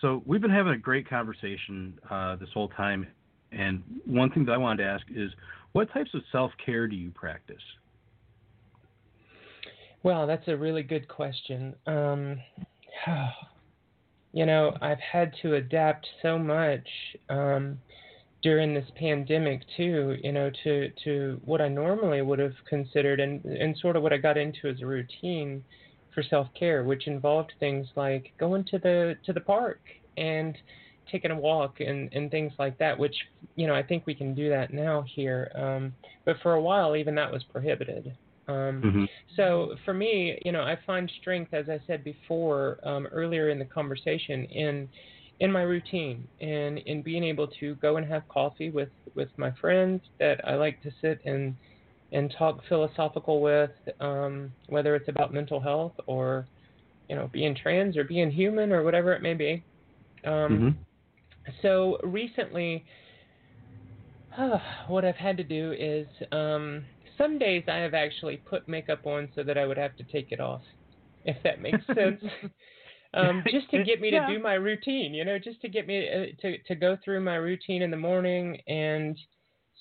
So 0.00 0.22
we've 0.24 0.40
been 0.40 0.50
having 0.50 0.72
a 0.72 0.78
great 0.78 1.08
conversation 1.08 1.98
uh, 2.10 2.36
this 2.36 2.48
whole 2.54 2.68
time, 2.68 3.06
and 3.52 3.82
one 4.06 4.30
thing 4.30 4.44
that 4.46 4.52
I 4.52 4.56
wanted 4.56 4.84
to 4.84 4.88
ask 4.88 5.04
is, 5.10 5.30
what 5.72 5.92
types 5.92 6.10
of 6.14 6.22
self 6.32 6.52
care 6.64 6.86
do 6.86 6.96
you 6.96 7.10
practice? 7.10 7.62
Well, 10.02 10.26
that's 10.26 10.48
a 10.48 10.56
really 10.56 10.82
good 10.82 11.08
question. 11.08 11.74
Um 11.86 12.40
you 14.32 14.46
know, 14.46 14.76
I've 14.80 15.00
had 15.00 15.34
to 15.42 15.56
adapt 15.56 16.06
so 16.22 16.38
much 16.38 16.88
um 17.28 17.78
during 18.42 18.72
this 18.74 18.88
pandemic 18.96 19.62
too, 19.76 20.16
you 20.22 20.32
know, 20.32 20.50
to 20.64 20.90
to 21.04 21.40
what 21.44 21.60
I 21.60 21.68
normally 21.68 22.22
would 22.22 22.38
have 22.38 22.54
considered 22.68 23.20
and 23.20 23.44
and 23.44 23.76
sort 23.78 23.96
of 23.96 24.02
what 24.02 24.12
I 24.12 24.16
got 24.18 24.38
into 24.38 24.68
as 24.68 24.80
a 24.80 24.86
routine 24.86 25.64
for 26.14 26.22
self-care, 26.22 26.84
which 26.84 27.06
involved 27.06 27.52
things 27.60 27.86
like 27.96 28.32
going 28.38 28.64
to 28.66 28.78
the 28.78 29.16
to 29.24 29.32
the 29.32 29.40
park 29.40 29.80
and 30.16 30.56
taking 31.10 31.30
a 31.30 31.38
walk 31.38 31.80
and 31.80 32.12
and 32.12 32.30
things 32.30 32.52
like 32.58 32.78
that, 32.78 32.98
which 32.98 33.16
you 33.56 33.66
know 33.66 33.74
I 33.74 33.82
think 33.82 34.06
we 34.06 34.14
can 34.14 34.34
do 34.34 34.48
that 34.48 34.72
now 34.72 35.04
here, 35.14 35.50
um, 35.54 35.94
but 36.24 36.36
for 36.42 36.54
a 36.54 36.62
while 36.62 36.96
even 36.96 37.14
that 37.16 37.32
was 37.32 37.44
prohibited. 37.44 38.16
Um, 38.48 38.82
Mm-hmm. 38.82 39.04
so 39.36 39.76
for 39.84 39.94
me, 39.94 40.40
you 40.44 40.50
know, 40.52 40.62
I 40.62 40.76
find 40.86 41.10
strength, 41.20 41.54
as 41.54 41.68
I 41.68 41.78
said 41.86 42.02
before 42.02 42.78
um, 42.84 43.06
earlier 43.06 43.50
in 43.50 43.58
the 43.58 43.64
conversation, 43.64 44.44
in 44.46 44.88
in 45.40 45.50
my 45.50 45.62
routine 45.62 46.28
and 46.40 46.78
in 46.78 47.02
being 47.02 47.24
able 47.24 47.48
to 47.60 47.74
go 47.76 47.96
and 47.96 48.06
have 48.06 48.28
coffee 48.28 48.70
with 48.70 48.90
with 49.14 49.28
my 49.38 49.50
friends 49.60 50.02
that 50.18 50.40
I 50.46 50.54
like 50.54 50.80
to 50.82 50.90
sit 51.00 51.18
and 51.24 51.56
and 52.12 52.34
talk 52.36 52.60
philosophical 52.68 53.40
with, 53.40 53.70
um, 54.00 54.52
whether 54.68 54.94
it's 54.96 55.08
about 55.08 55.32
mental 55.32 55.60
health 55.60 55.94
or 56.06 56.48
you 57.08 57.16
know 57.16 57.28
being 57.32 57.54
trans 57.54 57.96
or 57.96 58.04
being 58.04 58.30
human 58.30 58.72
or 58.72 58.82
whatever 58.84 59.12
it 59.12 59.22
may 59.22 59.34
be. 59.34 59.64
Um, 60.24 60.50
Mm-hmm. 60.50 60.68
so 61.62 61.98
recently, 62.04 62.84
what 64.88 65.04
I've 65.04 65.16
had 65.16 65.36
to 65.38 65.44
do 65.44 65.72
is 65.78 66.06
um, 66.32 66.84
some 67.16 67.38
days 67.38 67.64
I 67.68 67.76
have 67.76 67.94
actually 67.94 68.42
put 68.48 68.68
makeup 68.68 69.06
on 69.06 69.30
so 69.34 69.42
that 69.42 69.58
I 69.58 69.66
would 69.66 69.78
have 69.78 69.96
to 69.96 70.04
take 70.04 70.32
it 70.32 70.40
off, 70.40 70.62
if 71.24 71.36
that 71.44 71.60
makes 71.60 71.84
sense. 71.94 72.20
Um, 73.14 73.42
just 73.50 73.70
to 73.70 73.78
get 73.78 74.00
me 74.00 74.10
Yeah. 74.10 74.26
to 74.26 74.32
do 74.34 74.38
my 74.42 74.54
routine, 74.54 75.14
you 75.14 75.24
know, 75.24 75.38
just 75.38 75.60
to 75.62 75.68
get 75.68 75.86
me 75.86 76.08
uh, 76.08 76.26
to 76.42 76.58
to 76.62 76.74
go 76.74 76.96
through 77.04 77.20
my 77.20 77.36
routine 77.36 77.82
in 77.82 77.90
the 77.90 77.96
morning 77.96 78.60
and 78.66 79.16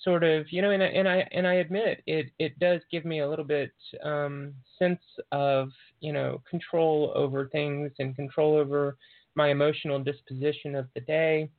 sort 0.03 0.23
of, 0.23 0.45
you 0.51 0.61
know, 0.61 0.71
and 0.71 0.81
I, 0.81 0.87
and 0.87 1.07
I 1.07 1.27
and 1.31 1.47
I 1.47 1.55
admit 1.55 2.01
it 2.07 2.27
it 2.39 2.57
does 2.59 2.81
give 2.91 3.05
me 3.05 3.19
a 3.19 3.29
little 3.29 3.45
bit 3.45 3.71
um, 4.03 4.53
sense 4.77 5.01
of 5.31 5.69
you 5.99 6.13
know 6.13 6.41
control 6.49 7.11
over 7.15 7.47
things 7.47 7.91
and 7.99 8.15
control 8.15 8.55
over 8.55 8.97
my 9.35 9.49
emotional 9.49 9.99
disposition 10.03 10.75
of 10.75 10.87
the 10.95 11.01
day. 11.01 11.49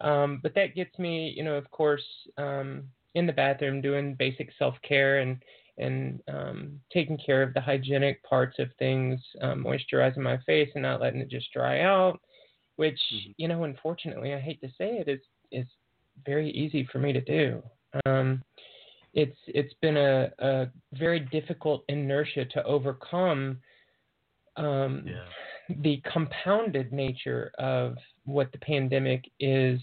Um, 0.00 0.40
but 0.42 0.54
that 0.54 0.74
gets 0.74 0.98
me, 0.98 1.32
you 1.36 1.44
know, 1.44 1.54
of 1.54 1.70
course, 1.70 2.04
um, 2.36 2.84
in 3.14 3.26
the 3.26 3.32
bathroom 3.32 3.80
doing 3.80 4.14
basic 4.14 4.50
self 4.58 4.74
care 4.86 5.20
and 5.20 5.40
and 5.78 6.20
um, 6.28 6.80
taking 6.92 7.18
care 7.18 7.42
of 7.42 7.52
the 7.54 7.60
hygienic 7.60 8.22
parts 8.22 8.58
of 8.58 8.68
things, 8.78 9.20
um, 9.40 9.64
moisturizing 9.64 10.18
my 10.18 10.38
face 10.46 10.70
and 10.74 10.82
not 10.82 11.00
letting 11.00 11.20
it 11.20 11.28
just 11.28 11.52
dry 11.52 11.80
out. 11.80 12.20
Which, 12.76 13.00
Mhm. 13.12 13.34
you 13.36 13.48
know, 13.48 13.64
unfortunately, 13.64 14.34
I 14.34 14.40
hate 14.40 14.60
to 14.60 14.68
say 14.78 14.98
it, 14.98 15.08
is 15.08 15.20
is 15.50 15.66
very 16.24 16.50
easy 16.50 16.84
for 16.84 16.98
me 16.98 17.12
to 17.12 17.20
do. 17.20 17.62
Um, 18.06 18.42
it's 19.14 19.38
it's 19.46 19.74
been 19.74 19.96
a, 19.96 20.32
a 20.40 20.70
very 20.92 21.20
difficult 21.20 21.84
inertia 21.88 22.44
to 22.46 22.64
overcome. 22.64 23.60
Um, 24.56 25.04
Yeah. 25.06 25.24
the 25.82 26.00
compounded 26.12 26.92
nature 26.92 27.50
of 27.58 27.96
what 28.24 28.52
the 28.52 28.58
pandemic 28.58 29.24
is 29.40 29.80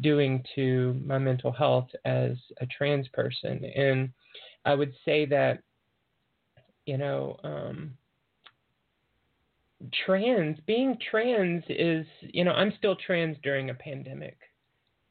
doing 0.00 0.44
to 0.54 0.94
my 1.04 1.18
mental 1.18 1.50
health 1.50 1.88
as 2.04 2.36
a 2.60 2.66
trans 2.66 3.08
person. 3.08 3.64
And 3.64 4.12
I 4.64 4.74
would 4.74 4.92
say 5.04 5.24
that, 5.26 5.62
you 6.86 6.98
know, 6.98 7.36
um, 7.44 7.94
trans, 10.04 10.58
being 10.66 10.96
trans 11.10 11.62
is, 11.68 12.06
you 12.20 12.44
know, 12.44 12.52
I'm 12.52 12.72
still 12.78 12.96
trans 12.96 13.36
during 13.42 13.70
a 13.70 13.74
pandemic. 13.74 14.38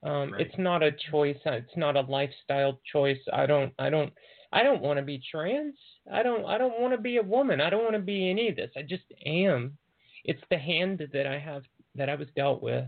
Um, 0.04 0.34
Right. 0.34 0.42
It's 0.42 0.58
not 0.58 0.84
a 0.84 0.92
choice. 1.12 1.38
It's 1.46 1.78
not 1.78 1.96
a 1.96 2.02
lifestyle 2.02 2.80
choice. 2.92 3.20
I 3.34 3.46
don't. 3.46 3.74
I 3.80 3.90
don't. 3.90 4.14
I 4.54 4.64
don't 4.64 4.82
want 4.82 4.98
to 4.98 5.04
be 5.04 5.22
trans. 5.32 5.76
I 6.12 6.24
don't. 6.24 6.46
I 6.46 6.58
don't 6.58 6.80
want 6.80 6.94
to 6.94 7.02
be 7.02 7.18
a 7.18 7.24
woman. 7.24 7.60
I 7.60 7.70
don't 7.70 7.84
want 7.84 7.96
to 7.96 8.02
be 8.02 8.30
any 8.30 8.50
of 8.50 8.56
this. 8.56 8.72
I 8.78 8.84
just 8.84 9.04
am. 9.26 9.78
It's 10.24 10.44
the 10.50 10.58
hand 10.58 11.06
that 11.14 11.26
I 11.26 11.40
have 11.40 11.64
that 11.96 12.10
I 12.10 12.16
was 12.16 12.28
dealt 12.36 12.62
with. 12.62 12.86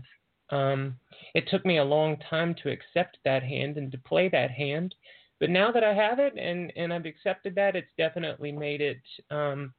Um, 0.50 0.96
it 1.34 1.48
took 1.48 1.64
me 1.64 1.78
a 1.78 1.84
long 1.84 2.16
time 2.28 2.54
to 2.62 2.70
accept 2.70 3.18
that 3.24 3.42
hand 3.42 3.76
and 3.76 3.90
to 3.92 3.98
play 3.98 4.28
that 4.28 4.50
hand, 4.50 4.94
but 5.40 5.50
now 5.50 5.72
that 5.72 5.82
I 5.82 5.94
have 5.94 6.18
it 6.18 6.34
and 6.36 6.72
and 6.76 6.92
I've 6.92 7.06
accepted 7.06 7.54
that, 7.56 7.76
it's 7.76 7.90
definitely 7.98 8.52
made 8.52 8.80
it. 8.80 9.00
Um, 9.30 9.72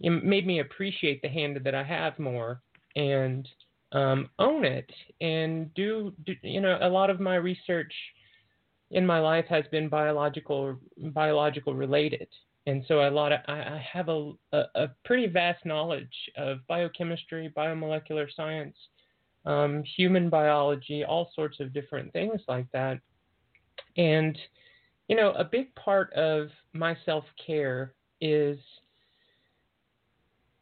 it 0.00 0.10
made 0.10 0.46
me 0.46 0.60
appreciate 0.60 1.22
the 1.22 1.28
hand 1.28 1.58
that 1.62 1.74
I 1.74 1.82
have 1.82 2.18
more 2.18 2.60
and 2.96 3.48
um, 3.92 4.28
own 4.38 4.64
it 4.64 4.90
and 5.20 5.72
do, 5.74 6.12
do 6.24 6.34
you 6.42 6.60
know 6.60 6.78
a 6.80 6.88
lot 6.88 7.10
of 7.10 7.20
my 7.20 7.36
research 7.36 7.92
in 8.90 9.06
my 9.06 9.20
life 9.20 9.44
has 9.48 9.64
been 9.70 9.88
biological 9.88 10.78
biological 10.98 11.74
related 11.74 12.28
and 12.66 12.84
so 12.88 13.06
a 13.06 13.10
lot 13.10 13.32
of 13.32 13.40
I, 13.46 13.82
have 13.92 14.08
a, 14.08 14.32
a, 14.52 14.62
a 14.74 14.88
pretty 15.04 15.26
vast 15.26 15.66
knowledge 15.66 16.14
of 16.36 16.66
biochemistry, 16.66 17.52
biomolecular 17.54 18.26
science, 18.34 18.76
um, 19.44 19.82
human 19.96 20.30
biology, 20.30 21.04
all 21.04 21.30
sorts 21.34 21.60
of 21.60 21.74
different 21.74 22.12
things 22.12 22.40
like 22.48 22.66
that. 22.72 23.00
And 23.98 24.38
you 25.08 25.16
know, 25.16 25.32
a 25.32 25.44
big 25.44 25.74
part 25.74 26.12
of 26.14 26.48
my 26.72 26.96
self 27.04 27.24
care 27.46 27.94
is 28.20 28.58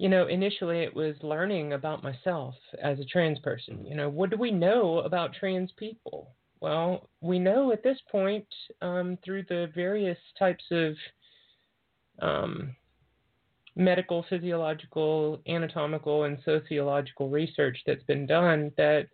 you 0.03 0.09
know, 0.09 0.26
initially 0.26 0.80
it 0.80 0.93
was 0.93 1.14
learning 1.22 1.74
about 1.74 2.03
myself 2.03 2.57
as 2.82 2.99
a 2.99 3.05
trans 3.05 3.38
person. 3.38 3.86
You 3.86 3.95
know, 3.95 4.09
what 4.09 4.30
do 4.30 4.36
we 4.36 4.51
know 4.51 4.99
about 4.99 5.32
trans 5.32 5.70
people? 5.76 6.34
Well, 6.61 7.09
we 7.20 7.38
know 7.38 7.70
at 7.70 7.84
this 7.84 7.99
point 8.11 8.47
um, 8.80 9.16
through 9.24 9.45
the 9.49 9.70
various 9.76 10.18
types 10.36 10.64
of 10.72 10.95
um, 12.20 12.74
medical, 13.76 14.24
physiological, 14.28 15.40
anatomical, 15.47 16.24
and 16.24 16.36
sociological 16.45 17.28
research 17.28 17.78
that's 17.86 18.03
been 18.03 18.26
done 18.26 18.72
that 18.76 19.07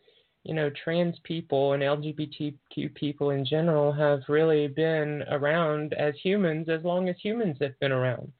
you 0.44 0.54
know 0.54 0.70
trans 0.82 1.16
people 1.24 1.72
and 1.72 1.82
LGBTQ 1.82 2.94
people 2.94 3.30
in 3.30 3.44
general 3.44 3.92
have 3.92 4.20
really 4.28 4.68
been 4.68 5.22
around 5.30 5.92
as 5.94 6.14
humans 6.22 6.68
as 6.68 6.82
long 6.84 7.08
as 7.08 7.16
humans 7.22 7.56
have 7.60 7.78
been 7.80 7.92
around 7.92 8.32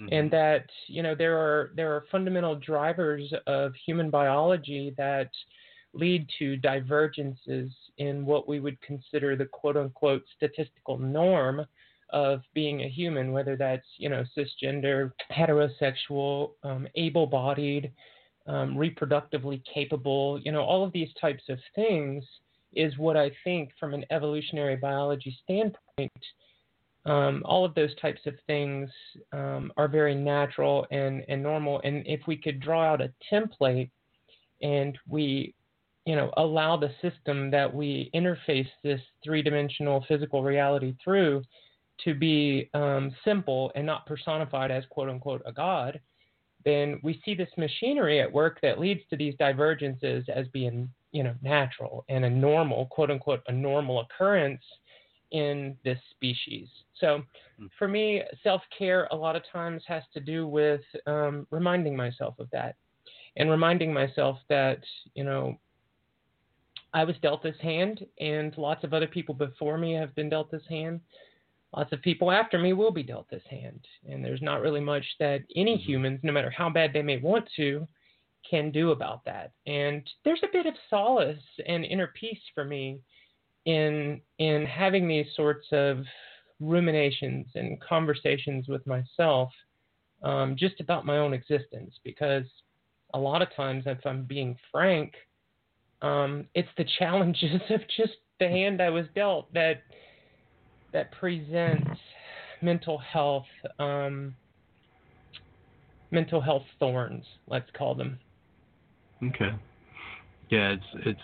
Mhm. 0.00 0.08
and 0.12 0.30
that 0.30 0.66
you 0.86 1.02
know 1.02 1.14
there 1.14 1.36
are 1.38 1.70
there 1.74 1.94
are 1.94 2.04
fundamental 2.10 2.54
drivers 2.56 3.32
of 3.46 3.74
human 3.86 4.10
biology 4.10 4.94
that 4.98 5.30
lead 5.94 6.28
to 6.38 6.56
divergences 6.58 7.72
in 7.96 8.26
what 8.26 8.46
we 8.46 8.60
would 8.60 8.78
consider 8.82 9.34
the 9.36 9.46
quote 9.46 9.76
unquote 9.76 10.22
statistical 10.36 10.98
norm 10.98 11.66
of 12.10 12.42
being 12.54 12.82
a 12.82 12.88
human, 12.88 13.32
whether 13.32 13.56
that's 13.56 13.86
you 13.96 14.08
know 14.08 14.24
cisgender, 14.36 15.12
heterosexual, 15.32 16.52
um, 16.62 16.86
able-bodied, 16.94 17.90
um, 18.46 18.76
reproductively 18.76 19.62
capable, 19.72 20.40
you 20.42 20.52
know 20.52 20.62
all 20.62 20.84
of 20.84 20.92
these 20.92 21.10
types 21.20 21.44
of 21.48 21.58
things 21.74 22.24
is 22.74 22.96
what 22.98 23.16
I 23.16 23.30
think 23.44 23.70
from 23.78 23.94
an 23.94 24.04
evolutionary 24.10 24.76
biology 24.76 25.36
standpoint 25.44 26.12
um, 27.06 27.42
all 27.44 27.64
of 27.64 27.74
those 27.74 27.94
types 27.96 28.20
of 28.26 28.34
things 28.46 28.90
um, 29.32 29.72
are 29.76 29.86
very 29.86 30.14
natural 30.14 30.86
and, 30.90 31.24
and 31.28 31.40
normal. 31.40 31.80
And 31.84 32.04
if 32.04 32.20
we 32.26 32.36
could 32.36 32.58
draw 32.60 32.84
out 32.84 33.00
a 33.00 33.12
template 33.32 33.90
and 34.60 34.98
we, 35.08 35.54
you 36.04 36.16
know, 36.16 36.32
allow 36.36 36.76
the 36.76 36.90
system 37.00 37.50
that 37.52 37.72
we 37.72 38.10
interface 38.12 38.68
this 38.82 39.00
three-dimensional 39.22 40.04
physical 40.08 40.42
reality 40.42 40.94
through 41.02 41.42
to 42.04 42.12
be 42.12 42.68
um, 42.74 43.14
simple 43.24 43.70
and 43.76 43.86
not 43.86 44.04
personified 44.06 44.72
as 44.72 44.84
quote 44.90 45.08
unquote 45.08 45.42
a 45.46 45.52
god, 45.52 46.00
then 46.66 46.98
we 47.04 47.22
see 47.24 47.34
this 47.34 47.48
machinery 47.56 48.20
at 48.20 48.30
work 48.30 48.58
that 48.60 48.80
leads 48.80 49.00
to 49.08 49.16
these 49.16 49.36
divergences 49.38 50.24
as 50.28 50.48
being, 50.48 50.90
you 51.12 51.22
know, 51.22 51.34
natural 51.40 52.04
and 52.08 52.24
a 52.24 52.30
normal, 52.30 52.86
quote 52.86 53.10
unquote, 53.10 53.40
a 53.46 53.52
normal 53.52 54.00
occurrence 54.00 54.60
in 55.30 55.76
this 55.84 55.98
species. 56.10 56.66
So 57.00 57.22
for 57.78 57.86
me, 57.86 58.22
self 58.42 58.62
care 58.76 59.06
a 59.12 59.16
lot 59.16 59.36
of 59.36 59.42
times 59.50 59.84
has 59.86 60.02
to 60.12 60.20
do 60.20 60.48
with 60.48 60.80
um, 61.06 61.46
reminding 61.50 61.96
myself 61.96 62.34
of 62.40 62.48
that 62.50 62.74
and 63.36 63.48
reminding 63.48 63.92
myself 63.92 64.38
that, 64.48 64.80
you 65.14 65.22
know, 65.22 65.56
I 66.92 67.04
was 67.04 67.14
dealt 67.22 67.44
this 67.44 67.56
hand 67.60 68.04
and 68.18 68.56
lots 68.58 68.82
of 68.82 68.92
other 68.92 69.06
people 69.06 69.36
before 69.36 69.78
me 69.78 69.92
have 69.92 70.14
been 70.16 70.30
dealt 70.30 70.50
this 70.50 70.66
hand. 70.68 71.00
Lots 71.76 71.92
of 71.92 72.00
people 72.00 72.30
after 72.32 72.58
me 72.58 72.72
will 72.72 72.90
be 72.90 73.02
dealt 73.02 73.28
this 73.30 73.42
hand. 73.50 73.86
And 74.08 74.24
there's 74.24 74.42
not 74.42 74.62
really 74.62 74.80
much 74.80 75.04
that 75.20 75.42
any 75.54 75.76
humans, 75.76 76.20
no 76.22 76.32
matter 76.32 76.50
how 76.50 76.70
bad 76.70 76.92
they 76.92 77.02
may 77.02 77.18
want 77.18 77.48
to, 77.56 77.86
can 78.48 78.70
do 78.70 78.92
about 78.92 79.24
that. 79.26 79.52
And 79.66 80.08
there's 80.24 80.42
a 80.42 80.52
bit 80.52 80.66
of 80.66 80.74
solace 80.88 81.38
and 81.66 81.84
inner 81.84 82.12
peace 82.18 82.40
for 82.54 82.64
me 82.64 83.00
in 83.66 84.20
in 84.38 84.64
having 84.64 85.06
these 85.06 85.26
sorts 85.34 85.66
of 85.72 85.98
ruminations 86.60 87.46
and 87.54 87.80
conversations 87.80 88.66
with 88.68 88.86
myself 88.86 89.50
um, 90.22 90.56
just 90.56 90.80
about 90.80 91.04
my 91.04 91.18
own 91.18 91.34
existence 91.34 91.94
because 92.02 92.44
a 93.12 93.18
lot 93.18 93.42
of 93.42 93.54
times 93.54 93.84
if 93.86 93.98
i'm 94.06 94.24
being 94.24 94.56
frank 94.72 95.12
um, 96.00 96.46
it's 96.54 96.68
the 96.78 96.86
challenges 96.98 97.60
of 97.70 97.80
just 97.96 98.14
the 98.40 98.48
hand 98.48 98.80
i 98.80 98.88
was 98.88 99.04
dealt 99.14 99.52
that 99.52 99.82
that 100.92 101.12
presents 101.12 101.90
mental 102.62 102.98
health 102.98 103.46
um, 103.78 104.34
mental 106.10 106.40
health 106.40 106.64
thorns 106.78 107.24
let's 107.48 107.70
call 107.76 107.94
them 107.94 108.18
Okay. 109.22 109.50
Yeah, 110.50 110.70
it's 110.70 111.06
it's 111.06 111.20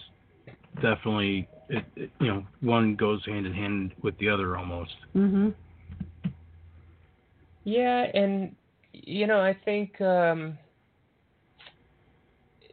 definitely 0.77 1.49
it, 1.69 1.85
it 1.97 2.11
you 2.21 2.27
know 2.27 2.47
one 2.61 2.97
goes 2.97 3.25
hand 3.27 3.47
in 3.47 3.53
hand 3.53 3.93
with 4.03 4.17
the 4.19 4.29
other 4.29 4.57
almost. 4.57 4.95
Mhm. 5.15 5.55
Yeah, 7.65 8.07
and 8.15 8.57
you 8.93 9.27
know, 9.27 9.41
I 9.41 9.57
think 9.65 10.01
um 10.01 10.59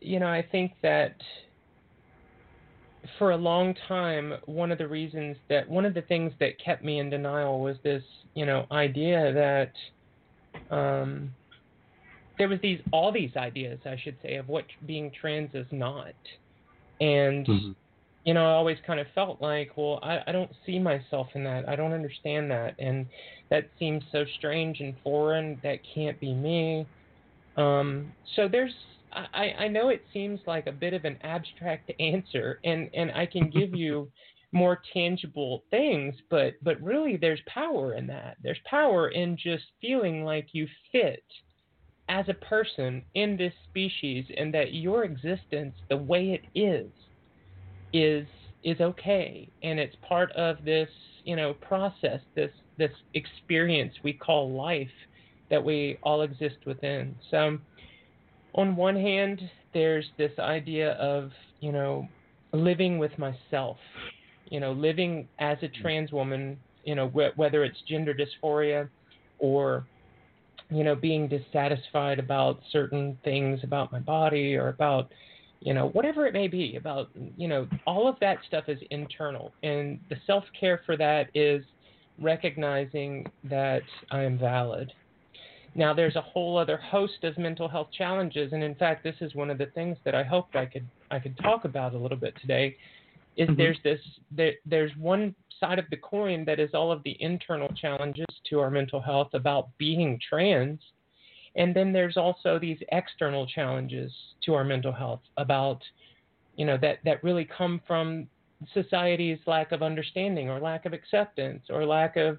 you 0.02 0.20
know, 0.20 0.28
I 0.28 0.42
think 0.42 0.74
that 0.82 1.16
for 3.20 3.32
a 3.32 3.38
long 3.38 3.76
time 3.88 4.34
one 4.46 4.72
of 4.72 4.80
the 4.80 4.88
reasons 4.88 5.38
that 5.50 5.70
one 5.70 5.86
of 5.86 5.94
the 5.94 6.02
things 6.04 6.34
that 6.40 6.60
kept 6.60 6.84
me 6.84 7.00
in 7.00 7.12
denial 7.12 7.60
was 7.62 7.78
this, 7.84 8.04
you 8.34 8.48
know, 8.48 8.66
idea 8.72 9.32
that 9.34 10.76
um 10.76 11.30
there 12.40 12.48
was 12.50 12.60
these 12.62 12.80
all 12.92 13.12
these 13.12 13.36
ideas, 13.36 13.80
I 13.86 13.98
should 13.98 14.18
say, 14.24 14.38
of 14.38 14.48
what 14.48 14.66
being 14.86 15.12
trans 15.12 15.54
is 15.54 15.68
not. 15.72 16.16
And 17.02 17.46
Mhm. 17.46 17.76
you 18.26 18.34
know, 18.34 18.46
I 18.46 18.54
always 18.54 18.78
kind 18.86 19.00
of 19.00 19.08
felt 19.16 19.42
like, 19.42 19.78
well, 19.78 20.00
I, 20.04 20.22
I 20.28 20.32
don't 20.32 20.52
see 20.66 20.78
myself 20.78 21.28
in 21.36 21.44
that. 21.46 21.68
I 21.70 21.76
don't 21.76 21.94
understand 21.94 22.52
that. 22.52 22.76
And 22.78 23.08
that 23.50 23.70
seems 23.80 24.04
so 24.12 24.26
strange 24.38 24.82
and 24.82 25.00
foreign. 25.04 25.60
That 25.64 25.80
can't 25.96 26.20
be 26.20 26.34
me. 26.34 26.86
Um, 27.56 28.14
so 28.36 28.48
there's, 28.48 28.76
I, 29.12 29.54
I 29.60 29.68
know 29.68 29.90
it 29.90 30.04
seems 30.14 30.40
like 30.46 30.68
a 30.68 30.72
bit 30.72 30.94
of 30.94 31.06
an 31.06 31.18
abstract 31.24 31.92
answer, 32.00 32.60
and, 32.64 32.90
and 32.94 33.12
I 33.12 33.26
can 33.26 33.50
give 33.50 33.76
you 33.76 34.12
more 34.52 34.82
tangible 34.94 35.64
things, 35.70 36.16
but, 36.30 36.54
but 36.64 36.82
really 36.82 37.18
there's 37.18 37.42
power 37.48 37.94
in 37.94 38.08
that. 38.08 38.38
There's 38.42 38.60
power 38.66 39.10
in 39.10 39.38
just 39.38 39.66
feeling 39.82 40.24
like 40.24 40.48
you 40.54 40.68
fit 40.92 41.24
as 42.08 42.26
a 42.28 42.34
person 42.34 43.04
in 43.14 43.38
this 43.38 43.54
species 43.70 44.26
and 44.36 44.52
that 44.54 44.74
your 44.74 45.04
existence, 45.04 45.76
the 45.90 45.98
way 45.98 46.32
it 46.32 46.60
is, 46.60 46.90
is 47.94 48.28
is 48.64 48.80
okay 48.82 49.48
and 49.64 49.80
it's 49.80 49.96
part 50.08 50.32
of 50.34 50.64
this 50.66 50.90
you 51.24 51.36
know 51.36 51.54
process 51.54 52.20
this 52.36 52.52
this 52.78 52.92
experience 53.14 53.94
we 54.04 54.14
call 54.14 54.52
life 54.52 54.88
that 55.50 55.64
we 55.64 55.98
all 56.04 56.22
exist 56.24 56.58
within 56.66 57.16
so 57.32 57.58
on 58.56 58.76
one 58.76 58.96
hand 58.96 59.42
there's 59.74 60.06
this 60.18 60.32
idea 60.40 60.94
of 60.94 61.32
you 61.60 61.72
know 61.72 62.08
living 62.54 62.98
with 62.98 63.12
myself 63.18 63.78
you 64.50 64.60
know 64.60 64.72
living 64.72 65.28
as 65.40 65.58
a 65.62 65.68
trans 65.82 66.12
woman 66.12 66.58
you 66.84 66.96
know 66.96 67.08
wh- 67.10 67.38
whether 67.38 67.64
it's 67.64 67.78
gender 67.88 68.14
dysphoria 68.14 68.90
or 69.40 69.86
you 70.70 70.84
know 70.84 70.96
being 70.96 71.28
dissatisfied 71.28 72.20
about 72.20 72.60
certain 72.72 73.18
things 73.24 73.60
about 73.64 73.92
my 73.92 74.00
body 74.00 74.56
or 74.56 74.70
about 74.70 75.12
you 75.62 75.74
know 75.74 75.90
whatever 75.90 76.26
it 76.26 76.34
may 76.34 76.48
be 76.48 76.76
about 76.76 77.10
you 77.38 77.48
know 77.48 77.68
all 77.86 78.08
of 78.08 78.16
that 78.22 78.38
stuff 78.48 78.66
is 78.68 78.80
internal. 78.92 79.52
And 79.64 80.00
the 80.10 80.16
self-care 80.26 80.82
for 80.86 80.96
that 80.98 81.30
is 81.34 81.64
recognizing 82.22 83.26
that 83.46 83.82
i 84.12 84.22
am 84.22 84.38
valid 84.38 84.92
now 85.76 85.94
there's 85.94 86.16
a 86.16 86.22
whole 86.22 86.58
other 86.58 86.78
host 86.78 87.24
of 87.24 87.38
mental 87.38 87.68
health 87.68 87.90
challenges 87.96 88.54
and 88.54 88.64
in 88.64 88.76
fact 88.76 89.04
this 89.04 89.16
is 89.22 89.36
one 89.36 89.50
of 89.50 89.58
the 89.58 89.68
things 89.68 89.98
that 90.04 90.16
i 90.16 90.24
hoped 90.24 90.56
i 90.56 90.66
could 90.66 90.88
i 91.12 91.20
could 91.20 91.38
talk 91.38 91.66
about 91.66 91.94
a 91.94 91.98
little 91.98 92.18
bit 92.18 92.36
today 92.42 92.76
is 93.38 93.48
Mhm. 93.50 93.58
there's 93.58 93.80
this 93.84 94.02
there, 94.32 94.54
there's 94.66 94.96
one 94.98 95.36
side 95.60 95.80
of 95.80 95.90
the 95.90 95.98
coin 95.98 96.46
that 96.46 96.60
is 96.60 96.74
all 96.74 96.92
of 96.92 97.04
the 97.04 97.22
internal 97.22 97.70
challenges 97.70 98.26
to 98.50 98.60
our 98.60 98.70
mental 98.70 99.02
health 99.02 99.34
about 99.34 99.70
being 99.78 100.20
trans 100.28 100.82
and 101.56 101.76
then 101.76 101.92
there's 101.92 102.18
also 102.18 102.60
these 102.60 102.78
external 102.92 103.46
challenges 103.48 104.12
to 104.46 104.54
our 104.54 104.64
mental 104.64 104.92
health 104.92 105.22
about, 105.38 105.82
you 106.56 106.66
know, 106.66 106.78
that, 106.82 107.00
that 107.06 107.24
really 107.24 107.46
come 107.46 107.82
from 107.88 108.28
society's 108.74 109.40
lack 109.48 109.72
of 109.72 109.82
understanding 109.82 110.50
or 110.50 110.60
lack 110.60 110.86
of 110.86 110.94
acceptance 110.94 111.64
or 111.70 111.86
lack 111.86 112.18
of, 112.18 112.38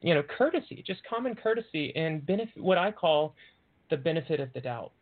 you 0.00 0.14
know, 0.14 0.22
courtesy, 0.22 0.82
just 0.86 1.00
common 1.04 1.34
courtesy 1.34 1.94
and 1.96 2.24
benefit, 2.24 2.62
what 2.62 2.78
I 2.78 2.92
call 2.92 3.34
the 3.90 3.96
benefit 3.96 4.40
of 4.40 4.52
the 4.52 4.60
doubt. 4.60 4.92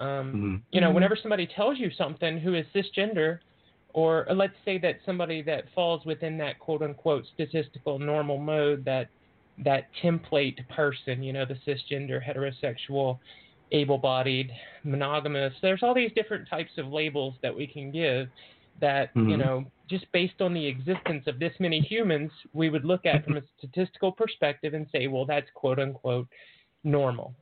Um, 0.00 0.34
Mhm. 0.34 0.62
you 0.72 0.80
know, 0.80 0.90
Mhm. 0.90 0.94
whenever 0.94 1.16
somebody 1.16 1.46
tells 1.46 1.78
you 1.78 1.90
something 1.90 2.38
who 2.38 2.54
is 2.54 2.66
cisgender, 2.74 3.40
or 3.92 4.26
let's 4.30 4.56
say 4.64 4.76
that 4.78 5.00
somebody 5.04 5.40
that 5.42 5.68
falls 5.70 6.04
within 6.04 6.36
that 6.38 6.58
quote 6.58 6.82
unquote 6.82 7.26
statistical 7.26 7.98
normal 7.98 8.38
mode 8.38 8.84
that 8.84 9.08
that 9.58 9.86
template 10.02 10.68
person, 10.68 11.22
you 11.22 11.32
know, 11.32 11.44
the 11.44 11.54
cisgender, 11.66 12.20
heterosexual, 12.20 13.20
able-bodied, 13.70 14.52
monogamous. 14.82 15.54
There's 15.62 15.82
all 15.82 15.94
these 15.94 16.12
different 16.12 16.48
types 16.48 16.76
of 16.76 16.92
labels 16.92 17.36
that 17.42 17.54
we 17.54 17.66
can 17.66 17.92
give 17.92 18.28
that 18.80 19.10
you 19.14 19.36
Mhm. 19.36 19.38
know 19.38 19.64
just 19.86 20.10
based 20.12 20.40
on 20.40 20.54
the 20.54 20.66
existence 20.66 21.26
of 21.26 21.38
this 21.38 21.52
many 21.60 21.80
humans, 21.80 22.32
we 22.52 22.70
would 22.70 22.84
look 22.84 23.04
at 23.04 23.22
from 23.24 23.36
a 23.36 23.42
statistical 23.58 24.10
perspective 24.12 24.72
and 24.72 24.88
say, 24.90 25.08
well, 25.08 25.26
that's 25.26 25.50
quote 25.50 25.78
unquote 25.78 26.26
normal. 26.84 27.34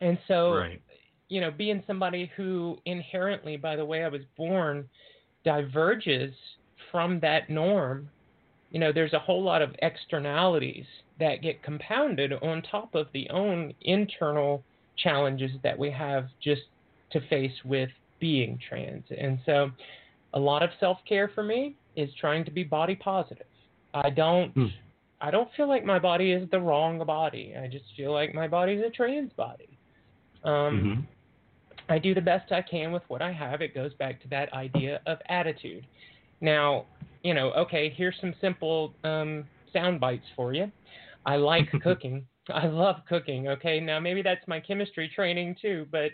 And 0.00 0.18
so 0.26 0.52
right. 0.54 0.82
you 1.28 1.40
know, 1.40 1.50
being 1.50 1.82
somebody 1.86 2.30
who 2.36 2.78
inherently, 2.86 3.56
by 3.56 3.76
the 3.76 3.84
way 3.84 4.02
I 4.04 4.08
was 4.08 4.22
born, 4.36 4.88
diverges 5.44 6.34
from 6.90 7.20
that 7.20 7.50
norm, 7.50 8.08
you 8.70 8.78
know, 8.78 8.92
there's 8.92 9.12
a 9.12 9.18
whole 9.18 9.42
lot 9.42 9.62
of 9.62 9.74
externalities 9.82 10.86
that 11.18 11.42
get 11.42 11.62
compounded 11.62 12.32
on 12.32 12.62
top 12.62 12.94
of 12.94 13.08
the 13.12 13.28
own 13.30 13.72
internal 13.82 14.62
challenges 14.96 15.50
that 15.62 15.78
we 15.78 15.90
have 15.90 16.28
just 16.42 16.62
to 17.12 17.20
face 17.28 17.52
with 17.64 17.90
being 18.20 18.58
trans. 18.68 19.04
And 19.16 19.38
so 19.46 19.70
a 20.34 20.38
lot 20.38 20.62
of 20.62 20.70
self-care 20.80 21.28
for 21.34 21.42
me 21.42 21.76
is 21.96 22.10
trying 22.20 22.44
to 22.44 22.50
be 22.50 22.64
body 22.64 22.94
positive. 22.94 23.46
I 23.94 24.10
don't 24.10 24.52
Hmm. 24.52 24.66
I 25.20 25.32
don't 25.32 25.52
feel 25.56 25.66
like 25.66 25.84
my 25.84 25.98
body 25.98 26.30
is 26.30 26.48
the 26.50 26.60
wrong 26.60 27.04
body. 27.04 27.54
I 27.56 27.66
just 27.66 27.86
feel 27.96 28.12
like 28.12 28.34
my 28.34 28.46
body's 28.46 28.84
a 28.84 28.90
trans 28.90 29.32
body. 29.32 29.68
Um, 30.44 30.80
Mhm. 30.80 31.04
I 31.88 31.98
do 31.98 32.14
the 32.14 32.20
best 32.20 32.52
I 32.52 32.62
can 32.62 32.92
with 32.92 33.02
what 33.08 33.20
I 33.20 33.32
have. 33.32 33.60
It 33.60 33.74
goes 33.74 33.92
back 33.94 34.20
to 34.20 34.28
that 34.28 34.52
idea 34.52 35.00
of 35.06 35.20
attitude. 35.28 35.84
Now, 36.40 36.86
you 37.24 37.34
know, 37.34 37.50
okay, 37.54 37.88
here's 37.88 38.16
some 38.20 38.34
simple 38.40 38.94
um, 39.02 39.48
sound 39.72 39.98
bites 39.98 40.28
for 40.36 40.52
you. 40.52 40.70
I 41.26 41.36
like 41.36 41.68
cooking. 41.82 42.24
I 42.50 42.66
love 42.66 43.04
cooking. 43.08 43.48
Okay, 43.48 43.80
now 43.80 43.98
maybe 43.98 44.22
that's 44.22 44.46
my 44.46 44.60
chemistry 44.60 45.08
training 45.08 45.56
too, 45.60 45.86
but 45.90 46.12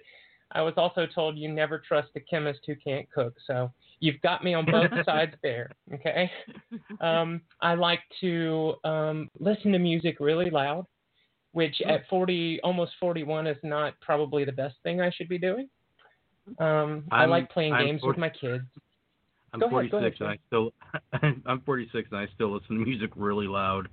I 0.53 0.62
was 0.62 0.75
also 0.77 1.07
told 1.07 1.37
you 1.37 1.49
never 1.49 1.79
trust 1.79 2.09
a 2.17 2.21
chemist 2.21 2.61
who 2.67 2.75
can't 2.77 3.11
cook. 3.11 3.35
So 3.47 3.71
you've 4.01 4.20
got 4.22 4.42
me 4.45 4.55
on 4.55 4.64
both 4.66 4.90
sides 5.05 5.34
there. 5.42 5.70
Okay. 5.92 6.30
Um, 7.01 7.40
I 7.61 7.74
like 7.74 8.01
to 8.20 8.74
um, 8.84 9.30
listen 9.38 9.72
to 9.72 9.78
music 9.78 10.16
really 10.20 10.51
loud, 10.51 10.86
which 11.53 11.80
at 11.82 12.07
40, 12.09 12.61
almost 12.62 12.92
41, 13.01 13.47
is 13.47 13.57
not 13.62 13.95
probably 14.01 14.45
the 14.45 14.53
best 14.53 14.76
thing 14.82 15.01
I 15.01 15.11
should 15.11 15.28
be 15.28 15.38
doing. 15.38 15.68
Um, 16.59 17.05
I 17.11 17.24
like 17.24 17.51
playing 17.51 17.72
I'm 17.72 17.86
games 17.86 18.01
40 18.03 18.09
with 18.09 18.18
my 18.20 18.28
kids. 18.28 18.64
I'm 19.55 19.61
Go 19.61 19.66
ahead, 19.78 19.90
go 19.90 20.01
46 20.01 20.20
ahead, 20.20 20.20
and 20.20 20.28
I 21.22 21.22
still 21.22 21.40
I'm 21.47 21.61
46 21.62 22.09
and 22.11 22.20
I 22.20 22.26
still 22.34 22.53
listen 22.53 22.78
to 22.78 22.84
music 22.84 23.11
really 23.14 23.47
loud. 23.47 23.88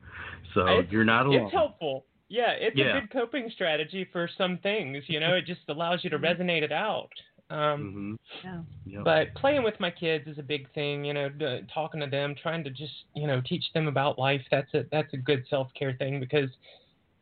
So 0.53 0.65
It's- 0.67 0.91
you're 0.91 1.05
not 1.05 1.27
alone. 1.27 1.43
It's 1.45 1.53
helpful. 1.53 2.05
Yeah, 2.29 2.51
it's 2.51 2.75
Yeah. 2.77 2.97
a 2.97 3.01
good 3.01 3.11
coping 3.11 3.49
strategy 3.53 4.05
for 4.11 4.27
some 4.37 4.57
things. 4.63 5.03
You 5.07 5.19
know, 5.19 5.33
it 5.35 5.45
just 5.45 5.61
allows 5.67 6.03
you 6.03 6.09
to 6.11 6.17
resonate 6.17 6.63
it 6.63 6.71
out. 6.71 7.09
Um, 7.51 8.17
Mhm. 8.43 8.43
Yeah. 8.43 8.61
Yep. 8.85 9.03
But 9.03 9.33
playing 9.35 9.63
with 9.63 9.79
my 9.79 9.91
kids 9.91 10.27
is 10.27 10.37
a 10.39 10.43
big 10.43 10.69
thing. 10.73 11.03
You 11.05 11.13
know, 11.13 11.29
d- 11.29 11.61
talking 11.73 11.99
to 12.01 12.07
them, 12.07 12.33
trying 12.35 12.63
to 12.63 12.69
just 12.69 12.93
you 13.15 13.27
know 13.27 13.41
teach 13.41 13.65
them 13.73 13.87
about 13.87 14.17
life. 14.17 14.41
That's 14.49 14.73
a 14.73 14.85
that's 14.91 15.13
a 15.13 15.17
good 15.17 15.45
self 15.49 15.71
care 15.73 15.93
thing 15.93 16.19
because, 16.19 16.49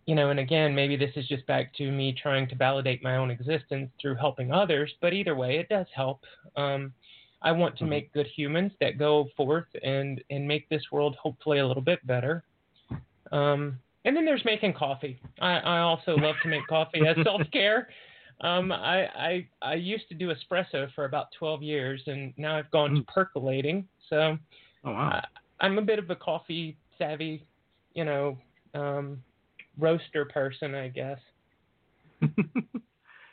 you 0.06 0.16
know, 0.16 0.30
and 0.30 0.40
again, 0.40 0.74
maybe 0.76 0.96
this 0.96 1.16
is 1.16 1.28
just 1.28 1.46
back 1.48 1.74
to 1.76 1.92
me 1.92 2.14
trying 2.14 2.48
to 2.50 2.56
validate 2.56 3.04
my 3.04 3.18
own 3.18 3.32
existence 3.32 3.92
through 4.02 4.16
helping 4.16 4.52
others. 4.52 4.94
But 5.02 5.14
either 5.14 5.36
way, 5.36 5.58
it 5.58 5.68
does 5.70 5.88
help. 5.94 6.24
Um, 6.56 6.94
I 7.42 7.52
want 7.52 7.78
to 7.78 7.86
Mhm. 7.86 7.90
make 7.90 8.14
good 8.14 8.28
humans 8.28 8.74
that 8.80 8.98
go 8.98 9.26
forth 9.36 9.68
and 9.84 10.24
and 10.30 10.48
make 10.48 10.68
this 10.70 10.84
world 10.92 11.16
hopefully 11.16 11.60
a 11.60 11.68
little 11.68 11.84
bit 11.84 12.06
better. 12.06 12.44
Um, 13.32 13.80
and 14.06 14.16
then 14.16 14.26
there's 14.26 14.46
making 14.46 14.74
coffee. 14.74 15.20
I, 15.40 15.58
I 15.60 15.80
also 15.80 16.16
love 16.18 16.36
to 16.44 16.48
make 16.48 16.66
coffee 16.68 17.06
as 17.06 17.16
self 17.24 17.42
care. 17.52 17.90
Um, 18.42 18.72
I, 18.72 19.06
I 19.08 19.48
I 19.62 19.74
used 19.74 20.08
to 20.10 20.16
do 20.16 20.32
espresso 20.32 20.92
for 20.94 21.06
about 21.06 21.28
12 21.38 21.62
years, 21.62 22.02
and 22.08 22.34
now 22.38 22.58
I've 22.58 22.72
gone 22.72 22.96
to 22.96 23.02
percolating. 23.04 23.88
So 24.10 24.38
oh 24.86 24.92
wow. 24.92 25.22
I, 25.60 25.66
I'm 25.66 25.78
a 25.78 25.82
bit 25.82 26.00
of 26.00 26.10
a 26.10 26.16
coffee 26.16 26.78
savvy, 26.98 27.46
you 27.94 28.06
know, 28.06 28.38
um, 28.74 29.22
roaster 29.78 30.26
person, 30.26 30.74
I 30.74 30.88
guess. 30.88 31.20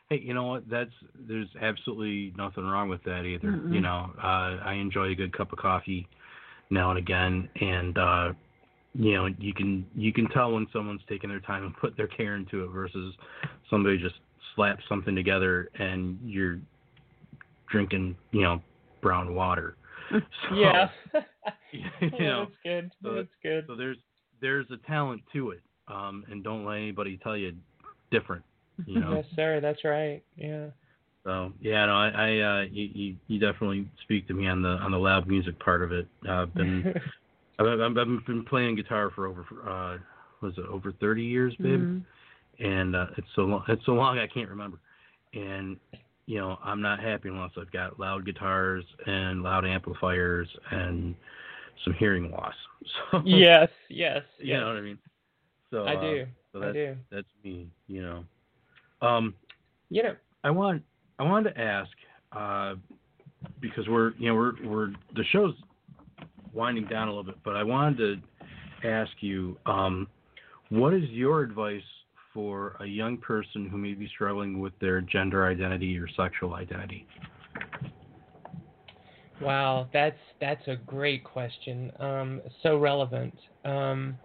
hey, 0.09 0.21
you 0.21 0.35
know 0.35 0.45
what? 0.45 0.69
That's 0.69 0.91
there's 1.15 1.49
absolutely 1.61 2.33
nothing 2.37 2.65
wrong 2.65 2.89
with 2.89 3.03
that 3.05 3.23
either. 3.23 3.49
Mm-mm. 3.49 3.73
You 3.73 3.81
know, 3.81 4.11
uh, 4.19 4.59
I 4.65 4.75
enjoy 4.75 5.11
a 5.11 5.15
good 5.15 5.37
cup 5.37 5.53
of 5.53 5.59
coffee 5.59 6.09
now 6.71 6.91
and 6.91 6.99
again, 6.99 7.49
and 7.61 7.97
uh, 7.99 8.33
you 8.95 9.15
know, 9.15 9.29
you 9.39 9.53
can 9.53 9.87
you 9.95 10.13
can 10.13 10.29
tell 10.31 10.53
when 10.53 10.67
someone's 10.73 11.03
taking 11.09 11.31
their 11.31 11.41
time 11.41 11.65
and 11.65 11.77
put 11.77 11.97
their 11.97 12.09
care 12.09 12.37
into 12.37 12.65
it 12.65 12.69
versus 12.69 13.15
somebody 13.69 13.99
just 13.99 14.17
slaps 14.57 14.83
something 14.89 15.15
together 15.15 15.69
and 15.79 16.19
you're 16.25 16.59
drinking, 17.71 18.17
you 18.33 18.43
know, 18.43 18.61
brown 19.03 19.35
water. 19.35 19.77
So, 20.11 20.55
Yeah. 20.55 20.89
you 21.73 22.19
know, 22.21 22.47
that's 22.47 22.57
good. 22.65 22.93
so 23.03 23.15
that's 23.15 23.29
good. 23.43 23.65
so 23.67 23.77
there's 23.77 23.97
there's 24.41 24.67
a 24.71 24.77
talent 24.87 25.23
to 25.33 25.51
it, 25.51 25.61
um, 25.89 26.25
and 26.31 26.43
don't 26.45 26.65
let 26.65 26.77
anybody 26.77 27.19
tell 27.23 27.37
you 27.37 27.55
different. 28.11 28.45
You 28.87 29.01
know. 29.01 29.15
Yes, 29.15 29.25
sir. 29.35 29.61
That's 29.61 29.85
right. 29.85 30.23
Yeah. 30.37 30.69
So 31.25 31.53
yeah, 31.61 31.87
no, 31.87 31.93
I, 31.93 32.09
I 32.09 32.39
uh, 32.39 32.63
you, 32.71 32.89
you 32.95 33.17
you 33.27 33.41
definitely 33.41 33.91
speak 34.05 34.29
to 34.29 34.35
me 34.35 34.47
on 34.47 34.63
the 34.63 34.69
on 34.69 34.93
the 34.93 34.99
loud 34.99 35.27
music 35.27 35.59
part 35.59 35.83
of 35.83 35.91
it. 35.93 36.07
Uh, 36.27 36.43
I've 36.43 36.55
been 36.55 36.95
I've, 37.59 37.67
I've, 37.81 37.95
been 37.95 38.45
playing 38.49 38.77
guitar 38.77 39.11
for 39.15 39.27
over 39.27 39.45
uh, 39.69 39.99
was 40.41 40.55
it 40.57 40.65
over 40.71 40.93
30 40.93 41.23
years, 41.23 41.55
babe? 41.61 41.81
Mhm. 41.81 42.03
And 42.59 42.97
uh, 42.97 43.07
it's 43.17 43.27
so 43.35 43.43
long 43.43 43.65
it's 43.69 43.85
so 43.85 43.93
long 43.93 44.19
I 44.19 44.27
can't 44.27 44.49
remember. 44.49 44.79
And 45.35 45.77
you 46.27 46.39
know 46.39 46.59
I'm 46.65 46.81
not 46.81 47.01
happy 47.01 47.29
unless 47.29 47.53
I've 47.59 47.71
got 47.71 48.01
loud 48.01 48.25
guitars 48.25 48.85
and 49.07 49.43
loud 49.43 49.67
amplifiers 49.67 50.49
and 50.71 51.15
some 51.85 51.95
hearing 51.95 52.31
loss. 52.31 52.55
So 53.11 53.21
yes. 53.25 53.69
Yes. 53.91 54.23
you 54.39 54.53
yes. 54.53 54.61
know 54.61 54.69
what 54.69 54.77
I 54.77 54.81
mean. 54.81 54.99
So 55.73 55.85
I 55.85 55.97
uh, 55.97 56.01
do. 56.01 56.27
So 56.53 56.63
I 56.63 56.67
that's 56.67 56.75
do. 56.75 56.97
that's 57.11 57.27
me. 57.43 57.69
You 57.89 58.03
know. 58.03 58.25
Um. 59.07 59.35
You 59.91 60.05
know. 60.05 60.17
I 60.45 60.51
want 60.51 60.83
I 61.19 61.25
wanted 61.25 61.55
to 61.55 61.61
ask 61.61 61.91
uh, 62.31 62.75
because 63.61 63.89
we're 63.89 64.13
you 64.19 64.29
know 64.29 64.37
we're 64.37 64.53
we're 64.65 64.89
the 65.17 65.25
show's 65.33 65.55
winding 66.53 66.87
down 66.87 67.09
a 67.09 67.11
little 67.11 67.25
bit, 67.25 67.37
but 67.45 67.57
I 67.57 67.65
wanted 67.65 68.23
to 68.83 68.89
ask 68.89 69.11
you 69.21 69.59
um, 69.67 70.07
what 70.71 70.95
is 70.95 71.05
your 71.11 71.43
advice 71.43 71.83
for 72.37 72.77
a 72.81 72.85
young 72.85 73.17
person 73.17 73.67
who 73.67 73.79
may 73.79 73.95
be 73.95 74.07
struggling 74.15 74.61
with 74.61 74.79
their 74.79 75.01
gender 75.01 75.47
identity 75.47 75.99
or 75.99 76.07
sexual 76.19 76.53
identity? 76.53 77.07
Wow, 79.41 79.89
that's 79.91 80.19
that's 80.39 80.69
a 80.69 80.77
great 80.77 81.25
question. 81.25 81.91
Um, 81.99 82.43
so 82.63 82.77
relevant. 82.79 83.35
Um, 83.65 84.19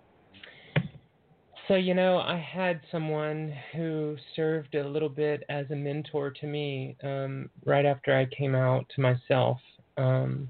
so 1.70 1.76
you 1.76 1.94
know, 1.94 2.18
I 2.18 2.38
had 2.38 2.82
someone 2.92 3.54
who 3.74 4.18
served 4.36 4.76
a 4.76 4.86
little 4.86 5.10
bit 5.10 5.44
as 5.48 5.66
a 5.72 5.76
mentor 5.76 6.32
to 6.32 6.48
me 6.48 6.98
um, 7.04 7.50
right 7.66 7.86
after 7.86 8.14
I 8.14 8.26
came 8.26 8.56
out 8.56 8.86
to 8.96 9.02
myself, 9.02 9.58
um, 9.96 10.50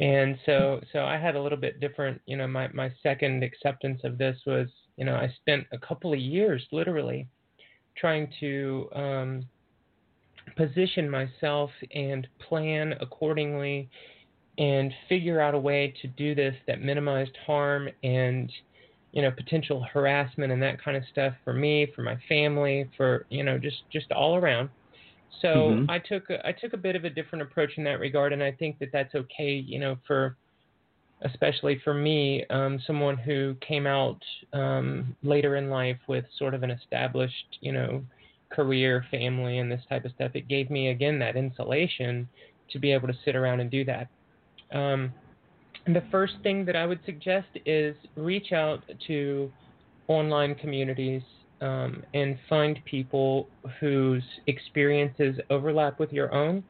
and 0.00 0.36
so 0.46 0.80
so 0.92 1.04
I 1.04 1.16
had 1.16 1.36
a 1.36 1.42
little 1.42 1.58
bit 1.58 1.78
different. 1.78 2.20
You 2.26 2.38
know, 2.38 2.48
my 2.48 2.66
my 2.68 2.90
second 3.04 3.44
acceptance 3.44 4.00
of 4.02 4.18
this 4.18 4.36
was, 4.46 4.66
you 5.02 5.06
know, 5.06 5.16
I 5.16 5.34
spent 5.40 5.66
a 5.72 5.78
couple 5.78 6.12
of 6.12 6.20
years 6.20 6.64
literally 6.70 7.26
trying 7.96 8.32
to 8.38 8.88
um, 8.94 9.44
position 10.56 11.10
myself 11.10 11.70
and 11.92 12.28
plan 12.48 12.94
accordingly 13.00 13.90
and 14.58 14.92
figure 15.08 15.40
out 15.40 15.56
a 15.56 15.58
way 15.58 15.92
to 16.02 16.06
do 16.06 16.36
this 16.36 16.54
that 16.68 16.80
minimized 16.82 17.36
harm 17.44 17.88
and 18.04 18.48
you 19.10 19.22
know 19.22 19.32
potential 19.32 19.84
harassment 19.92 20.52
and 20.52 20.62
that 20.62 20.80
kind 20.80 20.96
of 20.96 21.02
stuff 21.10 21.34
for 21.42 21.52
me 21.52 21.88
for 21.96 22.02
my 22.02 22.16
family 22.28 22.88
for 22.96 23.26
you 23.28 23.42
know 23.42 23.58
just 23.58 23.78
just 23.90 24.12
all 24.12 24.36
around 24.36 24.68
so 25.40 25.74
Mhm. 25.80 25.86
i 25.88 25.98
took 25.98 26.30
a, 26.30 26.46
i 26.46 26.52
took 26.52 26.74
a 26.74 26.76
bit 26.86 26.94
of 26.94 27.04
a 27.04 27.10
different 27.10 27.42
approach 27.42 27.76
in 27.76 27.82
that 27.82 27.98
regard 27.98 28.32
and 28.32 28.42
i 28.42 28.52
think 28.52 28.78
that 28.78 28.90
that's 28.92 29.16
okay 29.16 29.52
you 29.54 29.80
know 29.80 29.96
for 30.06 30.36
especially 31.24 31.80
for 31.84 31.94
me 31.94 32.44
um 32.50 32.80
someone 32.86 33.16
who 33.16 33.54
came 33.66 33.86
out 33.86 34.20
um 34.52 35.14
later 35.22 35.56
in 35.56 35.70
life 35.70 35.98
with 36.08 36.24
sort 36.38 36.54
of 36.54 36.62
an 36.62 36.70
established 36.70 37.58
you 37.60 37.72
know 37.72 38.02
career, 38.52 39.04
family, 39.10 39.58
and 39.58 39.70
this 39.70 39.82
type 39.88 40.04
of 40.04 40.12
stuff, 40.12 40.32
it 40.34 40.48
gave 40.48 40.70
me 40.70 40.88
again 40.88 41.18
that 41.18 41.36
insulation 41.36 42.28
to 42.70 42.78
be 42.78 42.92
able 42.92 43.08
to 43.08 43.14
sit 43.24 43.36
around 43.36 43.60
and 43.60 43.70
do 43.70 43.84
that. 43.84 44.08
Um, 44.72 45.12
and 45.86 45.96
the 45.96 46.04
first 46.10 46.34
thing 46.42 46.64
that 46.66 46.76
I 46.76 46.86
would 46.86 47.00
suggest 47.04 47.48
is 47.66 47.96
reach 48.16 48.52
out 48.52 48.82
to 49.08 49.50
online 50.08 50.54
communities 50.54 51.22
um, 51.60 52.02
and 52.14 52.38
find 52.48 52.78
people 52.84 53.48
whose 53.80 54.22
experiences 54.46 55.36
overlap 55.50 55.98
with 55.98 56.12
your 56.12 56.32
own. 56.32 56.62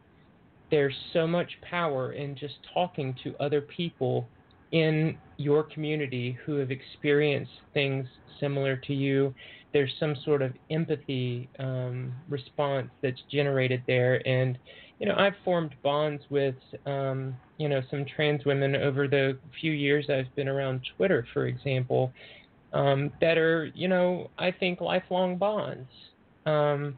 There's 0.71 0.95
so 1.13 1.27
much 1.27 1.51
power 1.69 2.13
in 2.13 2.35
just 2.35 2.55
talking 2.73 3.15
to 3.23 3.35
other 3.41 3.61
people 3.61 4.27
in 4.73 5.17
your 5.37 5.63
community 5.63 6.37
who 6.45 6.57
have 6.57 6.71
experienced 6.71 7.53
things 7.75 8.07
similar 8.41 8.77
to 8.77 8.95
you. 8.95 9.35
There's 9.73 9.93
some 10.01 10.17
sort 10.25 10.43
of 10.43 10.53
empathy 10.71 11.49
um, 11.59 12.13
response 12.29 12.89
that's 13.03 13.21
generated 13.31 13.83
there, 13.87 14.27
and 14.27 14.59
you 14.99 15.07
know 15.07 15.15
I've 15.17 15.35
formed 15.45 15.75
bonds 15.83 16.23
with 16.31 16.57
um, 16.87 17.35
you 17.59 17.69
know 17.69 17.81
some 17.91 18.05
trans 18.05 18.45
women 18.45 18.77
over 18.77 19.09
the 19.09 19.39
few 19.61 19.73
years 19.73 20.07
I've 20.11 20.35
been 20.35 20.49
around 20.49 20.81
Twitter, 20.97 21.27
for 21.33 21.47
example, 21.47 22.13
um, 22.73 23.11
that 23.21 23.39
are 23.39 23.71
you 23.75 23.89
know 23.89 24.31
I 24.39 24.51
think 24.51 24.81
lifelong 24.81 25.37
bonds. 25.39 25.89
Um, 26.45 26.97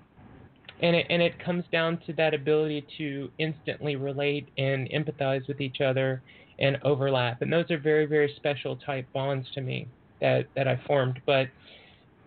and 0.81 0.97
it, 0.97 1.07
and 1.09 1.23
it 1.23 1.39
comes 1.39 1.65
down 1.71 2.01
to 2.07 2.13
that 2.15 2.35
ability 2.35 2.85
to 2.99 3.31
instantly 3.39 3.95
relate 3.95 4.49
and 4.59 4.89
empathize 4.91 5.47
with 5.47 5.61
each 5.61 5.81
other 5.81 6.21
and 6.59 6.79
overlap. 6.83 7.43
And 7.43 7.53
those 7.53 7.71
are 7.71 7.79
very, 7.79 8.07
very 8.07 8.33
special 8.37 8.77
type 8.77 9.07
bonds 9.13 9.49
to 9.55 9.61
me 9.61 9.89
that, 10.21 10.47
that 10.57 10.69
I 10.69 10.81
formed. 10.87 11.21
But, 11.27 11.49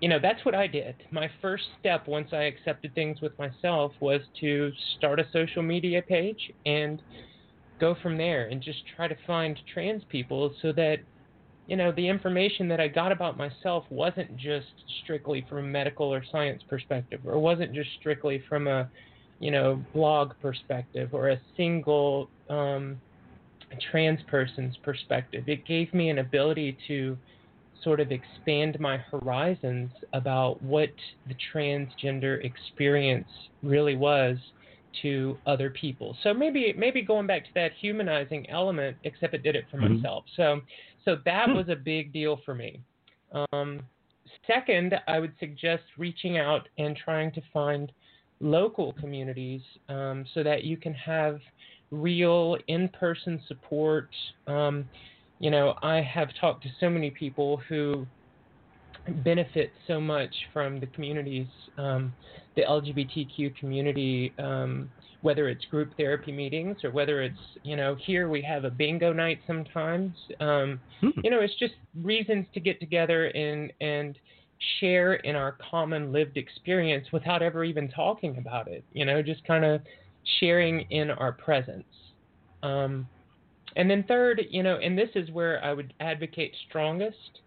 you 0.02 0.10
know, 0.10 0.20
that's 0.22 0.44
what 0.46 0.56
I 0.56 0.68
did. 0.68 0.96
My 1.12 1.30
first 1.42 1.64
step 1.80 2.08
once 2.08 2.30
I 2.32 2.44
accepted 2.44 2.94
things 2.94 3.22
with 3.22 3.38
myself 3.40 3.94
was 4.00 4.22
to 4.42 4.72
start 4.98 5.20
a 5.20 5.28
social 5.32 5.64
media 5.64 6.02
page 6.02 6.52
and 6.66 7.02
go 7.80 7.96
from 8.02 8.18
there 8.18 8.48
and 8.48 8.62
just 8.62 8.80
try 8.96 9.08
to 9.08 9.16
find 9.26 9.60
trans 9.74 10.04
people 10.10 10.54
so 10.62 10.72
that, 10.74 10.98
you 11.68 11.76
know, 11.76 11.92
the 11.92 12.08
information 12.08 12.68
that 12.68 12.80
I 12.80 12.88
got 12.88 13.12
about 13.12 13.38
myself 13.38 13.86
wasn't 13.90 14.36
just 14.38 14.68
strictly 15.04 15.46
from 15.50 15.60
a 15.60 15.68
medical 15.68 16.14
or 16.14 16.24
science 16.32 16.64
perspective 16.70 17.22
or 17.26 17.40
wasn't 17.40 17.74
just 17.74 17.90
strictly 18.00 18.44
from 18.48 18.68
a, 18.68 18.90
you 19.40 19.52
know, 19.52 19.84
blog 19.94 20.32
perspective 20.42 21.10
or 21.14 21.30
a 21.30 21.42
single 21.56 22.30
um, 22.50 23.02
trans 23.92 24.20
person's 24.28 24.76
perspective. 24.78 25.48
It 25.48 25.66
gave 25.66 25.94
me 25.94 26.10
an 26.10 26.20
ability 26.20 26.78
to 26.88 27.18
sort 27.84 28.00
of 28.00 28.12
expand 28.12 28.80
my 28.80 28.98
horizons 28.98 29.92
about 30.14 30.62
what 30.62 30.90
the 31.28 31.36
transgender 31.54 32.44
experience 32.44 33.30
really 33.62 33.96
was 33.96 34.38
to 35.02 35.38
other 35.46 35.70
people. 35.70 36.18
So 36.24 36.34
maybe 36.34 36.74
maybe 36.76 37.02
going 37.02 37.28
back 37.28 37.44
to 37.44 37.50
that 37.56 37.72
humanizing 37.80 38.50
element, 38.50 38.98
except 39.04 39.34
it 39.34 39.44
did 39.44 39.56
it 39.56 39.66
for 39.70 39.78
Mhm. 39.78 40.02
myself. 40.02 40.26
So 40.36 40.62
so 41.06 41.16
that 41.26 41.54
was 41.54 41.70
a 41.70 41.76
big 41.76 42.12
deal 42.12 42.38
for 42.38 42.56
me. 42.56 42.82
Um, 43.52 43.80
second, 44.46 45.00
I 45.08 45.20
would 45.20 45.38
suggest 45.40 45.84
reaching 45.98 46.38
out 46.38 46.68
and 46.78 46.98
trying 46.98 47.32
to 47.34 47.42
find 47.54 47.92
local 48.40 48.94
communities 48.94 49.62
um, 49.90 50.26
so 50.34 50.44
that 50.44 50.64
you 50.64 50.78
can 50.78 50.94
have 50.94 51.42
real 51.92 52.58
in-person 52.68 53.42
support. 53.48 54.10
Um, 54.48 54.86
you 55.40 55.52
know, 55.52 55.76
I 55.82 56.02
have 56.02 56.30
talked 56.40 56.64
to 56.64 56.70
so 56.80 56.90
many 56.90 57.12
people 57.12 57.62
who 57.70 58.08
benefit 59.24 59.72
so 59.88 60.02
much 60.02 60.34
from 60.52 60.80
the 60.80 60.88
communities, 60.88 61.48
um, 61.78 62.14
the 62.56 62.64
LGBTQ 62.64 63.56
community, 63.58 64.34
um, 64.38 64.90
whether 65.22 65.48
it's 65.48 65.64
group 65.66 65.96
therapy 65.96 66.32
meetings 66.32 66.78
or 66.84 66.92
whether 66.92 67.22
it's, 67.22 67.40
you 67.64 67.76
know, 67.76 67.96
here 68.06 68.30
we 68.30 68.42
have 68.42 68.66
a 68.66 68.70
bingo 68.70 69.14
night 69.14 69.40
sometimes. 69.48 70.16
Um, 70.40 70.80
Hmm. 71.00 71.10
you 71.24 71.30
know, 71.30 71.40
it's 71.40 71.56
just 71.56 71.76
reasons 72.02 72.46
to 72.54 72.60
get 72.60 72.80
together 72.80 73.28
and 73.28 73.72
and 73.82 74.18
share 74.80 75.16
in 75.16 75.36
our 75.36 75.56
common 75.70 76.12
lived 76.12 76.36
experience 76.36 77.08
without 77.14 77.44
ever 77.44 77.64
even 77.64 77.88
talking 77.90 78.38
about 78.38 78.68
it. 78.68 78.84
You 78.92 79.06
know, 79.06 79.22
just 79.22 79.44
kind 79.46 79.64
of 79.64 79.82
sharing 80.40 80.82
in 80.90 81.12
our 81.12 81.34
presence. 81.34 81.86
Um, 82.64 83.08
and 83.76 83.90
then 83.90 84.04
third, 84.08 84.42
you 84.50 84.64
know, 84.64 84.78
and 84.78 84.98
this 84.98 85.10
is 85.16 85.30
where 85.32 85.64
I 85.64 85.74
would 85.74 85.94
advocate 86.00 86.56
strongest. 86.68 87.42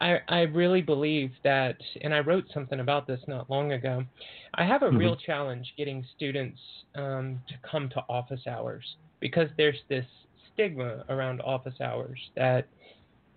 I 0.00 0.18
I 0.28 0.40
really 0.42 0.80
believe 0.82 1.32
that, 1.44 1.76
and 2.02 2.14
I 2.14 2.20
wrote 2.20 2.44
something 2.52 2.80
about 2.80 3.06
this 3.06 3.20
not 3.28 3.50
long 3.50 3.72
ago. 3.72 4.04
I 4.54 4.64
have 4.64 4.82
a 4.82 4.90
Mhm. 4.90 4.98
real 4.98 5.16
challenge 5.16 5.72
getting 5.76 6.04
students 6.14 6.60
um, 6.94 7.42
to 7.48 7.54
come 7.68 7.88
to 7.90 8.04
office 8.08 8.46
hours 8.46 8.96
because 9.20 9.48
there's 9.56 9.80
this 9.88 10.06
stigma 10.52 11.04
around 11.08 11.40
office 11.42 11.80
hours 11.80 12.20
that 12.36 12.68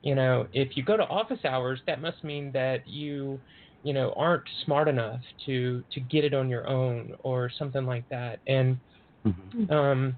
you 0.02 0.16
know 0.16 0.48
if 0.54 0.78
you 0.78 0.84
go 0.84 0.96
to 0.98 1.08
office 1.08 1.44
hours 1.46 1.82
that 1.88 2.02
must 2.02 2.24
mean 2.24 2.52
that 2.54 2.88
you 2.88 3.42
you 3.84 3.94
know 3.94 4.14
aren't 4.16 4.44
smart 4.66 4.88
enough 4.88 5.22
to 5.46 5.84
to 5.92 6.00
get 6.00 6.24
it 6.24 6.34
on 6.34 6.50
your 6.50 6.68
own 6.68 7.14
or 7.20 7.50
something 7.50 7.86
like 7.86 8.06
that 8.10 8.40
and 8.48 8.80
Mhm. 9.26 9.72
um, 9.72 10.18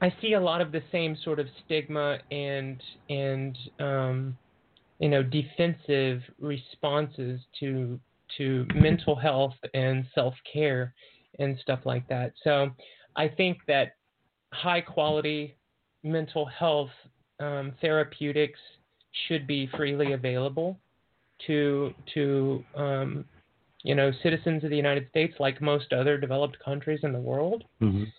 I 0.00 0.12
see 0.20 0.34
a 0.34 0.40
lot 0.40 0.60
of 0.60 0.72
the 0.72 0.82
same 0.92 1.16
sort 1.16 1.38
of 1.38 1.48
stigma 1.64 2.18
and 2.30 2.82
and 3.08 3.58
um, 3.78 4.38
you 4.98 5.08
know 5.08 5.22
defensive 5.22 6.22
responses 6.38 7.40
to 7.60 8.00
to 8.38 8.66
mental 8.74 9.16
health 9.16 9.54
and 9.74 10.06
self 10.14 10.34
care 10.50 10.94
and 11.38 11.58
stuff 11.58 11.80
like 11.84 12.06
that. 12.08 12.32
So 12.44 12.70
I 13.16 13.28
think 13.28 13.58
that 13.66 13.92
high 14.52 14.80
quality 14.80 15.56
mental 16.02 16.46
health 16.46 16.90
um, 17.40 17.72
therapeutics 17.80 18.60
should 19.26 19.46
be 19.46 19.66
freely 19.76 20.12
available 20.12 20.78
to 21.46 21.94
to 22.14 22.64
um, 22.74 23.24
you 23.82 23.94
know 23.94 24.10
citizens 24.22 24.64
of 24.64 24.70
the 24.70 24.76
United 24.76 25.08
States, 25.10 25.34
like 25.38 25.60
most 25.60 25.92
other 25.92 26.18
developed 26.18 26.58
countries 26.64 27.00
in 27.02 27.12
the 27.12 27.20
world. 27.20 27.64
Mhm. 27.80 28.12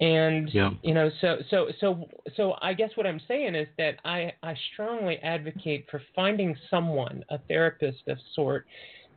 And 0.00 0.52
Yeah. 0.54 0.70
you 0.82 0.94
know, 0.94 1.10
so 1.20 1.42
so 1.50 1.70
so 1.78 2.08
so 2.34 2.56
I 2.62 2.72
guess 2.72 2.96
what 2.96 3.06
I'm 3.06 3.20
saying 3.20 3.54
is 3.54 3.68
that 3.76 3.98
I 4.04 4.32
I 4.42 4.54
strongly 4.72 5.18
advocate 5.18 5.90
for 5.90 6.00
finding 6.14 6.56
someone, 6.70 7.22
a 7.28 7.38
therapist 7.48 8.08
of 8.08 8.18
sort, 8.32 8.66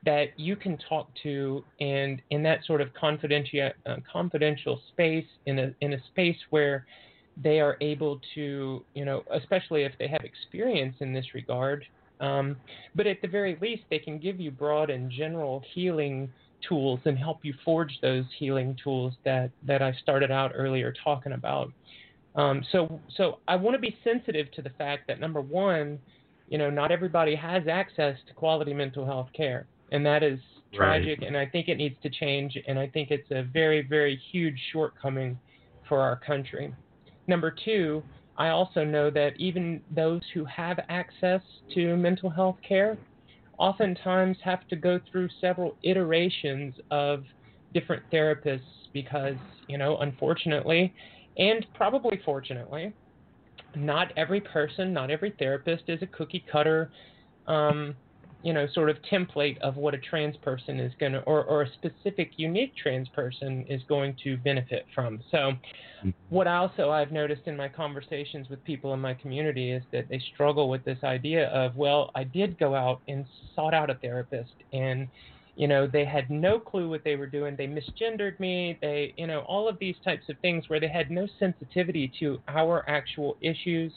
that 0.03 0.37
you 0.37 0.57
can 0.57 0.77
talk 0.77 1.09
to, 1.23 1.65
and 1.79 2.21
in 2.31 2.43
that 2.43 2.65
sort 2.65 2.81
of 2.81 2.93
confidential 2.93 3.71
uh, 3.85 3.95
confidential 4.11 4.81
space, 4.89 5.27
in 5.45 5.59
a 5.59 5.73
in 5.79 5.93
a 5.93 6.03
space 6.07 6.39
where 6.49 6.85
they 7.37 7.59
are 7.61 7.77
able 7.81 8.19
to, 8.35 8.85
you 8.93 9.05
know, 9.05 9.23
especially 9.31 9.83
if 9.83 9.93
they 9.97 10.07
have 10.07 10.21
experience 10.23 10.97
in 10.99 11.13
this 11.13 11.33
regard. 11.33 11.85
Um, 12.19 12.55
but 12.95 13.07
at 13.07 13.21
the 13.21 13.27
very 13.27 13.57
least, 13.61 13.83
they 13.89 13.99
can 13.99 14.17
give 14.19 14.39
you 14.39 14.51
broad 14.51 14.89
and 14.89 15.11
general 15.11 15.63
healing 15.73 16.31
tools 16.67 16.99
and 17.05 17.17
help 17.17 17.39
you 17.43 17.53
forge 17.65 17.99
those 18.01 18.25
healing 18.37 18.77
tools 18.81 19.13
that 19.25 19.51
that 19.67 19.81
I 19.81 19.93
started 20.01 20.31
out 20.31 20.51
earlier 20.55 20.93
talking 21.03 21.33
about. 21.33 21.71
Um, 22.35 22.63
so 22.71 22.99
so 23.15 23.39
I 23.47 23.55
want 23.55 23.75
to 23.75 23.81
be 23.81 23.97
sensitive 24.03 24.51
to 24.51 24.61
the 24.61 24.69
fact 24.71 25.07
that 25.07 25.19
number 25.19 25.41
one, 25.41 25.99
you 26.47 26.57
know, 26.57 26.69
not 26.69 26.91
everybody 26.91 27.35
has 27.35 27.63
access 27.67 28.17
to 28.27 28.33
quality 28.33 28.73
mental 28.73 29.05
health 29.05 29.29
care, 29.35 29.67
and 29.91 30.05
that 30.05 30.23
is 30.23 30.39
tragic. 30.73 31.21
And 31.21 31.37
I 31.37 31.45
think 31.45 31.67
it 31.67 31.75
needs 31.75 31.95
to 32.01 32.09
change. 32.09 32.57
And 32.67 32.79
I 32.79 32.87
think 32.87 33.11
it's 33.11 33.29
a 33.31 33.43
very 33.43 33.81
very 33.81 34.19
huge 34.31 34.59
shortcoming 34.71 35.37
for 35.87 35.99
our 35.99 36.15
country. 36.15 36.73
Number 37.27 37.51
two, 37.51 38.03
I 38.37 38.49
also 38.49 38.83
know 38.83 39.09
that 39.11 39.33
even 39.37 39.81
those 39.95 40.21
who 40.33 40.43
have 40.45 40.79
access 40.89 41.41
to 41.73 41.95
mental 41.95 42.29
health 42.29 42.57
care 42.67 42.97
oftentimes 43.59 44.37
have 44.43 44.67
to 44.67 44.75
go 44.75 44.99
through 45.11 45.29
several 45.39 45.75
iterations 45.83 46.73
of 46.89 47.23
different 47.73 48.03
therapists 48.11 48.61
because, 48.91 49.35
you 49.67 49.77
know, 49.77 49.97
unfortunately, 49.97 50.93
and 51.37 51.65
probably 51.73 52.19
fortunately, 52.25 52.93
not 53.75 54.11
every 54.17 54.41
person, 54.41 54.93
not 54.93 55.11
every 55.11 55.33
therapist 55.37 55.83
is 55.87 56.01
a 56.01 56.07
cookie 56.07 56.43
cutter, 56.51 56.91
um, 57.47 57.95
you 58.43 58.51
know, 58.51 58.67
sort 58.73 58.89
of 58.89 58.97
template 59.11 59.57
of 59.59 59.77
what 59.77 59.93
a 59.93 59.97
trans 59.97 60.35
person 60.37 60.79
is 60.79 60.91
going 60.99 61.13
to, 61.13 61.21
or, 61.21 61.45
or 61.45 61.63
a 61.63 61.71
specific 61.73 62.31
unique 62.35 62.73
trans 62.75 63.07
person 63.09 63.65
is 63.69 63.81
going 63.87 64.15
to 64.23 64.35
benefit 64.37 64.85
from. 64.93 65.21
So, 65.31 65.37
mm-hmm. 65.37 66.09
what 66.29 66.45
also 66.45 66.91
I've 66.91 67.11
noticed 67.11 67.43
in 67.45 67.55
my 67.55 67.69
conversations 67.69 68.49
with 68.49 68.61
people 68.65 68.93
in 68.93 68.99
my 68.99 69.13
community 69.13 69.71
is 69.71 69.81
that 69.93 70.09
they 70.09 70.21
struggle 70.33 70.69
with 70.69 70.83
this 70.83 70.99
idea 71.05 71.47
of, 71.49 71.77
well, 71.77 72.11
I 72.15 72.25
did 72.25 72.59
go 72.59 72.75
out 72.75 73.01
and 73.07 73.25
sought 73.55 73.73
out 73.73 73.89
a 73.89 73.95
therapist 73.95 74.53
and 74.73 75.07
you 75.55 75.67
know 75.67 75.85
they 75.85 76.03
had 76.03 76.29
no 76.31 76.59
clue 76.59 76.89
what 76.89 77.03
they 77.03 77.15
were 77.15 77.27
doing. 77.27 77.55
They 77.55 77.67
misgendered 77.67 78.39
me. 78.39 78.77
They 78.81 79.13
you 79.17 79.27
know 79.27 79.41
all 79.41 79.69
of 79.69 79.77
these 79.79 79.95
types 80.03 80.27
of 80.27 80.37
things 80.39 80.67
where 80.67 80.79
they 80.79 80.87
had 80.87 81.11
no 81.11 81.27
sensitivity 81.39 82.11
to 82.19 82.41
our 82.47 82.83
actual 82.89 83.37
issues 83.39 83.91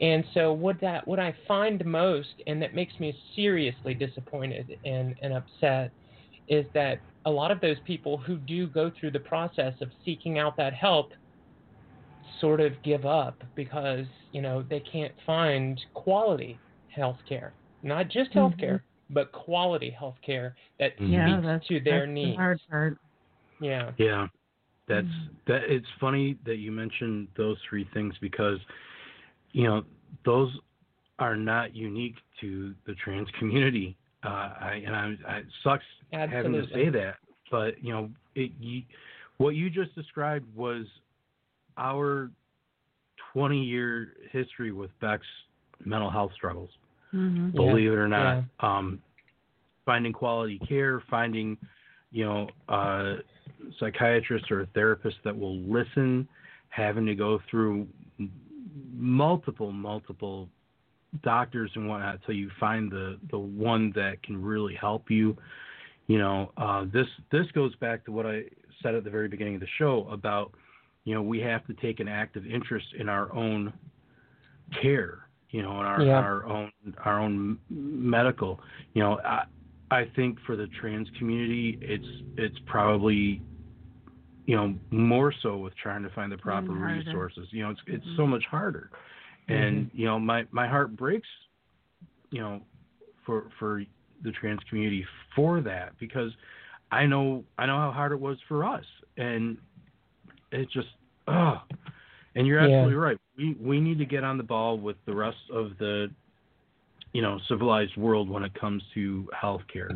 and 0.00 0.24
so 0.34 0.52
what 0.52 0.80
that 0.80 1.06
what 1.06 1.20
i 1.20 1.34
find 1.46 1.84
most 1.84 2.42
and 2.46 2.60
that 2.60 2.74
makes 2.74 2.98
me 2.98 3.16
seriously 3.34 3.94
disappointed 3.94 4.72
and 4.84 5.14
and 5.22 5.32
upset 5.32 5.92
is 6.48 6.66
that 6.74 7.00
a 7.26 7.30
lot 7.30 7.50
of 7.50 7.60
those 7.60 7.78
people 7.84 8.18
who 8.18 8.36
do 8.36 8.66
go 8.66 8.90
through 8.98 9.10
the 9.10 9.20
process 9.20 9.74
of 9.80 9.90
seeking 10.04 10.38
out 10.38 10.56
that 10.56 10.74
help 10.74 11.12
sort 12.40 12.60
of 12.60 12.80
give 12.82 13.06
up 13.06 13.42
because 13.54 14.06
you 14.32 14.40
know 14.42 14.62
they 14.68 14.80
can't 14.80 15.12
find 15.26 15.80
quality 15.94 16.60
health 16.88 17.18
care 17.28 17.54
not 17.82 18.08
just 18.08 18.30
Mm-hmm. 18.30 18.38
health 18.40 18.56
care 18.58 18.84
but 19.10 19.30
quality 19.32 19.90
health 19.90 20.16
care 20.24 20.56
that 20.78 20.98
Mhm. 20.98 21.10
Yeah, 21.10 21.36
speaks 21.36 21.46
that's 21.46 21.66
to 21.68 21.80
their 21.80 22.00
that's 22.06 22.12
needs 22.12 22.36
the 22.36 22.42
hard 22.42 22.60
part. 22.70 22.98
yeah 23.60 23.92
Yeah. 23.98 24.28
that's 24.88 25.06
Mhm. 25.06 25.30
that. 25.46 25.62
It's 25.70 25.88
funny 26.00 26.38
that 26.44 26.56
you 26.56 26.70
mentioned 26.72 27.28
those 27.36 27.58
three 27.68 27.84
things 27.94 28.14
because, 28.20 28.58
you 29.54 29.64
know, 29.64 29.84
those 30.26 30.50
are 31.18 31.36
not 31.36 31.74
unique 31.74 32.16
to 32.40 32.74
the 32.86 32.94
trans 32.96 33.28
community. 33.38 33.96
Uh, 34.24 34.28
I 34.28 34.82
and 34.84 34.94
I, 34.94 35.14
I 35.28 35.36
it 35.38 35.46
sucks 35.62 35.84
having 36.30 36.52
to 36.52 36.66
say 36.74 36.90
that, 36.90 37.14
but 37.50 37.82
you 37.82 37.92
know, 37.92 38.10
it, 38.34 38.50
you, 38.60 38.82
what 39.38 39.50
you 39.50 39.70
just 39.70 39.94
described 39.94 40.44
was 40.56 40.86
our 41.78 42.30
20 43.32 43.62
year 43.62 44.14
history 44.32 44.72
with 44.72 44.90
Beck's 45.00 45.26
mental 45.84 46.10
health 46.10 46.32
struggles. 46.34 46.70
Mhm. 47.14 47.52
Yeah, 47.54 47.60
Believe 47.60 47.92
it 47.92 47.96
or 47.96 48.08
not, 48.08 48.44
um, 48.60 49.00
finding 49.86 50.12
quality 50.12 50.58
care, 50.68 51.00
finding 51.08 51.56
you 52.10 52.24
know 52.24 52.48
a 52.68 53.16
psychiatrist 53.78 54.50
or 54.50 54.66
therapists 54.74 55.22
that 55.24 55.38
will 55.38 55.58
listen, 55.58 56.26
having 56.70 57.06
to 57.06 57.14
go 57.14 57.40
through 57.48 57.86
multiple 58.96 59.72
multiple 59.72 60.48
doctors 61.22 61.70
and 61.74 61.88
whatnot 61.88 62.20
till 62.24 62.34
you 62.34 62.50
find 62.58 62.90
the 62.90 63.18
the 63.30 63.38
one 63.38 63.92
that 63.94 64.22
can 64.22 64.40
really 64.40 64.74
help 64.74 65.10
you. 65.10 65.36
You 66.06 66.18
know, 66.18 66.52
uh, 66.56 66.86
this 66.92 67.06
this 67.30 67.46
goes 67.52 67.74
back 67.76 68.04
to 68.06 68.12
what 68.12 68.26
I 68.26 68.44
said 68.82 68.94
at 68.94 69.04
the 69.04 69.10
very 69.10 69.28
beginning 69.28 69.54
of 69.54 69.60
the 69.60 69.68
show 69.78 70.06
about 70.10 70.52
you 71.04 71.14
know 71.14 71.22
we 71.22 71.40
have 71.40 71.66
to 71.66 71.74
take 71.74 72.00
an 72.00 72.08
active 72.08 72.46
interest 72.46 72.86
in 72.98 73.08
our 73.08 73.32
own 73.34 73.72
care. 74.82 75.28
You 75.50 75.62
know, 75.62 75.80
in 75.80 75.86
our 75.86 76.02
Yeah. 76.02 76.18
our 76.18 76.46
own 76.46 76.72
our 77.04 77.20
own 77.20 77.58
medical. 77.70 78.60
You 78.94 79.02
know, 79.02 79.20
I 79.24 79.44
I 79.90 80.04
think 80.16 80.38
for 80.46 80.56
the 80.56 80.66
trans 80.80 81.08
community, 81.18 81.78
it's 81.80 82.22
it's 82.36 82.58
probably 82.66 83.40
you 84.46 84.56
know 84.56 84.74
more 84.90 85.32
so 85.42 85.56
with 85.56 85.74
trying 85.76 86.02
to 86.02 86.10
find 86.10 86.30
the 86.30 86.36
proper 86.36 86.72
Even 86.72 86.82
resources. 86.82 87.48
You 87.50 87.64
know, 87.64 87.70
it's 87.70 87.80
it's 87.86 88.06
Mhm. 88.06 88.16
so 88.16 88.26
much 88.26 88.44
harder, 88.46 88.90
and 89.48 89.90
you 89.92 90.04
know 90.06 90.18
my 90.18 90.46
my 90.50 90.66
heart 90.66 90.96
breaks. 90.96 91.28
You 92.30 92.40
know, 92.40 92.62
for 93.24 93.50
for 93.58 93.82
the 94.22 94.32
trans 94.32 94.60
community 94.68 95.06
for 95.34 95.60
that 95.60 95.96
because 95.98 96.32
I 96.90 97.06
know 97.06 97.44
I 97.58 97.66
know 97.66 97.78
how 97.78 97.90
hard 97.92 98.12
it 98.12 98.20
was 98.20 98.38
for 98.48 98.64
us, 98.64 98.84
and 99.16 99.56
it 100.52 100.68
just 100.70 100.88
oh. 101.28 101.62
And 102.36 102.46
you're 102.48 102.58
Yeah. 102.58 102.66
absolutely 102.66 102.94
right. 102.96 103.18
We 103.36 103.54
we 103.60 103.80
need 103.80 103.98
to 103.98 104.04
get 104.04 104.24
on 104.24 104.36
the 104.36 104.42
ball 104.42 104.76
with 104.78 104.96
the 105.06 105.14
rest 105.14 105.38
of 105.52 105.78
the 105.78 106.10
you 107.12 107.22
know 107.22 107.38
civilized 107.48 107.96
world 107.96 108.28
when 108.28 108.42
it 108.42 108.52
comes 108.54 108.82
to 108.94 109.28
healthcare. 109.40 109.90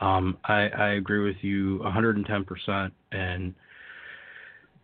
Um, 0.00 0.38
I, 0.44 0.68
I 0.68 0.88
agree 0.94 1.20
with 1.20 1.36
you 1.42 1.78
110%, 1.84 2.90
and 3.12 3.54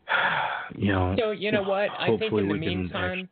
you 0.77 0.93
know, 0.93 1.15
So 1.19 1.31
you 1.33 1.53
know 1.53 1.63
what? 1.63 1.91
I 1.99 2.17
think 2.19 2.33
in 2.33 2.49
the 2.49 2.55
meantime, 2.55 3.29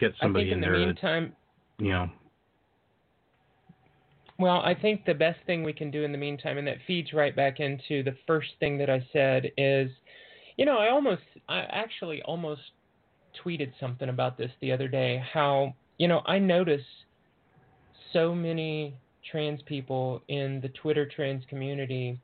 get 0.00 0.12
I 0.20 0.24
somebody 0.24 0.46
think 0.46 0.52
in 0.52 0.58
in 0.58 0.60
the 0.60 0.66
there 0.66 0.86
meantime, 0.86 1.32
that 1.78 1.84
you 1.84 1.92
know. 1.92 2.10
Well, 4.38 4.60
I 4.60 4.74
think 4.74 5.04
the 5.06 5.14
best 5.14 5.38
thing 5.46 5.62
we 5.62 5.72
can 5.72 5.90
do 5.90 6.04
in 6.04 6.12
the 6.12 6.18
meantime, 6.18 6.58
and 6.58 6.66
that 6.66 6.76
feeds 6.86 7.12
right 7.14 7.34
back 7.34 7.58
into 7.60 8.02
the 8.02 8.14
first 8.26 8.48
thing 8.60 8.76
that 8.78 8.90
I 8.90 9.06
said, 9.12 9.50
is, 9.56 9.90
you 10.58 10.66
know, 10.66 10.76
I 10.76 10.90
almost, 10.90 11.22
I 11.48 11.60
actually 11.60 12.20
almost 12.22 12.60
tweeted 13.42 13.72
something 13.80 14.10
about 14.10 14.36
this 14.36 14.50
the 14.60 14.72
other 14.72 14.88
day. 14.88 15.22
How, 15.32 15.74
you 15.96 16.06
know, 16.06 16.20
I 16.26 16.38
notice 16.38 16.84
so 18.12 18.34
many 18.34 18.98
trans 19.30 19.60
people 19.62 20.22
in 20.28 20.60
the 20.60 20.68
Twitter 20.70 21.06
trans 21.06 21.44
community 21.48 22.18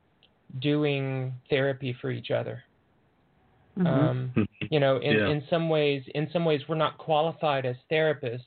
doing 0.60 1.32
therapy 1.48 1.96
for 2.00 2.10
each 2.10 2.30
other. 2.30 2.62
Mhm. 3.78 3.86
Um, 3.86 4.32
you 4.70 4.80
know 4.80 4.98
in, 4.98 5.16
Yeah. 5.16 5.28
in 5.28 5.42
some 5.48 5.68
ways 5.68 6.02
in 6.14 6.28
some 6.30 6.44
ways 6.44 6.60
we're 6.68 6.74
not 6.76 6.98
qualified 6.98 7.64
as 7.64 7.76
therapists 7.90 8.44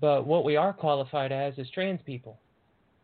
but 0.00 0.26
what 0.26 0.44
we 0.44 0.56
are 0.56 0.72
qualified 0.72 1.32
as 1.32 1.58
is 1.58 1.68
trans 1.70 2.00
people 2.02 2.38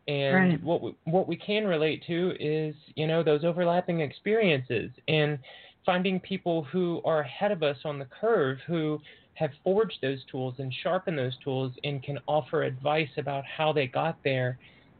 and 0.07 0.35
Right. 0.35 0.63
what 0.63 0.81
we, 0.81 0.95
what 1.05 1.27
we 1.27 1.35
can 1.35 1.67
relate 1.67 2.03
to 2.07 2.35
is 2.39 2.73
you 2.95 3.05
know 3.05 3.21
those 3.21 3.43
overlapping 3.43 3.99
experiences 3.99 4.91
and 5.09 5.37
finding 5.85 6.19
people 6.19 6.63
who 6.63 7.01
are 7.03 7.19
ahead 7.21 7.51
of 7.51 7.63
us 7.63 7.77
on 7.83 7.99
the 7.99 8.05
curve 8.05 8.59
who 8.65 9.01
have 9.35 9.51
forged 9.63 9.97
those 10.01 10.23
tools 10.25 10.55
and 10.59 10.73
sharpened 10.73 11.17
those 11.17 11.37
tools 11.39 11.73
and 11.83 12.03
can 12.03 12.19
offer 12.27 12.63
advice 12.63 13.09
about 13.17 13.43
how 13.45 13.71
they 13.73 13.87
got 13.87 14.17
there 14.23 14.57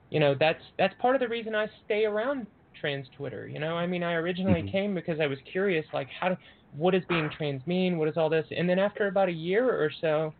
you 0.10 0.20
know 0.20 0.36
that's 0.40 0.64
that's 0.78 0.94
part 1.00 1.16
of 1.16 1.22
the 1.22 1.28
reason 1.28 1.56
I 1.56 1.68
stay 1.84 2.06
around 2.06 2.48
trans 2.80 3.08
Twitter 3.16 3.48
you 3.48 3.60
know 3.60 3.76
I 3.78 3.86
mean 3.88 4.04
I 4.04 4.14
originally 4.14 4.64
Mhm. 4.64 4.72
came 4.72 4.94
because 4.96 5.20
I 5.20 5.28
was 5.28 5.40
curious 5.52 5.86
like 5.94 6.10
how 6.20 6.30
do 6.30 6.38
what 6.72 6.92
does 6.92 7.04
being 7.10 7.30
trans 7.30 7.66
mean? 7.68 7.98
What 7.98 8.08
is 8.08 8.16
all 8.16 8.30
this? 8.30 8.46
And 8.56 8.70
then 8.70 8.80
after 8.80 9.08
about 9.08 9.28
a 9.28 9.34
year 9.34 9.70
or 9.70 9.92
so, 10.00 10.34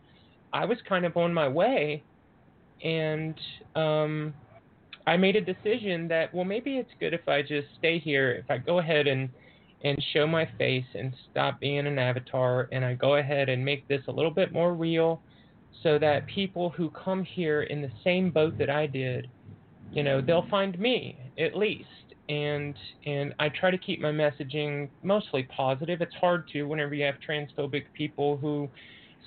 I 0.54 0.66
was 0.66 0.78
kind 0.88 1.06
of 1.06 1.18
on 1.18 1.34
my 1.34 1.48
way, 1.48 2.06
and 2.84 3.40
um, 3.76 4.36
I 5.08 5.18
made 5.18 5.36
a 5.36 5.42
decision 5.42 6.08
that 6.10 6.34
well 6.34 6.46
maybe 6.46 6.78
it's 6.78 6.92
good 7.00 7.14
if 7.14 7.28
I 7.28 7.42
just 7.42 7.68
stay 7.78 8.00
here. 8.00 8.32
If 8.34 8.46
I 8.50 8.58
go 8.60 8.80
ahead 8.80 9.08
and 9.08 9.32
and 9.84 9.98
show 10.14 10.28
my 10.28 10.48
face 10.58 10.86
and 10.94 11.16
stop 11.30 11.60
being 11.60 11.88
an 11.88 12.00
avatar, 12.00 12.68
and 12.72 12.86
I 12.86 12.94
go 12.94 13.16
ahead 13.16 13.50
and 13.50 13.64
make 13.64 13.88
this 13.88 14.02
a 14.08 14.12
little 14.12 14.32
bit 14.32 14.54
more 14.54 14.74
real, 14.74 15.22
so 15.84 15.98
that 16.00 16.28
people 16.28 16.70
who 16.70 16.92
come 16.92 17.24
here 17.24 17.64
in 17.64 17.82
the 17.82 17.92
same 18.04 18.30
boat 18.32 18.56
that 18.60 18.70
I 18.70 18.88
did, 18.88 19.30
you 19.94 20.04
know, 20.04 20.22
they'll 20.22 20.48
find 20.50 20.78
me 20.80 21.18
at 21.38 21.56
least 21.56 21.88
and 22.30 22.76
and 23.06 23.34
I 23.40 23.50
try 23.50 23.72
to 23.72 23.78
keep 23.78 24.00
my 24.00 24.12
messaging 24.12 24.90
mostly 25.04 25.44
positive. 25.44 26.02
It's 26.02 26.16
hard 26.16 26.48
to 26.54 26.64
whenever 26.64 26.94
you 26.94 27.04
have 27.06 27.16
transphobic 27.28 27.86
people 27.94 28.38
who 28.38 28.70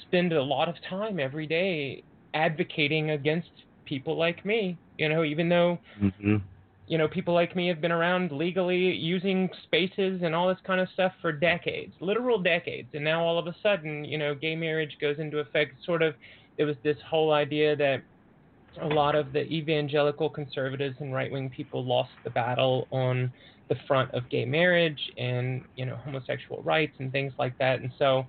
spend 0.07 0.33
a 0.33 0.43
lot 0.43 0.69
of 0.69 0.77
time 0.89 1.21
every 1.21 1.47
day 1.47 2.03
advocating 2.35 3.11
against 3.11 3.51
people 3.85 4.17
like 4.17 4.45
me. 4.45 4.79
You 4.99 5.09
know, 5.09 5.25
even 5.25 5.49
though 5.49 5.79
Mhm. 6.01 6.41
You 6.87 6.99
know 6.99 7.09
people 7.09 7.35
like 7.35 7.57
me 7.57 7.69
have 7.69 7.81
been 7.81 7.93
around 7.93 8.31
legally 8.31 8.93
using 8.93 9.49
spaces 9.65 10.21
and 10.23 10.35
all 10.35 10.49
this 10.49 10.59
kind 10.67 10.81
of 10.81 10.89
stuff 10.93 11.13
for 11.21 11.33
decades, 11.33 11.93
literal 12.01 12.39
decades, 12.39 12.89
and 12.93 13.05
now 13.05 13.25
all 13.25 13.39
of 13.39 13.47
a 13.47 13.57
sudden, 13.63 14.05
you 14.05 14.19
know, 14.19 14.35
gay 14.35 14.55
marriage 14.55 14.97
goes 15.01 15.19
into 15.19 15.39
effect. 15.39 15.73
Sort 15.85 16.03
of, 16.03 16.15
it 16.59 16.65
was 16.65 16.77
this 16.83 16.97
whole 17.09 17.33
idea 17.33 17.75
that 17.77 18.03
a 18.83 18.87
lot 18.87 19.15
of 19.15 19.33
the 19.33 19.43
evangelical 19.45 20.29
conservatives 20.29 20.97
and 21.01 21.13
right 21.13 21.31
wing 21.31 21.49
people 21.49 21.85
lost 21.85 22.11
the 22.25 22.31
battle 22.31 22.87
on 22.91 23.33
the 23.69 23.77
front 23.87 24.11
of 24.13 24.29
gay 24.29 24.45
marriage 24.45 25.01
and 25.17 25.63
you 25.77 25.87
know 25.87 25.97
homosexual 25.97 26.63
rights 26.63 26.93
and 26.99 27.13
things 27.13 27.33
like 27.39 27.57
that 27.59 27.81
and 27.81 27.91
so 27.99 28.27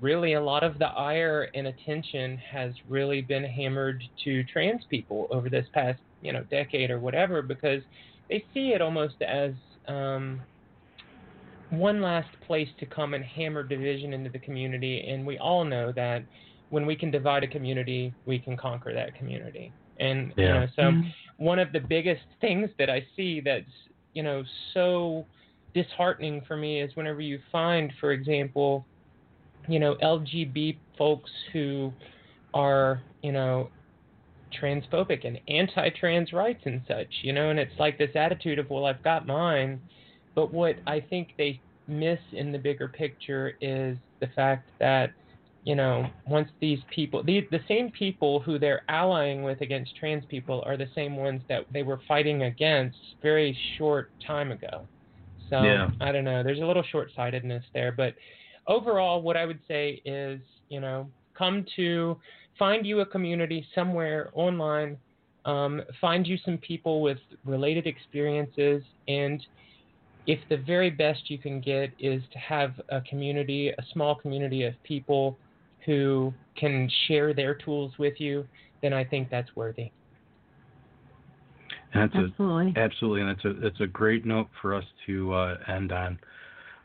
really 0.00 0.34
a 0.34 0.40
lot 0.40 0.62
of 0.62 0.78
the 0.78 0.86
ire 0.86 1.48
and 1.54 1.66
attention 1.66 2.36
has 2.36 2.72
really 2.88 3.22
been 3.22 3.42
hammered 3.42 4.02
to 4.22 4.44
trans 4.44 4.82
people 4.90 5.26
over 5.30 5.48
this 5.48 5.66
past 5.72 5.98
you 6.26 6.34
know 6.34 6.44
decade 6.50 6.90
or 6.90 7.00
whatever 7.00 7.42
because 7.42 7.84
they 8.30 8.44
see 8.54 8.70
it 8.74 8.82
almost 8.82 9.22
as 9.22 9.54
um, 9.88 10.44
one 11.70 12.02
last 12.02 12.28
place 12.46 12.68
to 12.78 12.86
come 12.86 13.14
and 13.14 13.24
hammer 13.24 13.64
division 13.64 14.14
into 14.14 14.30
the 14.30 14.40
community 14.40 15.06
and 15.08 15.26
we 15.26 15.38
all 15.38 15.64
know 15.64 15.92
that 15.92 16.24
when 16.70 16.86
we 16.86 16.96
can 16.96 17.10
divide 17.10 17.44
a 17.44 17.48
community 17.48 18.14
we 18.26 18.38
can 18.38 18.56
conquer 18.56 18.94
that 18.94 19.14
community 19.14 19.74
and 19.98 20.34
you 20.38 20.52
know 20.52 20.66
so 20.76 20.92
Mhm. 20.92 21.14
one 21.38 21.58
of 21.58 21.72
the 21.72 21.80
biggest 21.80 22.24
things 22.40 22.70
that 22.78 22.90
I 22.90 23.06
see 23.16 23.40
that's 23.40 23.70
you 24.14 24.22
know 24.22 24.44
so 24.74 25.28
disheartening 25.74 26.42
for 26.46 26.56
me 26.56 26.80
is 26.80 26.96
whenever 26.96 27.20
you 27.20 27.40
find, 27.52 27.92
for 28.00 28.12
example, 28.12 28.88
you 29.68 29.78
know 29.80 29.96
LGB 30.02 30.80
folks 30.96 31.30
who 31.52 31.94
are 32.54 33.04
you 33.22 33.32
know 33.32 33.72
transphobic 34.60 35.26
and 35.26 35.38
anti-trans 35.48 36.32
rights 36.32 36.62
and 36.64 36.82
such, 36.86 37.08
you 37.22 37.32
know, 37.32 37.50
and 37.50 37.58
it's 37.58 37.78
like 37.78 37.98
this 37.98 38.10
attitude 38.14 38.58
of 38.58 38.70
well 38.70 38.86
I've 38.86 39.02
got 39.02 39.26
mine, 39.26 39.80
but 40.34 40.52
what 40.52 40.76
I 40.86 41.00
think 41.00 41.28
they 41.36 41.60
miss 41.88 42.18
in 42.32 42.52
the 42.52 42.58
bigger 42.58 42.88
picture 42.88 43.54
is 43.60 43.96
the 44.20 44.28
fact 44.34 44.68
that 44.80 45.10
you 45.66 45.74
know, 45.74 46.08
once 46.28 46.48
these 46.60 46.78
people, 46.94 47.24
the, 47.24 47.44
the 47.50 47.58
same 47.66 47.90
people 47.90 48.38
who 48.38 48.56
they're 48.56 48.82
allying 48.88 49.42
with 49.42 49.60
against 49.62 49.96
trans 49.96 50.24
people 50.26 50.62
are 50.64 50.76
the 50.76 50.86
same 50.94 51.16
ones 51.16 51.42
that 51.48 51.66
they 51.72 51.82
were 51.82 52.00
fighting 52.06 52.44
against 52.44 52.96
very 53.20 53.58
short 53.76 54.12
time 54.24 54.52
ago. 54.52 54.86
So 55.50 55.64
Yeah. 55.64 55.90
I 56.00 56.12
don't 56.12 56.22
know. 56.22 56.44
There's 56.44 56.60
a 56.60 56.64
little 56.64 56.84
short 56.84 57.10
sightedness 57.16 57.64
there. 57.74 57.90
But 57.90 58.14
overall, 58.68 59.22
what 59.22 59.36
I 59.36 59.44
would 59.44 59.58
say 59.66 60.00
is, 60.04 60.40
you 60.68 60.78
know, 60.78 61.10
come 61.36 61.66
to 61.74 62.16
find 62.58 62.86
you 62.86 63.00
a 63.00 63.06
community 63.06 63.66
somewhere 63.74 64.30
online, 64.34 64.96
um, 65.44 65.82
find 66.00 66.26
you 66.26 66.36
some 66.44 66.58
people 66.58 67.02
with 67.02 67.18
related 67.44 67.86
experiences, 67.86 68.82
and 69.08 69.44
if 70.26 70.40
the 70.48 70.56
very 70.56 70.90
best 70.90 71.30
you 71.30 71.38
can 71.38 71.60
get 71.60 71.90
is 71.98 72.22
to 72.32 72.38
have 72.38 72.80
a 72.88 73.00
community, 73.02 73.68
a 73.68 73.82
small 73.92 74.14
community 74.16 74.64
of 74.64 74.74
people 74.82 75.38
who 75.84 76.34
can 76.56 76.90
share 77.06 77.32
their 77.32 77.54
tools 77.54 77.92
with 77.98 78.14
you, 78.18 78.44
then 78.82 78.92
I 78.92 79.04
think 79.04 79.30
that's 79.30 79.54
worthy. 79.54 79.92
And 81.94 82.02
that's 82.02 82.14
a 82.14 82.26
Absolutely. 82.26 82.74
Absolutely, 82.76 83.20
and 83.20 83.30
that's 83.30 83.44
a 83.44 83.52
that's 83.60 83.80
a 83.80 83.86
great 83.86 84.26
note 84.26 84.48
for 84.60 84.74
us 84.74 84.84
to 85.06 85.32
uh, 85.32 85.56
end 85.68 85.92
on. 85.92 86.18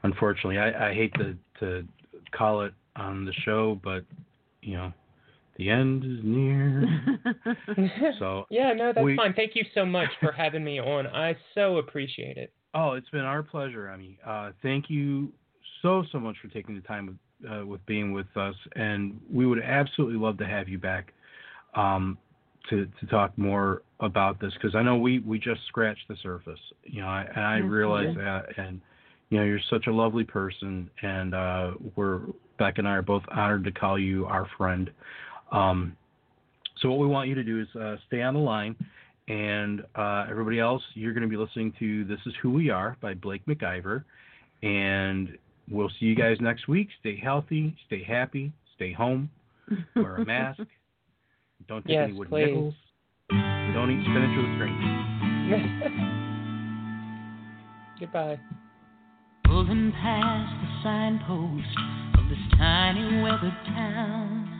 unfortunately, 0.03 0.59
I, 0.59 0.89
I 0.89 0.93
hate 0.93 1.13
to 1.15 1.35
to 1.59 1.87
call 2.31 2.61
it 2.61 2.73
on 2.95 3.25
the 3.25 3.33
show, 3.43 3.79
but 3.83 4.05
you 4.61 4.77
know, 4.77 4.93
the 5.61 5.69
end 5.69 6.03
is 6.03 6.19
near. 6.23 6.83
so 8.19 8.47
yeah, 8.49 8.73
no, 8.73 8.91
that's 8.93 9.03
we- 9.03 9.15
fine. 9.15 9.33
Thank 9.33 9.55
you 9.55 9.63
so 9.75 9.85
much 9.85 10.09
for 10.19 10.31
having 10.31 10.63
me 10.63 10.79
on. 10.79 11.05
I 11.05 11.37
so 11.53 11.77
appreciate 11.77 12.37
it. 12.37 12.51
Oh, 12.73 12.93
it's 12.93 13.09
been 13.09 13.21
our 13.21 13.43
pleasure, 13.43 13.87
Emmy. 13.87 14.17
Uh, 14.25 14.51
thank 14.63 14.89
you 14.89 15.31
so 15.83 16.03
so 16.11 16.19
much 16.19 16.35
for 16.41 16.47
taking 16.47 16.73
the 16.73 16.81
time 16.81 17.19
with, 17.41 17.51
uh, 17.51 17.65
with 17.65 17.85
being 17.85 18.11
with 18.11 18.25
us, 18.35 18.55
and 18.75 19.19
we 19.31 19.45
would 19.45 19.61
absolutely 19.61 20.17
love 20.17 20.39
to 20.39 20.47
have 20.47 20.67
you 20.67 20.79
back 20.79 21.13
um, 21.75 22.17
to 22.71 22.87
to 22.99 23.05
talk 23.05 23.37
more 23.37 23.83
about 23.99 24.41
this 24.41 24.53
because 24.53 24.73
I 24.73 24.81
know 24.81 24.97
we 24.97 25.19
we 25.19 25.37
just 25.37 25.61
scratched 25.67 26.07
the 26.07 26.15
surface, 26.23 26.59
you 26.85 27.01
know, 27.01 27.07
I, 27.07 27.27
and 27.35 27.45
I 27.45 27.61
we 27.61 27.67
realize 27.67 28.15
did. 28.15 28.17
that, 28.17 28.57
and 28.57 28.81
you 29.29 29.37
know, 29.37 29.43
you're 29.43 29.59
such 29.69 29.85
a 29.85 29.91
lovely 29.91 30.23
person, 30.23 30.89
and 31.03 31.35
uh, 31.35 31.71
we're 31.95 32.21
Beck 32.57 32.77
and 32.77 32.87
I 32.87 32.91
are 32.91 33.01
both 33.01 33.23
honored 33.31 33.63
to 33.63 33.71
call 33.71 33.97
you 33.97 34.27
our 34.27 34.47
friend. 34.55 34.91
Um, 35.51 35.95
so 36.81 36.89
what 36.89 36.99
we 36.99 37.07
want 37.07 37.29
you 37.29 37.35
to 37.35 37.43
do 37.43 37.61
is 37.61 37.67
uh, 37.79 37.95
stay 38.07 38.21
on 38.21 38.33
the 38.33 38.39
line. 38.39 38.75
And 39.27 39.83
uh, 39.95 40.25
everybody 40.29 40.59
else, 40.59 40.81
you're 40.93 41.13
going 41.13 41.23
to 41.23 41.29
be 41.29 41.37
listening 41.37 41.73
to 41.79 42.03
This 42.05 42.19
Is 42.25 42.33
Who 42.41 42.51
We 42.51 42.69
Are 42.69 42.97
by 43.01 43.13
Blake 43.13 43.45
McIver. 43.45 44.03
And 44.63 45.37
we'll 45.69 45.89
see 45.99 46.05
you 46.07 46.15
guys 46.15 46.37
next 46.41 46.67
week. 46.67 46.89
Stay 46.99 47.17
healthy, 47.17 47.75
stay 47.87 48.03
happy, 48.03 48.51
stay 48.75 48.91
home, 48.91 49.29
wear 49.95 50.17
a 50.17 50.25
mask, 50.25 50.59
don't 51.67 51.83
take 51.85 51.93
Yes, 51.93 52.09
any 52.09 52.17
wooden 52.17 52.31
please. 52.31 52.45
nickels, 52.47 52.73
don't 53.73 53.91
eat 53.91 54.03
spinach 54.03 54.37
with 54.37 54.55
strangers. 54.57 56.17
Goodbye. 57.99 58.39
Pulling 59.45 59.91
past 60.01 60.53
the 60.61 60.83
signpost 60.83 61.77
of 62.17 62.29
this 62.29 62.39
tiny 62.57 63.21
weathered 63.21 63.53
town. 63.67 64.50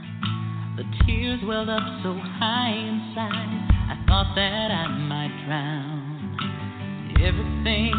The 0.77 0.85
tears 1.05 1.41
welled 1.43 1.67
up 1.67 1.83
so 2.01 2.13
high 2.15 2.71
inside, 2.71 3.67
I 3.91 3.95
thought 4.07 4.33
that 4.35 4.71
I 4.71 4.87
might 4.87 5.35
drown. 5.45 7.11
Everything 7.19 7.91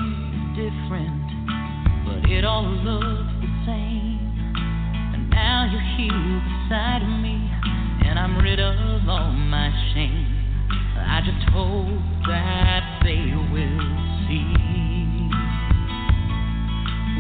different, 0.56 1.28
but 2.06 2.30
it 2.30 2.46
all 2.46 2.64
looks 2.64 3.28
the 3.44 3.52
same. 3.66 4.24
And 5.12 5.28
now 5.28 5.68
you're 5.70 5.84
here 6.00 6.40
beside 6.48 7.04
me, 7.20 7.44
and 8.08 8.18
I'm 8.18 8.38
rid 8.38 8.58
of 8.58 9.06
all 9.06 9.32
my 9.32 9.68
shame. 9.92 10.32
I 10.96 11.20
just 11.20 11.44
hope 11.50 12.00
that 12.26 13.00
they 13.04 13.36
will 13.52 13.84
see 14.26 14.48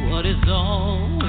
what 0.08 0.24
is 0.24 0.42
always 0.48 1.21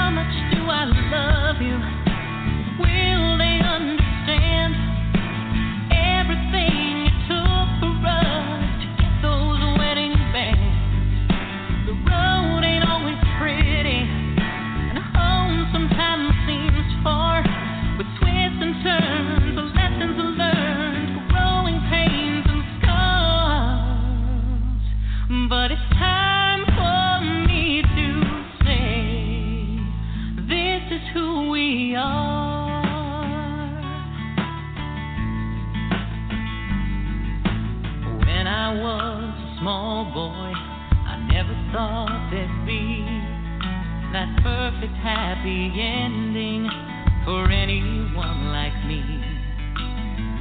How 0.00 0.08
much 0.08 0.32
do 0.50 0.64
I 0.64 0.84
love 1.12 1.60
you? 1.60 1.76
Will 2.80 3.36
they 3.36 3.60
understand 3.62 3.99
perfect 44.80 44.96
happy 45.02 45.72
ending 45.76 46.66
for 47.26 47.50
anyone 47.50 48.48
like 48.48 48.72
me. 48.86 49.04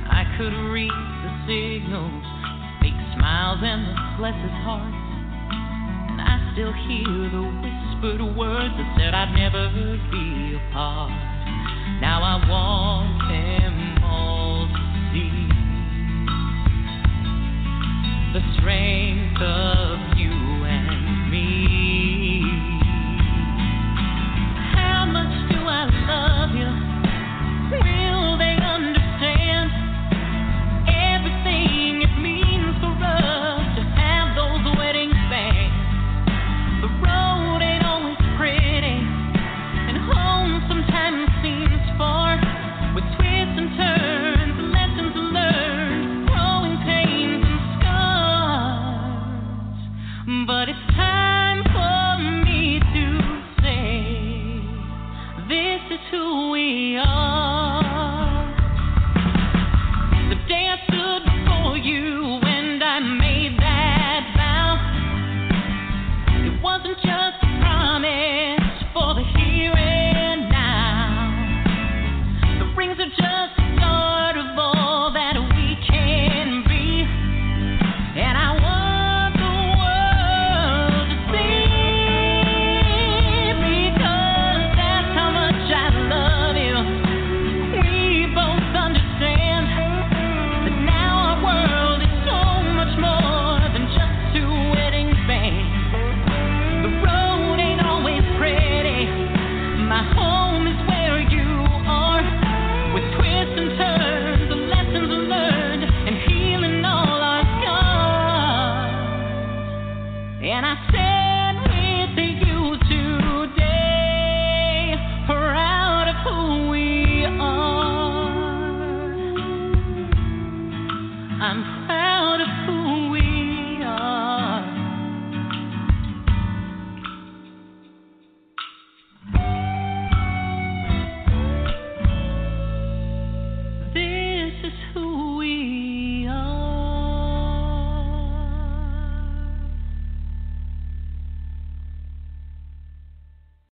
I 0.07 0.23
could 0.37 0.55
read 0.71 0.87
the 0.87 1.31
signals, 1.43 2.23
fake 2.79 2.95
smiles 3.17 3.59
and 3.61 3.83
the 3.83 3.95
blessed 4.15 4.55
hearts, 4.63 4.95
and 6.11 6.21
I 6.21 6.39
still 6.53 6.71
hear 6.71 7.27
the 7.35 7.43
whispered 7.51 8.37
words 8.37 8.73
that 8.79 8.95
said 8.95 9.13
I'd 9.13 9.35
never 9.35 9.67
be 10.07 10.55
apart. 10.55 11.11
Now 11.99 12.23
I 12.23 12.39
want 12.47 13.28